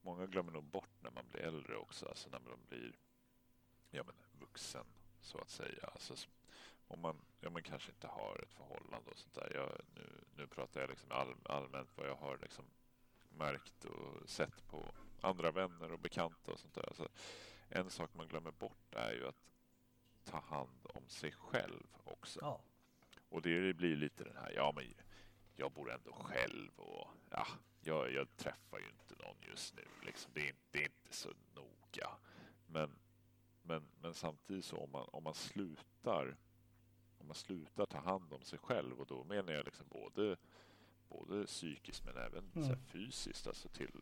många 0.00 0.26
glömmer 0.26 0.52
nog 0.52 0.64
bort 0.64 0.90
när 1.00 1.10
man 1.10 1.24
blir 1.30 1.40
äldre 1.40 1.76
också. 1.76 2.06
Alltså 2.06 2.28
när 2.28 2.40
man 2.40 2.58
blir 2.68 2.96
ja, 3.90 4.02
men, 4.06 4.14
vuxen 4.40 4.86
så 5.20 5.38
att 5.38 5.50
säga. 5.50 5.86
Alltså, 5.92 6.14
om 6.88 7.00
man, 7.00 7.16
ja, 7.40 7.50
man 7.50 7.62
kanske 7.62 7.90
inte 7.90 8.06
har 8.06 8.40
ett 8.42 8.54
förhållande 8.54 9.10
och 9.10 9.18
sånt 9.18 9.34
där. 9.34 9.52
Jag, 9.54 9.80
nu, 9.94 10.24
nu 10.36 10.46
pratar 10.46 10.80
jag 10.80 10.90
liksom 10.90 11.12
all, 11.12 11.34
allmänt 11.44 11.88
vad 11.96 12.08
jag 12.08 12.16
har 12.16 12.38
liksom 12.38 12.64
märkt 13.28 13.84
och 13.84 14.28
sett 14.28 14.68
på 14.68 14.84
andra 15.20 15.50
vänner 15.50 15.92
och 15.92 15.98
bekanta 15.98 16.52
och 16.52 16.60
sånt 16.60 16.74
där. 16.74 16.88
Alltså, 16.88 17.08
en 17.68 17.90
sak 17.90 18.10
man 18.14 18.28
glömmer 18.28 18.50
bort 18.50 18.94
är 18.94 19.12
ju 19.12 19.28
att 19.28 19.48
ta 20.24 20.40
hand 20.40 20.86
om 20.94 21.08
sig 21.08 21.32
själv 21.32 21.86
också. 22.04 22.38
ja. 22.42 22.60
Och 23.28 23.42
det 23.42 23.76
blir 23.76 23.96
lite 23.96 24.24
den 24.24 24.36
här, 24.36 24.52
ja 24.56 24.72
men 24.76 24.94
jag 25.56 25.72
bor 25.72 25.92
ändå 25.92 26.12
själv 26.12 26.70
och 26.76 27.08
ja, 27.30 27.46
jag, 27.80 28.12
jag 28.12 28.36
träffar 28.36 28.78
ju 28.78 28.88
inte 28.88 29.24
någon 29.24 29.36
just 29.40 29.76
nu. 29.76 29.84
Liksom, 30.02 30.30
det, 30.34 30.48
är, 30.48 30.54
det 30.70 30.78
är 30.78 30.84
inte 30.84 31.16
så 31.16 31.28
noga. 31.54 32.10
Men, 32.66 32.98
men, 33.68 33.88
men 34.00 34.14
samtidigt 34.14 34.64
så 34.64 34.76
om 34.76 34.90
man, 34.90 35.08
om 35.12 35.24
man 35.24 35.34
slutar 35.34 36.36
om 37.18 37.26
man 37.26 37.34
slutar 37.34 37.86
ta 37.86 37.98
hand 37.98 38.32
om 38.32 38.42
sig 38.44 38.58
själv 38.58 39.00
och 39.00 39.06
då 39.06 39.24
menar 39.24 39.52
jag 39.52 39.64
liksom 39.64 39.86
både, 39.88 40.36
både 41.08 41.46
psykiskt 41.46 42.04
men 42.04 42.16
även 42.16 42.52
Mm. 42.56 42.80
fysiskt, 42.80 43.46
alltså 43.46 43.68
till, 43.68 44.00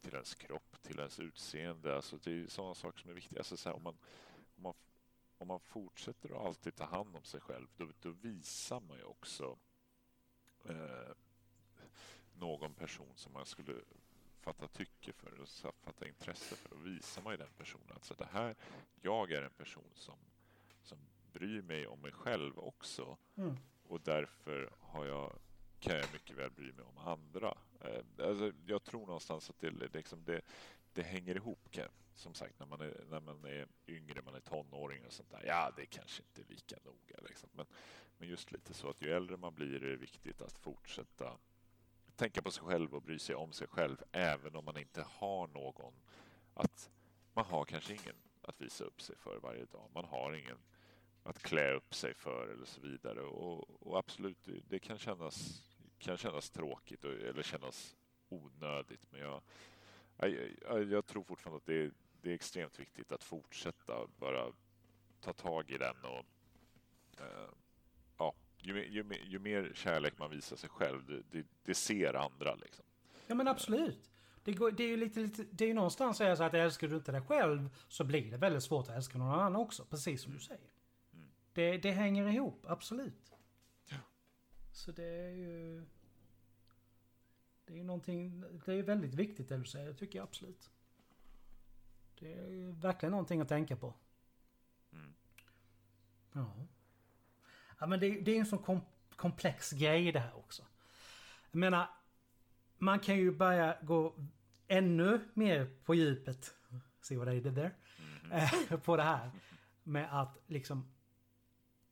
till 0.00 0.14
ens 0.14 0.34
kropp, 0.34 0.82
till 0.82 0.98
ens 0.98 1.20
utseende. 1.20 1.96
Alltså 1.96 2.16
det 2.16 2.30
är 2.32 2.46
sådana 2.46 2.74
saker 2.74 3.00
som 3.00 3.10
är 3.10 3.14
viktiga. 3.14 3.40
Alltså 3.40 3.56
så 3.56 3.68
här, 3.68 3.76
om, 3.76 3.82
man, 3.82 3.96
om, 4.56 4.62
man, 4.62 4.74
om 5.38 5.48
man 5.48 5.60
fortsätter 5.60 6.30
att 6.30 6.46
alltid 6.46 6.74
ta 6.74 6.84
hand 6.84 7.16
om 7.16 7.24
sig 7.24 7.40
själv, 7.40 7.66
då, 7.76 7.88
då 8.00 8.10
visar 8.10 8.80
man 8.80 8.96
ju 8.98 9.04
också 9.04 9.58
eh, 10.64 11.12
någon 12.34 12.74
person 12.74 13.12
som 13.14 13.32
man 13.32 13.46
skulle 13.46 13.74
fatta 14.44 14.68
tycke 14.68 15.12
för 15.12 15.40
och 15.40 15.48
fatta 15.82 16.08
intresse 16.08 16.56
för. 16.56 16.68
Då 16.68 16.76
visar 16.76 17.22
man 17.22 17.32
ju 17.32 17.36
den 17.36 17.52
personen 17.58 17.92
att 17.96 18.04
så 18.04 18.14
det 18.14 18.28
här, 18.32 18.54
jag 19.00 19.32
är 19.32 19.42
en 19.42 19.50
person 19.50 19.90
som, 19.94 20.18
som 20.82 20.98
bryr 21.32 21.62
mig 21.62 21.86
om 21.86 22.00
mig 22.00 22.12
själv 22.12 22.58
också 22.58 23.16
Mm. 23.36 23.56
och 23.82 24.00
därför 24.00 24.70
har 24.80 25.04
jag, 25.06 25.38
kan 25.80 25.96
jag 25.96 26.12
mycket 26.12 26.36
väl 26.36 26.50
bry 26.50 26.72
mig 26.72 26.84
om 26.84 26.98
andra. 26.98 27.58
Eh, 27.80 28.26
alltså, 28.28 28.52
jag 28.66 28.84
tror 28.84 29.06
någonstans 29.06 29.50
att 29.50 29.58
det, 29.58 29.70
liksom, 29.70 30.24
det, 30.24 30.40
det 30.92 31.02
hänger 31.02 31.34
ihop. 31.36 31.76
Som 32.16 32.34
sagt, 32.34 32.58
när 32.58 32.66
man, 32.66 32.80
är, 32.80 33.04
när 33.10 33.20
man 33.20 33.44
är 33.44 33.66
yngre, 33.86 34.22
man 34.22 34.34
är 34.34 34.40
tonåring 34.40 35.06
och 35.06 35.12
sånt 35.12 35.30
där. 35.30 35.44
Ja, 35.46 35.72
det 35.76 35.86
kanske 35.86 36.22
inte 36.22 36.40
är 36.40 36.54
lika 36.54 36.76
noga. 36.84 37.28
Liksom. 37.28 37.48
Men, 37.52 37.66
men 38.18 38.28
just 38.28 38.52
lite 38.52 38.74
så 38.74 38.90
att 38.90 39.02
ju 39.02 39.12
äldre 39.12 39.36
man 39.36 39.54
blir 39.54 39.84
är 39.84 39.90
det 39.90 39.96
viktigt 39.96 40.42
att 40.42 40.58
fortsätta 40.58 41.38
tänka 42.16 42.42
på 42.42 42.50
sig 42.50 42.64
själv 42.64 42.94
och 42.94 43.02
bry 43.02 43.18
sig 43.18 43.34
om 43.34 43.52
sig 43.52 43.68
själv 43.68 43.96
även 44.12 44.56
om 44.56 44.64
man 44.64 44.78
inte 44.78 45.02
har 45.08 45.46
någon 45.46 45.94
att 46.54 46.90
man 47.34 47.44
har 47.44 47.64
kanske 47.64 47.92
ingen 47.92 48.16
att 48.42 48.60
visa 48.60 48.84
upp 48.84 49.02
sig 49.02 49.16
för 49.16 49.38
varje 49.38 49.64
dag. 49.64 49.90
Man 49.94 50.04
har 50.04 50.32
ingen 50.32 50.58
att 51.22 51.42
klä 51.42 51.72
upp 51.72 51.94
sig 51.94 52.14
för 52.14 52.48
eller 52.48 52.64
så 52.64 52.80
vidare. 52.80 53.20
Och, 53.20 53.86
och 53.86 53.98
absolut, 53.98 54.48
det, 54.68 54.78
kan 54.78 54.98
kännas, 54.98 55.62
kan 55.98 56.16
kännas 56.16 56.50
tråkigt 56.50 57.04
och, 57.04 57.12
eller 57.12 57.42
kännas 57.42 57.96
onödigt. 58.28 59.06
Men 59.10 59.20
jag, 59.20 59.42
jag, 60.16 60.84
jag, 60.84 61.06
tror 61.06 61.24
fortfarande 61.24 61.56
att 61.56 61.66
det, 61.66 61.90
det 62.22 62.30
är 62.30 62.34
extremt 62.34 62.78
viktigt 62.78 63.12
att 63.12 63.24
fortsätta 63.24 64.06
bara 64.18 64.52
ta 65.20 65.32
tag 65.32 65.70
i 65.70 65.78
den 65.78 65.96
och 66.04 66.24
eh, 67.20 67.48
ju, 68.64 68.74
mer- 68.74 68.84
ju, 68.84 69.04
ju 69.24 69.38
mer 69.38 69.72
kärlek 69.74 70.18
man 70.18 70.30
visar 70.30 70.56
sig 70.56 70.68
själv, 70.68 71.06
det, 71.06 71.22
det, 71.30 71.46
det 71.64 71.74
ser 71.74 72.14
andra 72.14 72.54
liksom. 72.54 72.84
Ja 73.26 73.34
men 73.34 73.48
absolut. 73.48 74.10
Det, 74.44 74.52
går, 74.52 74.70
det 74.70 74.84
är 74.84 74.88
ju 74.88 74.96
lite, 74.96 75.20
lite, 75.20 75.44
det 75.50 75.64
är 75.64 75.68
ju 75.68 75.74
någonstans 75.74 76.16
så, 76.16 76.24
att 76.42 76.54
älskar 76.54 76.88
du 76.88 76.96
inte 76.96 77.12
dig 77.12 77.22
själv 77.22 77.70
så 77.88 78.04
blir 78.04 78.30
det 78.30 78.36
väldigt 78.36 78.62
svårt 78.62 78.88
att 78.88 78.96
älska 78.96 79.18
någon 79.18 79.34
annan 79.34 79.56
också. 79.56 79.84
Precis 79.84 80.22
som 80.22 80.32
du 80.32 80.38
säger. 80.38 80.70
Mm. 81.12 81.28
Det, 81.52 81.78
det 81.78 81.90
hänger 81.90 82.28
ihop, 82.28 82.66
absolut. 82.68 83.32
Ja. 83.88 83.96
Så 84.72 84.92
det 84.92 85.04
är 85.04 85.30
ju... 85.30 85.86
Det 87.66 87.72
är 87.72 87.76
ju 87.76 87.84
någonting, 87.84 88.44
det 88.64 88.72
är 88.72 88.82
väldigt 88.82 89.14
viktigt 89.14 89.48
det 89.48 89.56
du 89.56 89.64
säger, 89.64 89.86
det 89.86 89.94
tycker 89.94 90.18
jag 90.18 90.24
absolut. 90.24 90.70
Det 92.18 92.32
är 92.32 92.80
verkligen 92.80 93.10
någonting 93.10 93.40
att 93.40 93.48
tänka 93.48 93.76
på. 93.76 93.94
Mm. 94.92 95.14
Ja. 96.32 96.66
Ja 97.84 97.88
men 97.88 98.00
det, 98.00 98.20
det 98.20 98.30
är 98.30 98.38
en 98.38 98.46
sån 98.46 98.58
kom, 98.58 98.80
komplex 99.16 99.72
grej 99.72 100.12
det 100.12 100.18
här 100.18 100.36
också. 100.36 100.62
Jag 101.50 101.58
menar, 101.58 101.86
man 102.78 103.00
kan 103.00 103.16
ju 103.16 103.32
börja 103.32 103.76
gå 103.82 104.14
ännu 104.68 105.20
mer 105.34 105.70
på 105.84 105.94
djupet. 105.94 106.54
See 107.00 107.16
what 107.16 107.28
I 107.28 107.40
did 107.40 107.54
there? 107.54 107.70
Eh, 108.32 108.78
på 108.84 108.96
det 108.96 109.02
här. 109.02 109.30
Med 109.82 110.20
att 110.20 110.38
liksom... 110.46 110.92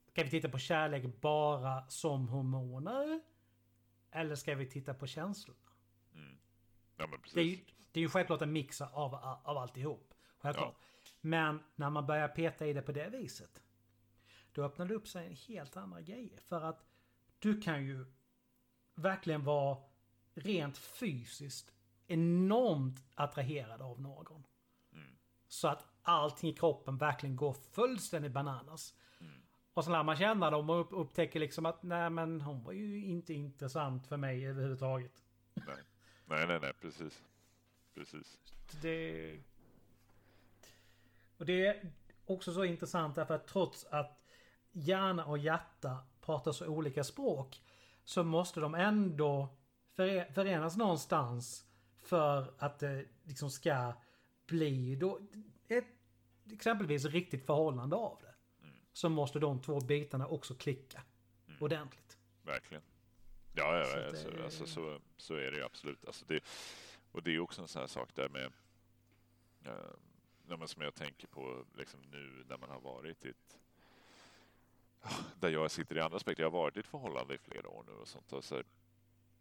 Ska 0.08 0.24
vi 0.24 0.30
titta 0.30 0.48
på 0.48 0.58
kärlek 0.58 1.20
bara 1.20 1.88
som 1.88 2.28
hormoner? 2.28 3.20
Eller 4.10 4.34
ska 4.34 4.54
vi 4.54 4.66
titta 4.66 4.94
på 4.94 5.06
känslorna? 5.06 5.70
Mm. 6.14 6.38
Ja, 6.96 7.06
men 7.06 7.20
precis. 7.20 7.34
Det 7.34 7.40
är 7.40 7.44
ju, 7.44 7.58
det 7.92 8.00
är 8.00 8.02
ju 8.02 8.08
självklart 8.08 8.42
en 8.42 8.52
mix 8.52 8.80
av, 8.80 9.14
av 9.44 9.58
alltihop. 9.58 10.14
Självklart. 10.38 10.76
Men 11.20 11.60
när 11.74 11.90
man 11.90 12.06
börjar 12.06 12.28
peta 12.28 12.66
i 12.66 12.72
det 12.72 12.82
på 12.82 12.92
det 12.92 13.08
viset. 13.08 13.62
Då 14.52 14.64
öppnar 14.64 14.86
det 14.86 14.94
upp 14.94 15.08
sig 15.08 15.26
en 15.26 15.36
helt 15.36 15.76
andra 15.76 16.00
grejer. 16.00 16.40
För 16.40 16.60
att 16.60 16.86
du 17.38 17.60
kan 17.60 17.84
ju 17.84 18.06
verkligen 18.94 19.44
vara 19.44 19.78
rent 20.34 20.78
fysiskt 20.78 21.72
enormt 22.06 23.04
attraherad 23.14 23.82
av 23.82 24.00
någon. 24.00 24.46
Mm. 24.92 25.16
Så 25.48 25.68
att 25.68 25.86
allting 26.02 26.50
i 26.50 26.54
kroppen 26.54 26.98
verkligen 26.98 27.36
går 27.36 27.52
fullständigt 27.52 28.32
bananas. 28.32 28.94
Mm. 29.20 29.42
Och 29.74 29.84
så 29.84 29.90
lär 29.90 30.02
man 30.02 30.16
känna 30.16 30.50
dem 30.50 30.70
och 30.70 30.80
upp- 30.80 30.92
upptäcker 30.92 31.40
liksom 31.40 31.66
att 31.66 31.82
nej 31.82 32.10
men 32.10 32.40
hon 32.40 32.62
var 32.64 32.72
ju 32.72 33.04
inte 33.04 33.34
intressant 33.34 34.06
för 34.06 34.16
mig 34.16 34.46
överhuvudtaget. 34.46 35.22
Nej. 35.54 35.76
nej, 36.26 36.46
nej, 36.46 36.58
nej, 36.60 36.72
precis. 36.80 37.22
Precis. 37.94 38.38
Det... 38.82 39.38
Och 41.36 41.46
det 41.46 41.66
är 41.66 41.92
också 42.26 42.52
så 42.52 42.64
intressant 42.64 43.14
därför 43.14 43.34
att 43.34 43.46
trots 43.46 43.84
att 43.84 44.21
hjärna 44.72 45.24
och 45.24 45.38
hjärta 45.38 45.98
pratar 46.20 46.52
så 46.52 46.66
olika 46.66 47.04
språk 47.04 47.62
så 48.04 48.24
måste 48.24 48.60
de 48.60 48.74
ändå 48.74 49.48
före- 49.96 50.32
förenas 50.32 50.76
någonstans 50.76 51.66
för 52.02 52.54
att 52.58 52.78
det 52.78 53.04
liksom 53.22 53.50
ska 53.50 53.92
bli 54.46 54.96
då 54.96 55.20
ett 55.68 55.84
exempelvis 56.52 57.04
riktigt 57.04 57.46
förhållande 57.46 57.96
av 57.96 58.18
det. 58.20 58.34
Så 58.92 59.08
måste 59.08 59.38
de 59.38 59.60
två 59.62 59.80
bitarna 59.80 60.26
också 60.26 60.54
klicka 60.54 61.02
ordentligt. 61.60 62.18
Verkligen. 62.42 62.82
Ja, 63.54 63.84
Så 63.84 63.98
ja 63.98 64.06
alltså, 64.06 64.30
det- 64.30 64.44
alltså, 64.44 64.66
så, 64.66 65.00
så 65.16 65.34
är 65.34 65.50
det 65.50 65.56
ju 65.56 65.64
absolut. 65.64 66.04
Alltså 66.04 66.24
det, 66.28 66.40
och 67.12 67.22
det 67.22 67.34
är 67.34 67.38
också 67.40 67.62
en 67.62 67.68
sån 67.68 67.80
här 67.80 67.86
sak 67.86 68.14
där 68.14 68.28
med 68.28 68.52
eh, 69.64 69.72
ja, 70.48 70.66
som 70.66 70.82
jag 70.82 70.94
tänker 70.94 71.26
på 71.26 71.64
liksom 71.76 72.00
nu 72.10 72.44
när 72.48 72.58
man 72.58 72.70
har 72.70 72.80
varit 72.80 73.24
i 73.24 73.28
ett 73.28 73.58
där 75.40 75.48
jag 75.48 75.70
sitter 75.70 75.96
i 75.96 76.00
andra 76.00 76.16
aspekter. 76.16 76.42
Jag 76.42 76.50
har 76.50 76.58
varit 76.58 76.76
i 76.76 76.80
ett 76.80 76.86
förhållande 76.86 77.34
i 77.34 77.38
flera 77.38 77.68
år 77.68 77.84
nu 77.86 77.92
och 77.92 78.08
sånt. 78.08 78.32
Och, 78.32 78.44
så, 78.44 78.62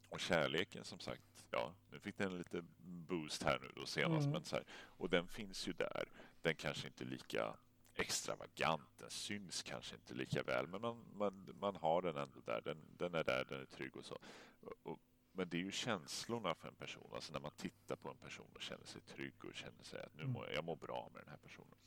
och 0.09 0.19
kärleken 0.19 0.83
som 0.83 0.99
sagt, 0.99 1.45
ja, 1.51 1.73
nu 1.91 1.99
fick 1.99 2.17
den 2.17 2.31
en 2.31 2.37
lite 2.37 2.61
boost 2.77 3.43
här 3.43 3.59
nu 3.61 3.71
då 3.75 3.85
senast. 3.85 4.23
Mm. 4.25 4.31
Men 4.31 4.43
så 4.43 4.55
här, 4.55 4.65
och 4.71 5.09
den 5.09 5.27
finns 5.27 5.67
ju 5.67 5.73
där. 5.73 6.11
Den 6.41 6.55
kanske 6.55 6.87
inte 6.87 7.03
är 7.03 7.07
lika 7.07 7.53
extravagant, 7.95 8.97
den 8.97 9.09
syns 9.09 9.63
kanske 9.63 9.95
inte 9.95 10.13
lika 10.13 10.43
väl, 10.43 10.67
men 10.67 10.81
man, 10.81 11.05
man, 11.13 11.55
man 11.59 11.75
har 11.75 12.01
den 12.01 12.17
ändå 12.17 12.39
där. 12.45 12.61
Den, 12.61 12.77
den 12.97 13.15
är 13.15 13.23
där, 13.23 13.45
den 13.49 13.61
är 13.61 13.65
trygg 13.65 13.97
och 13.97 14.05
så. 14.05 14.17
Och, 14.61 14.73
och, 14.83 14.99
men 15.31 15.49
det 15.49 15.57
är 15.57 15.61
ju 15.61 15.71
känslorna 15.71 16.55
för 16.55 16.67
en 16.67 16.75
person, 16.75 17.11
alltså 17.13 17.33
när 17.33 17.39
man 17.39 17.51
tittar 17.51 17.95
på 17.95 18.09
en 18.09 18.17
person 18.17 18.51
och 18.55 18.61
känner 18.61 18.85
sig 18.85 19.01
trygg 19.01 19.45
och 19.45 19.55
känner 19.55 19.83
sig 19.83 20.01
att 20.03 20.15
nu 20.15 20.21
Mm. 20.21 20.33
mår 20.33 20.45
jag, 20.45 20.55
jag 20.55 20.63
mår 20.63 20.75
bra 20.75 21.09
med 21.13 21.21
den 21.21 21.29
här 21.29 21.37
personen. 21.37 21.77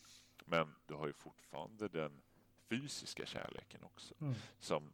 Men 0.45 0.75
du 0.87 0.95
har 0.95 1.07
ju 1.07 1.13
fortfarande 1.13 1.89
den 1.89 2.23
fysiska 2.69 3.27
kärleken 3.27 3.85
också, 3.85 4.15
Mm. 4.21 4.35
som, 4.59 4.93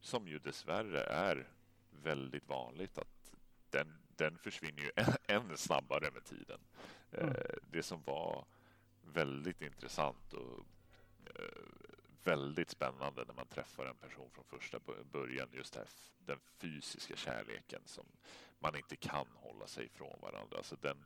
som 0.00 0.28
ju 0.28 0.38
dessvärre 0.38 1.00
är 1.04 1.48
väldigt 1.90 2.48
vanligt 2.48 2.98
att 2.98 3.32
den, 3.70 3.98
den 4.16 4.38
försvinner 4.38 4.82
ju 4.82 4.90
än 5.34 5.56
snabbare 5.56 6.10
med 6.10 6.24
tiden. 6.24 6.60
Mm. 7.12 7.28
Eh, 7.28 7.34
Det 7.70 7.82
som 7.82 8.02
var 8.02 8.44
väldigt 9.02 9.62
intressant 9.62 10.32
och 10.32 10.58
eh, 11.34 11.62
väldigt 12.24 12.70
spännande 12.70 13.24
när 13.24 13.34
man 13.34 13.46
träffar 13.46 13.86
en 13.86 13.96
person 13.96 14.30
från 14.30 14.44
första 14.44 14.78
bö- 14.78 15.04
början. 15.04 15.48
Just 15.52 15.72
det 15.72 15.80
här, 15.80 15.88
den 16.18 16.38
fysiska 16.58 17.16
kärleken 17.16 17.82
som 17.84 18.06
man 18.58 18.76
inte 18.76 18.96
kan 18.96 19.26
hålla 19.34 19.66
sig 19.66 19.84
ifrån 19.86 20.18
varandra. 20.20 20.56
Alltså 20.56 20.76
den, 20.76 21.04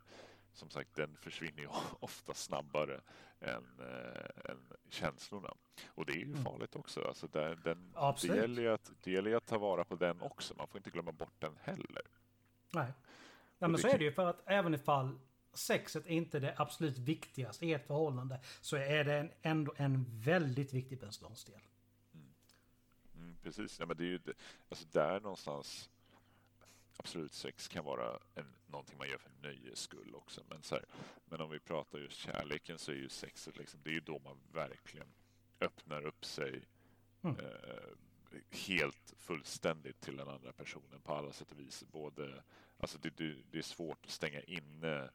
som 0.52 0.70
sagt, 0.70 0.94
den 0.94 1.16
försvinner 1.16 1.62
ju 1.62 1.68
ofta 2.00 2.34
snabbare 2.34 3.00
än, 3.40 3.80
eh, 3.80 4.50
än 4.50 4.72
känslorna. 4.88 5.54
Och 5.86 6.06
det 6.06 6.12
är 6.12 6.16
ju 6.16 6.22
Mm. 6.22 6.44
farligt 6.44 6.76
också. 6.76 7.04
Alltså 7.08 7.26
där, 7.26 7.56
den, 7.64 7.92
det, 8.20 8.36
gäller 8.36 8.66
att, 8.68 8.92
det 9.02 9.10
gäller 9.10 9.34
att 9.34 9.46
ta 9.46 9.58
vara 9.58 9.84
på 9.84 9.96
den 9.96 10.20
också. 10.20 10.54
Man 10.58 10.68
får 10.68 10.78
inte 10.78 10.90
glömma 10.90 11.12
bort 11.12 11.34
den 11.40 11.56
heller. 11.62 12.02
Nej. 12.70 12.92
Ja, 13.58 13.68
men 13.68 13.72
det 13.72 13.78
så 13.78 13.88
är 13.88 13.98
det 13.98 14.04
ju 14.04 14.12
för 14.12 14.26
att 14.26 14.42
även 14.46 14.74
ifall 14.74 15.18
sexet 15.54 16.06
inte 16.06 16.38
är 16.38 16.40
det 16.40 16.54
absolut 16.58 16.98
viktigaste 16.98 17.66
i 17.66 17.72
ett 17.72 17.86
förhållande 17.86 18.40
så 18.60 18.76
är 18.76 19.04
det 19.04 19.14
en, 19.14 19.30
ändå 19.42 19.74
en 19.76 20.04
väldigt 20.08 20.72
viktig 20.72 21.00
beståndsdel. 21.00 21.60
Mm, 23.14 23.36
precis, 23.42 23.80
ja, 23.80 23.86
men 23.86 23.96
det 23.96 24.04
är 24.04 24.08
ju 24.08 24.20
alltså 24.68 24.84
där 24.92 25.20
någonstans 25.20 25.90
absolut 26.96 27.32
sex 27.32 27.68
kan 27.68 27.84
vara 27.84 28.18
en, 28.34 28.54
någonting 28.66 28.98
man 28.98 29.08
gör 29.08 29.18
för 29.18 29.30
nöjes 29.42 29.78
skull 29.78 30.14
också. 30.14 30.44
Men, 30.48 30.62
så 30.62 30.74
här, 30.74 30.84
men 31.24 31.40
om 31.40 31.50
vi 31.50 31.60
pratar 31.60 31.98
just 31.98 32.16
kärleken 32.18 32.78
så 32.78 32.92
är 32.92 32.96
ju 32.96 33.08
sexet 33.08 33.56
liksom, 33.56 33.80
det 33.82 33.90
är 33.90 33.94
ju 33.94 34.00
då 34.00 34.18
man 34.18 34.38
verkligen 34.52 35.08
öppnar 35.60 36.06
upp 36.06 36.24
sig 36.24 36.62
Mm. 37.24 37.36
eh, 37.40 37.98
helt 38.50 39.14
fullständigt 39.16 40.00
till 40.00 40.16
den 40.16 40.28
andra 40.28 40.52
personen 40.52 41.00
på 41.02 41.14
alla 41.14 41.32
sätt 41.32 41.52
och 41.52 41.60
vis. 41.60 41.84
Både, 41.92 42.42
alltså 42.78 42.98
det, 42.98 43.10
det, 43.16 43.36
det 43.50 43.58
är 43.58 43.62
svårt 43.62 44.04
att 44.04 44.10
stänga 44.10 44.40
inne 44.40 45.10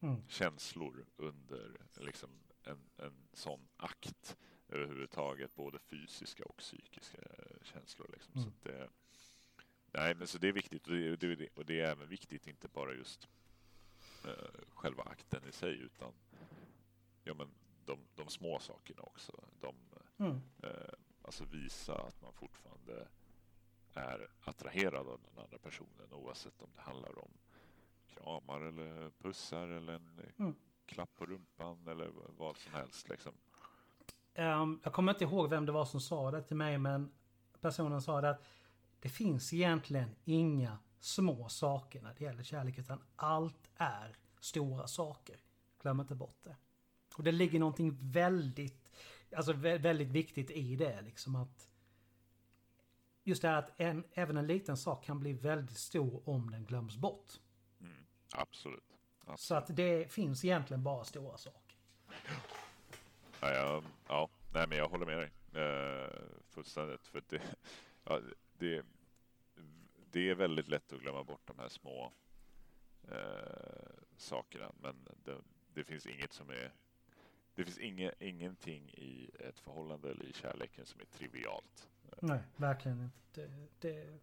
Mm. 0.00 0.28
känslor 0.28 1.06
under 1.16 1.76
liksom 1.94 2.30
en, 2.62 2.90
en 2.96 3.28
sån 3.32 3.68
akt 3.76 4.36
överhuvudtaget, 4.68 5.54
både 5.54 5.78
fysiska 5.78 6.44
och 6.44 6.56
psykiska 6.56 7.18
känslor. 7.62 8.10
Liksom. 8.12 8.32
Mm. 8.34 8.44
Så 8.44 8.68
det, 8.68 8.88
nej, 9.98 10.14
men 10.14 10.26
så 10.26 10.38
det 10.38 10.48
är 10.48 10.52
viktigt 10.52 10.86
och 10.86 10.92
det, 10.92 11.16
det, 11.36 11.48
och 11.54 11.64
det 11.66 11.80
är 11.80 11.90
även 11.90 12.08
viktigt, 12.08 12.46
inte 12.46 12.68
bara 12.68 12.92
just 12.94 13.28
eh, 14.24 14.60
själva 14.74 15.02
akten 15.02 15.42
i 15.48 15.52
sig, 15.52 15.78
utan 15.80 16.12
ja, 17.24 17.34
men 17.34 17.48
de, 17.84 17.98
de 18.14 18.28
små 18.28 18.58
sakerna 18.58 19.02
också. 19.02 19.32
De, 19.60 19.74
Mm. 20.20 20.40
eh, 20.62 20.70
alltså 21.22 21.44
visa 21.44 21.94
att 21.94 22.22
man 22.22 22.32
fortfarande 22.32 23.08
är 23.94 24.28
attraherad 24.44 25.08
av 25.08 25.20
den 25.24 25.44
andra 25.44 25.58
personen 25.58 26.12
oavsett 26.12 26.62
om 26.62 26.68
det 26.74 26.80
handlar 26.80 27.18
om 27.18 27.30
kramar 28.06 28.60
eller 28.60 29.10
pussar 29.10 29.68
eller 29.68 29.92
en 29.92 30.20
Mm. 30.38 30.54
klapp 30.86 31.16
på 31.16 31.26
rumpan 31.26 31.88
eller 31.88 32.10
vad 32.36 32.56
som 32.56 32.72
helst. 32.72 33.08
Liksom. 33.08 33.32
Ehm, 34.34 34.80
jag 34.84 34.92
kommer 34.92 35.12
inte 35.12 35.24
ihåg 35.24 35.50
vem 35.50 35.66
det 35.66 35.72
var 35.72 35.84
som 35.84 36.00
sa 36.00 36.30
det 36.30 36.42
till 36.42 36.56
mig 36.56 36.78
men 36.78 37.12
personen 37.60 38.02
sa 38.02 38.20
det 38.20 38.30
att 38.30 38.44
det 39.00 39.08
finns 39.08 39.52
egentligen 39.52 40.14
inga 40.24 40.78
små 41.00 41.48
saker 41.48 42.02
när 42.02 42.14
det 42.14 42.24
gäller 42.24 42.42
kärlek 42.42 42.78
utan 42.78 43.02
allt 43.16 43.70
är 43.76 44.16
stora 44.40 44.86
saker. 44.86 45.36
Glöm 45.82 46.00
inte 46.00 46.14
bort 46.14 46.38
det. 46.42 46.56
Och 47.16 47.24
det 47.24 47.32
ligger 47.32 47.58
någonting 47.58 47.98
väldigt, 48.00 48.90
alltså 49.36 49.52
vä- 49.52 49.78
väldigt 49.78 50.08
viktigt 50.08 50.50
i 50.50 50.76
det 50.76 51.02
liksom 51.02 51.36
att 51.36 51.68
just 53.24 53.42
det 53.42 53.48
här 53.48 53.58
att 53.58 53.80
en, 53.80 54.04
även 54.12 54.36
en 54.36 54.46
liten 54.46 54.76
sak 54.76 55.04
kan 55.04 55.20
bli 55.20 55.32
väldigt 55.32 55.78
stor 55.78 56.28
om 56.28 56.50
den 56.50 56.64
glöms 56.64 56.96
bort. 56.96 57.32
Mm. 57.80 58.06
Absolut. 58.32 58.84
Absolut. 59.20 59.40
Så 59.40 59.54
att 59.54 59.76
det 59.76 60.12
finns 60.12 60.44
egentligen 60.44 60.82
bara 60.82 61.04
stora 61.04 61.36
saker. 61.38 61.76
Ja, 63.40 63.54
ja, 63.54 63.82
ja, 64.08 64.28
nej, 64.54 64.66
men 64.68 64.78
jag 64.78 64.88
håller 64.88 65.06
med 65.06 65.18
dig 65.18 65.30
eh, 65.64 66.10
fullständigt. 66.48 67.06
För 67.06 67.22
det, 67.28 67.42
ja, 68.04 68.20
det, 68.58 68.84
det 70.10 70.30
är 70.30 70.34
väldigt 70.34 70.68
lätt 70.68 70.92
att 70.92 71.00
glömma 71.00 71.24
bort 71.24 71.46
de 71.46 71.58
här 71.58 71.68
små 71.68 72.12
eh, 73.08 73.92
sakerna. 74.16 74.72
Men 74.80 75.08
det, 75.24 75.36
det 75.74 75.84
finns 75.84 76.06
inget 76.06 76.32
som 76.32 76.50
är 76.50 76.72
det 77.54 77.64
finns 77.64 77.78
inge, 77.78 78.12
ingenting 78.18 78.90
i 78.90 79.30
ett 79.38 79.58
förhållande 79.58 80.10
eller 80.10 80.24
i 80.24 80.32
kärleken 80.32 80.86
som 80.86 81.00
är 81.00 81.04
trivialt. 81.04 81.90
Nej, 82.20 82.40
verkligen 82.56 83.00
inte. 83.02 83.40
Det, 83.40 83.68
det, 83.80 84.18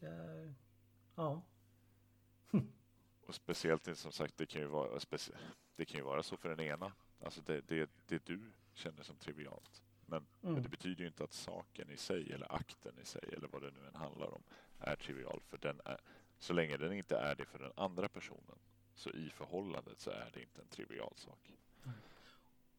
det 0.00 0.06
är... 0.06 0.54
Ja. 1.14 1.42
Och 3.26 3.34
speciellt 3.34 3.98
som 3.98 4.12
sagt, 4.12 4.36
det 4.36 4.46
kan 4.46 4.60
ju 4.60 4.66
vara, 4.66 5.00
det 5.76 5.84
kan 5.84 5.98
ju 5.98 6.04
vara 6.04 6.22
så 6.22 6.36
för 6.36 6.48
den 6.48 6.60
ena. 6.60 6.92
Alltså 7.20 7.40
det, 7.42 7.60
det, 7.60 7.90
det 8.06 8.26
du 8.26 8.52
känner 8.74 9.02
som 9.02 9.16
trivialt. 9.16 9.82
Men, 10.12 10.26
men 10.40 10.50
Mm. 10.50 10.62
det 10.62 10.68
betyder 10.68 11.00
ju 11.00 11.06
inte 11.06 11.24
att 11.24 11.32
saken 11.32 11.90
i 11.90 11.96
sig 11.96 12.32
eller 12.32 12.54
akten 12.54 12.92
i 13.02 13.04
sig 13.04 13.22
eller 13.36 13.48
vad 13.48 13.62
det 13.62 13.70
nu 13.70 13.86
än 13.88 13.94
handlar 13.94 14.34
om 14.34 14.42
är 14.78 14.96
trivial. 14.96 15.40
För 15.48 15.58
den 15.58 15.80
är, 15.84 16.00
så 16.38 16.52
länge 16.52 16.76
den 16.76 16.92
inte 16.92 17.16
är 17.16 17.34
det 17.34 17.44
för 17.44 17.58
den 17.58 17.72
andra 17.76 18.08
personen 18.08 18.58
så 18.94 19.10
i 19.10 19.30
förhållandet 19.30 20.00
så 20.00 20.10
är 20.10 20.30
det 20.34 20.40
inte 20.40 20.60
en 20.60 20.68
trivial 20.68 21.12
sak. 21.16 21.52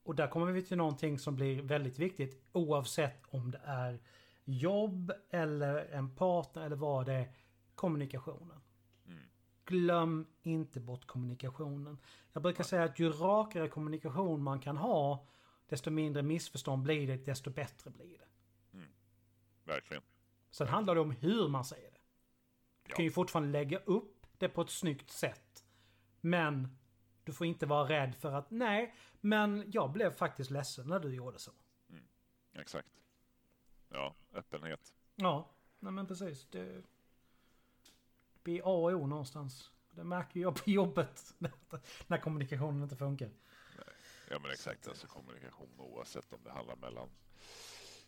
Och 0.04 0.16
där 0.16 0.28
kommer 0.28 0.52
vi 0.52 0.62
till 0.62 0.78
någonting 0.78 1.20
som 1.20 1.36
blir 1.36 1.62
väldigt 1.62 2.00
viktigt 2.00 2.44
oavsett 2.52 3.24
om 3.30 3.52
det 3.52 3.62
är 3.66 4.00
jobb 4.46 5.12
eller 5.30 5.86
en 5.86 6.16
partner 6.16 6.66
eller 6.66 6.76
vad 6.76 7.06
det 7.06 7.14
är. 7.14 7.32
Kommunikationen. 7.76 8.62
Mm. 9.08 9.20
Glöm 9.66 10.28
inte 10.42 10.80
bort 10.80 11.06
kommunikationen. 11.06 11.98
Jag 12.34 12.44
brukar 12.44 12.64
säga 12.64 12.84
att 12.84 13.00
ju 13.00 13.10
rakare 13.10 13.68
kommunikation 13.68 14.44
man 14.44 14.60
kan 14.60 14.78
ha 14.78 15.26
desto 15.68 15.92
mindre 15.92 16.24
missförstånd 16.24 16.84
blir 16.84 17.08
det, 17.08 17.26
desto 17.26 17.50
bättre 17.50 17.90
blir 17.92 18.18
det. 18.18 18.28
Verkligen. 19.66 20.04
Sen 20.52 20.68
handlar 20.68 20.96
det 20.96 21.02
om 21.02 21.12
hur 21.12 21.48
man 21.48 21.66
säger 21.66 21.92
det. 21.92 21.98
Du 22.84 22.90
Ja. 22.92 22.96
kan 22.96 23.06
ju 23.06 23.12
fortfarande 23.12 23.50
lägga 23.52 23.78
upp 23.80 24.28
det 24.38 24.50
på 24.50 24.62
ett 24.62 24.70
snyggt 24.70 25.10
sätt. 25.12 25.66
Men 26.22 26.78
du 27.24 27.34
får 27.34 27.48
inte 27.48 27.66
vara 27.66 27.90
rädd 27.90 28.16
för 28.16 28.32
att 28.32 28.52
nej, 28.52 28.96
men 29.22 29.72
jag 29.72 29.92
blev 29.92 30.12
faktiskt 30.12 30.52
ledsen 30.52 30.88
när 30.88 31.00
du 31.00 31.16
gjorde 31.16 31.40
så. 31.40 31.52
Exakt. 32.54 32.88
Ja, 33.90 34.16
öppenhet. 34.34 34.94
Ja, 35.16 35.50
nej 35.80 35.92
men 35.92 36.08
precis. 36.08 36.48
Det 36.50 36.84
blir 38.44 38.60
A 38.60 38.70
och 38.70 38.92
O 39.02 39.08
någonstans. 39.08 39.72
Det 39.92 40.04
märker 40.04 40.40
jag 40.40 40.64
på 40.64 40.70
jobbet 40.70 41.34
när 42.08 42.18
kommunikationen 42.18 42.84
inte 42.84 42.96
funkar. 42.96 43.30
Ja 44.34 44.40
men 44.40 44.52
exakt, 44.52 44.88
alltså 44.88 45.08
kommunikation 45.08 45.80
oavsett 45.80 46.34
om 46.34 46.44
det 46.44 46.52
handlar 46.52 46.76
mellan 46.76 47.10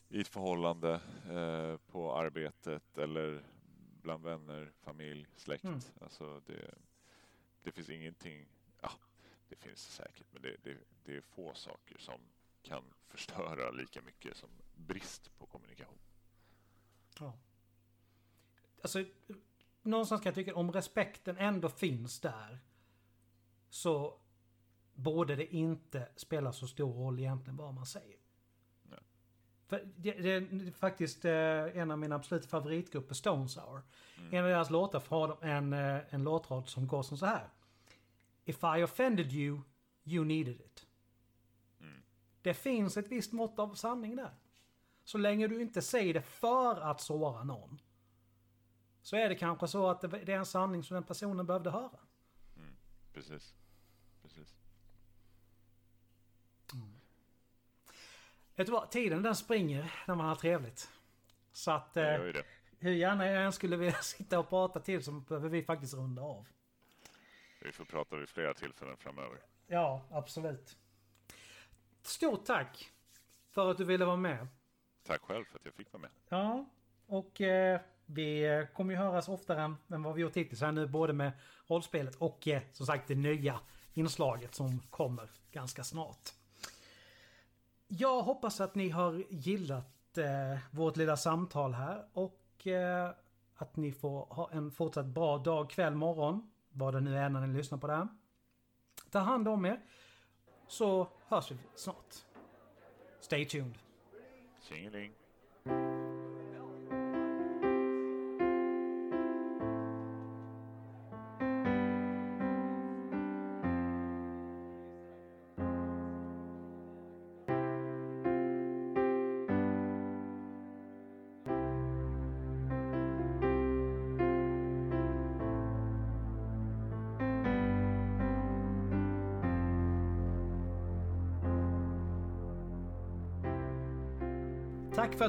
i 0.09 0.21
ett 0.21 0.28
förhållande, 0.28 0.93
eh, 1.30 1.78
på 1.91 2.15
arbetet 2.15 2.97
eller 2.97 3.43
bland 4.01 4.23
vänner, 4.23 4.71
familj, 4.82 5.28
släkt. 5.36 5.63
Mm. 5.63 5.80
Alltså 6.01 6.41
det, 6.45 6.73
det 7.63 7.71
finns 7.71 7.89
ingenting, 7.89 8.45
ja 8.82 8.91
det 9.49 9.55
finns 9.55 9.95
säkert, 9.95 10.28
men 10.32 10.41
det, 10.41 10.55
det, 10.63 10.78
det 11.03 11.17
är 11.17 11.21
få 11.21 11.53
saker 11.53 11.97
som 11.97 12.19
kan 12.61 12.84
förstöra 13.07 13.71
lika 13.71 14.01
mycket 14.01 14.38
som 14.38 14.49
brist 14.76 15.38
på 15.38 15.45
kommunikation. 15.45 15.99
Ja. 17.19 17.38
Alltså, 18.82 19.05
någonstans 19.82 20.21
kan 20.21 20.30
jag 20.30 20.36
tycka 20.36 20.55
om 20.55 20.71
respekten 20.71 21.38
ändå 21.38 21.69
finns 21.69 22.19
där. 22.19 22.59
Så 23.69 24.19
borde 24.95 25.35
det 25.35 25.55
inte 25.55 26.07
spela 26.15 26.53
så 26.53 26.67
stor 26.67 26.93
roll 26.93 27.19
egentligen 27.19 27.57
vad 27.57 27.73
man 27.73 27.85
säger. 27.85 28.17
Nej. 28.83 28.99
För 29.67 29.87
det, 29.95 30.11
det 30.11 30.31
är 30.31 30.71
faktiskt 30.71 31.25
eh, 31.25 31.31
en 31.77 31.91
av 31.91 31.99
mina 31.99 32.15
absoluta 32.15 32.47
favoritgrupper, 32.47 33.15
Stone 33.15 33.49
Sour. 33.49 33.81
Mm. 34.17 34.33
En 34.33 34.43
av 34.43 34.49
deras 34.49 34.69
låtar 34.69 35.03
har 35.09 35.43
en, 35.43 35.73
eh, 35.73 36.13
en 36.13 36.23
låtrad 36.23 36.69
som 36.69 36.87
går 36.87 37.03
som 37.03 37.17
så 37.17 37.25
här. 37.25 37.49
If 38.45 38.63
I 38.63 38.83
offended 38.83 39.33
you, 39.33 39.61
you 40.03 40.25
needed 40.25 40.55
it. 40.55 40.87
Mm. 41.79 42.01
Det 42.41 42.53
finns 42.53 42.97
ett 42.97 43.07
visst 43.07 43.31
mått 43.31 43.59
av 43.59 43.73
sanning 43.73 44.15
där. 44.15 44.33
Så 45.03 45.17
länge 45.17 45.47
du 45.47 45.61
inte 45.61 45.81
säger 45.81 46.13
det 46.13 46.21
för 46.21 46.81
att 46.81 47.01
såra 47.01 47.43
någon. 47.43 47.81
Så 49.01 49.15
är 49.15 49.29
det 49.29 49.35
kanske 49.35 49.67
så 49.67 49.87
att 49.87 50.01
det 50.01 50.33
är 50.33 50.37
en 50.37 50.45
sanning 50.45 50.83
som 50.83 50.93
den 50.93 51.03
personen 51.03 51.45
behövde 51.45 51.69
höra. 51.69 51.99
Precis. 53.13 53.29
Precis. 53.29 53.64
Vet 58.56 58.68
du 58.68 58.74
vad? 58.74 58.91
Tiden 58.91 59.22
den 59.22 59.36
springer 59.36 59.93
när 60.08 60.16
man 60.16 60.28
har 60.28 60.36
trevligt. 60.36 60.89
Så 61.51 61.72
att 61.72 61.97
eh, 61.97 62.18
hur 62.80 62.91
gärna 62.91 63.28
jag 63.28 63.45
än 63.45 63.51
skulle 63.51 63.78
vilja 63.78 63.93
sitta 64.01 64.39
och 64.39 64.49
prata 64.49 64.80
till 64.80 65.03
så 65.03 65.12
behöver 65.12 65.49
vi 65.49 65.64
faktiskt 65.64 65.93
runda 65.93 66.22
av. 66.22 66.47
Vi 67.62 67.72
får 67.72 67.86
prata 67.86 68.16
vid 68.16 68.30
flera 68.30 68.53
tillfällen 68.53 68.97
framöver. 68.97 69.39
Ja, 69.68 70.01
absolut. 70.12 70.78
Stort 72.01 72.45
tack 72.45 72.91
för 73.51 73.72
att 73.72 73.78
du 73.78 73.84
ville 73.84 74.06
vara 74.06 74.16
med. 74.16 74.47
Tack 75.03 75.22
själv 75.22 75.45
för 75.45 75.60
att 75.60 75.66
jag 75.66 75.74
fick 75.74 75.93
vara 75.93 76.01
med. 76.01 76.12
Ja, 76.30 76.66
och 77.08 77.41
eh, 77.41 77.82
vi 78.06 78.68
kommer 78.74 78.93
ju 78.93 78.99
höras 78.99 79.30
oftare 79.30 79.76
än 79.89 80.03
vad 80.03 80.16
vi 80.16 80.22
gjort 80.22 80.38
hittills 80.38 80.62
här 80.62 80.72
nu. 80.72 80.88
Både 80.88 81.14
med 81.14 81.32
rollspelet 81.68 82.16
och 82.16 82.47
eh, 82.47 82.62
som 82.72 82.86
sagt 82.86 83.08
det 83.08 83.16
nya 83.16 83.60
inslaget 83.93 84.56
som 84.56 84.80
kommer 84.80 85.30
ganska 85.51 85.84
snart. 85.84 86.30
Jag 87.88 88.21
hoppas 88.21 88.61
att 88.61 88.75
ni 88.75 88.89
har 88.89 89.23
gillat 89.29 90.17
eh, 90.17 90.59
vårt 90.71 90.97
lilla 90.97 91.17
samtal 91.17 91.73
här 91.73 92.05
och 92.13 92.67
eh, 92.67 93.09
att 93.55 93.75
ni 93.75 93.91
får 93.91 94.25
ha 94.25 94.51
en 94.51 94.71
fortsatt 94.71 95.05
bra 95.05 95.38
dag, 95.38 95.69
kväll, 95.69 95.95
morgon. 95.95 96.51
Vad 96.69 96.93
det 96.93 96.99
nu 96.99 97.17
är 97.17 97.29
när 97.29 97.47
ni 97.47 97.57
lyssnar 97.57 97.77
på 97.77 97.88
det 97.88 97.95
här. 97.95 98.07
Ta 99.11 99.19
hand 99.19 99.47
om 99.47 99.65
er. 99.65 99.79
Så 100.67 101.07
hörs 101.27 101.51
vi 101.51 101.57
snart. 101.75 102.15
Stay 103.19 103.45
tuned. 103.45 103.77
Tjingeling. 104.61 105.11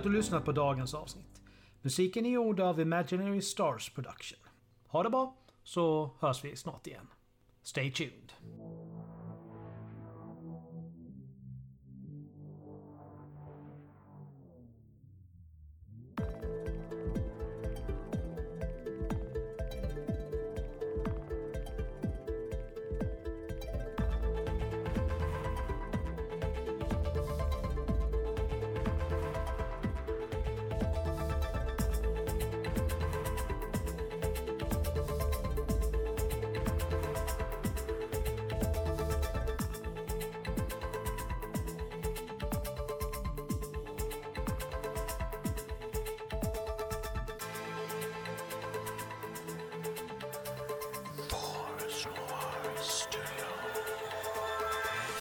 Du 0.06 0.12
lyssnat 0.12 0.44
på 0.44 0.52
dagens 0.52 0.94
avsnitt. 0.94 1.42
Musiken 1.82 2.26
är 2.26 2.30
gjord 2.30 2.60
av 2.60 2.80
Imaginary 2.80 3.42
Stars 3.42 3.90
Production. 3.90 4.38
Ha 4.86 5.02
det 5.02 5.10
bra, 5.10 5.36
så 5.62 6.10
hörs 6.20 6.44
vi 6.44 6.56
snart 6.56 6.86
igen. 6.86 7.08
Stay 7.62 7.92
tuned. 7.92 8.32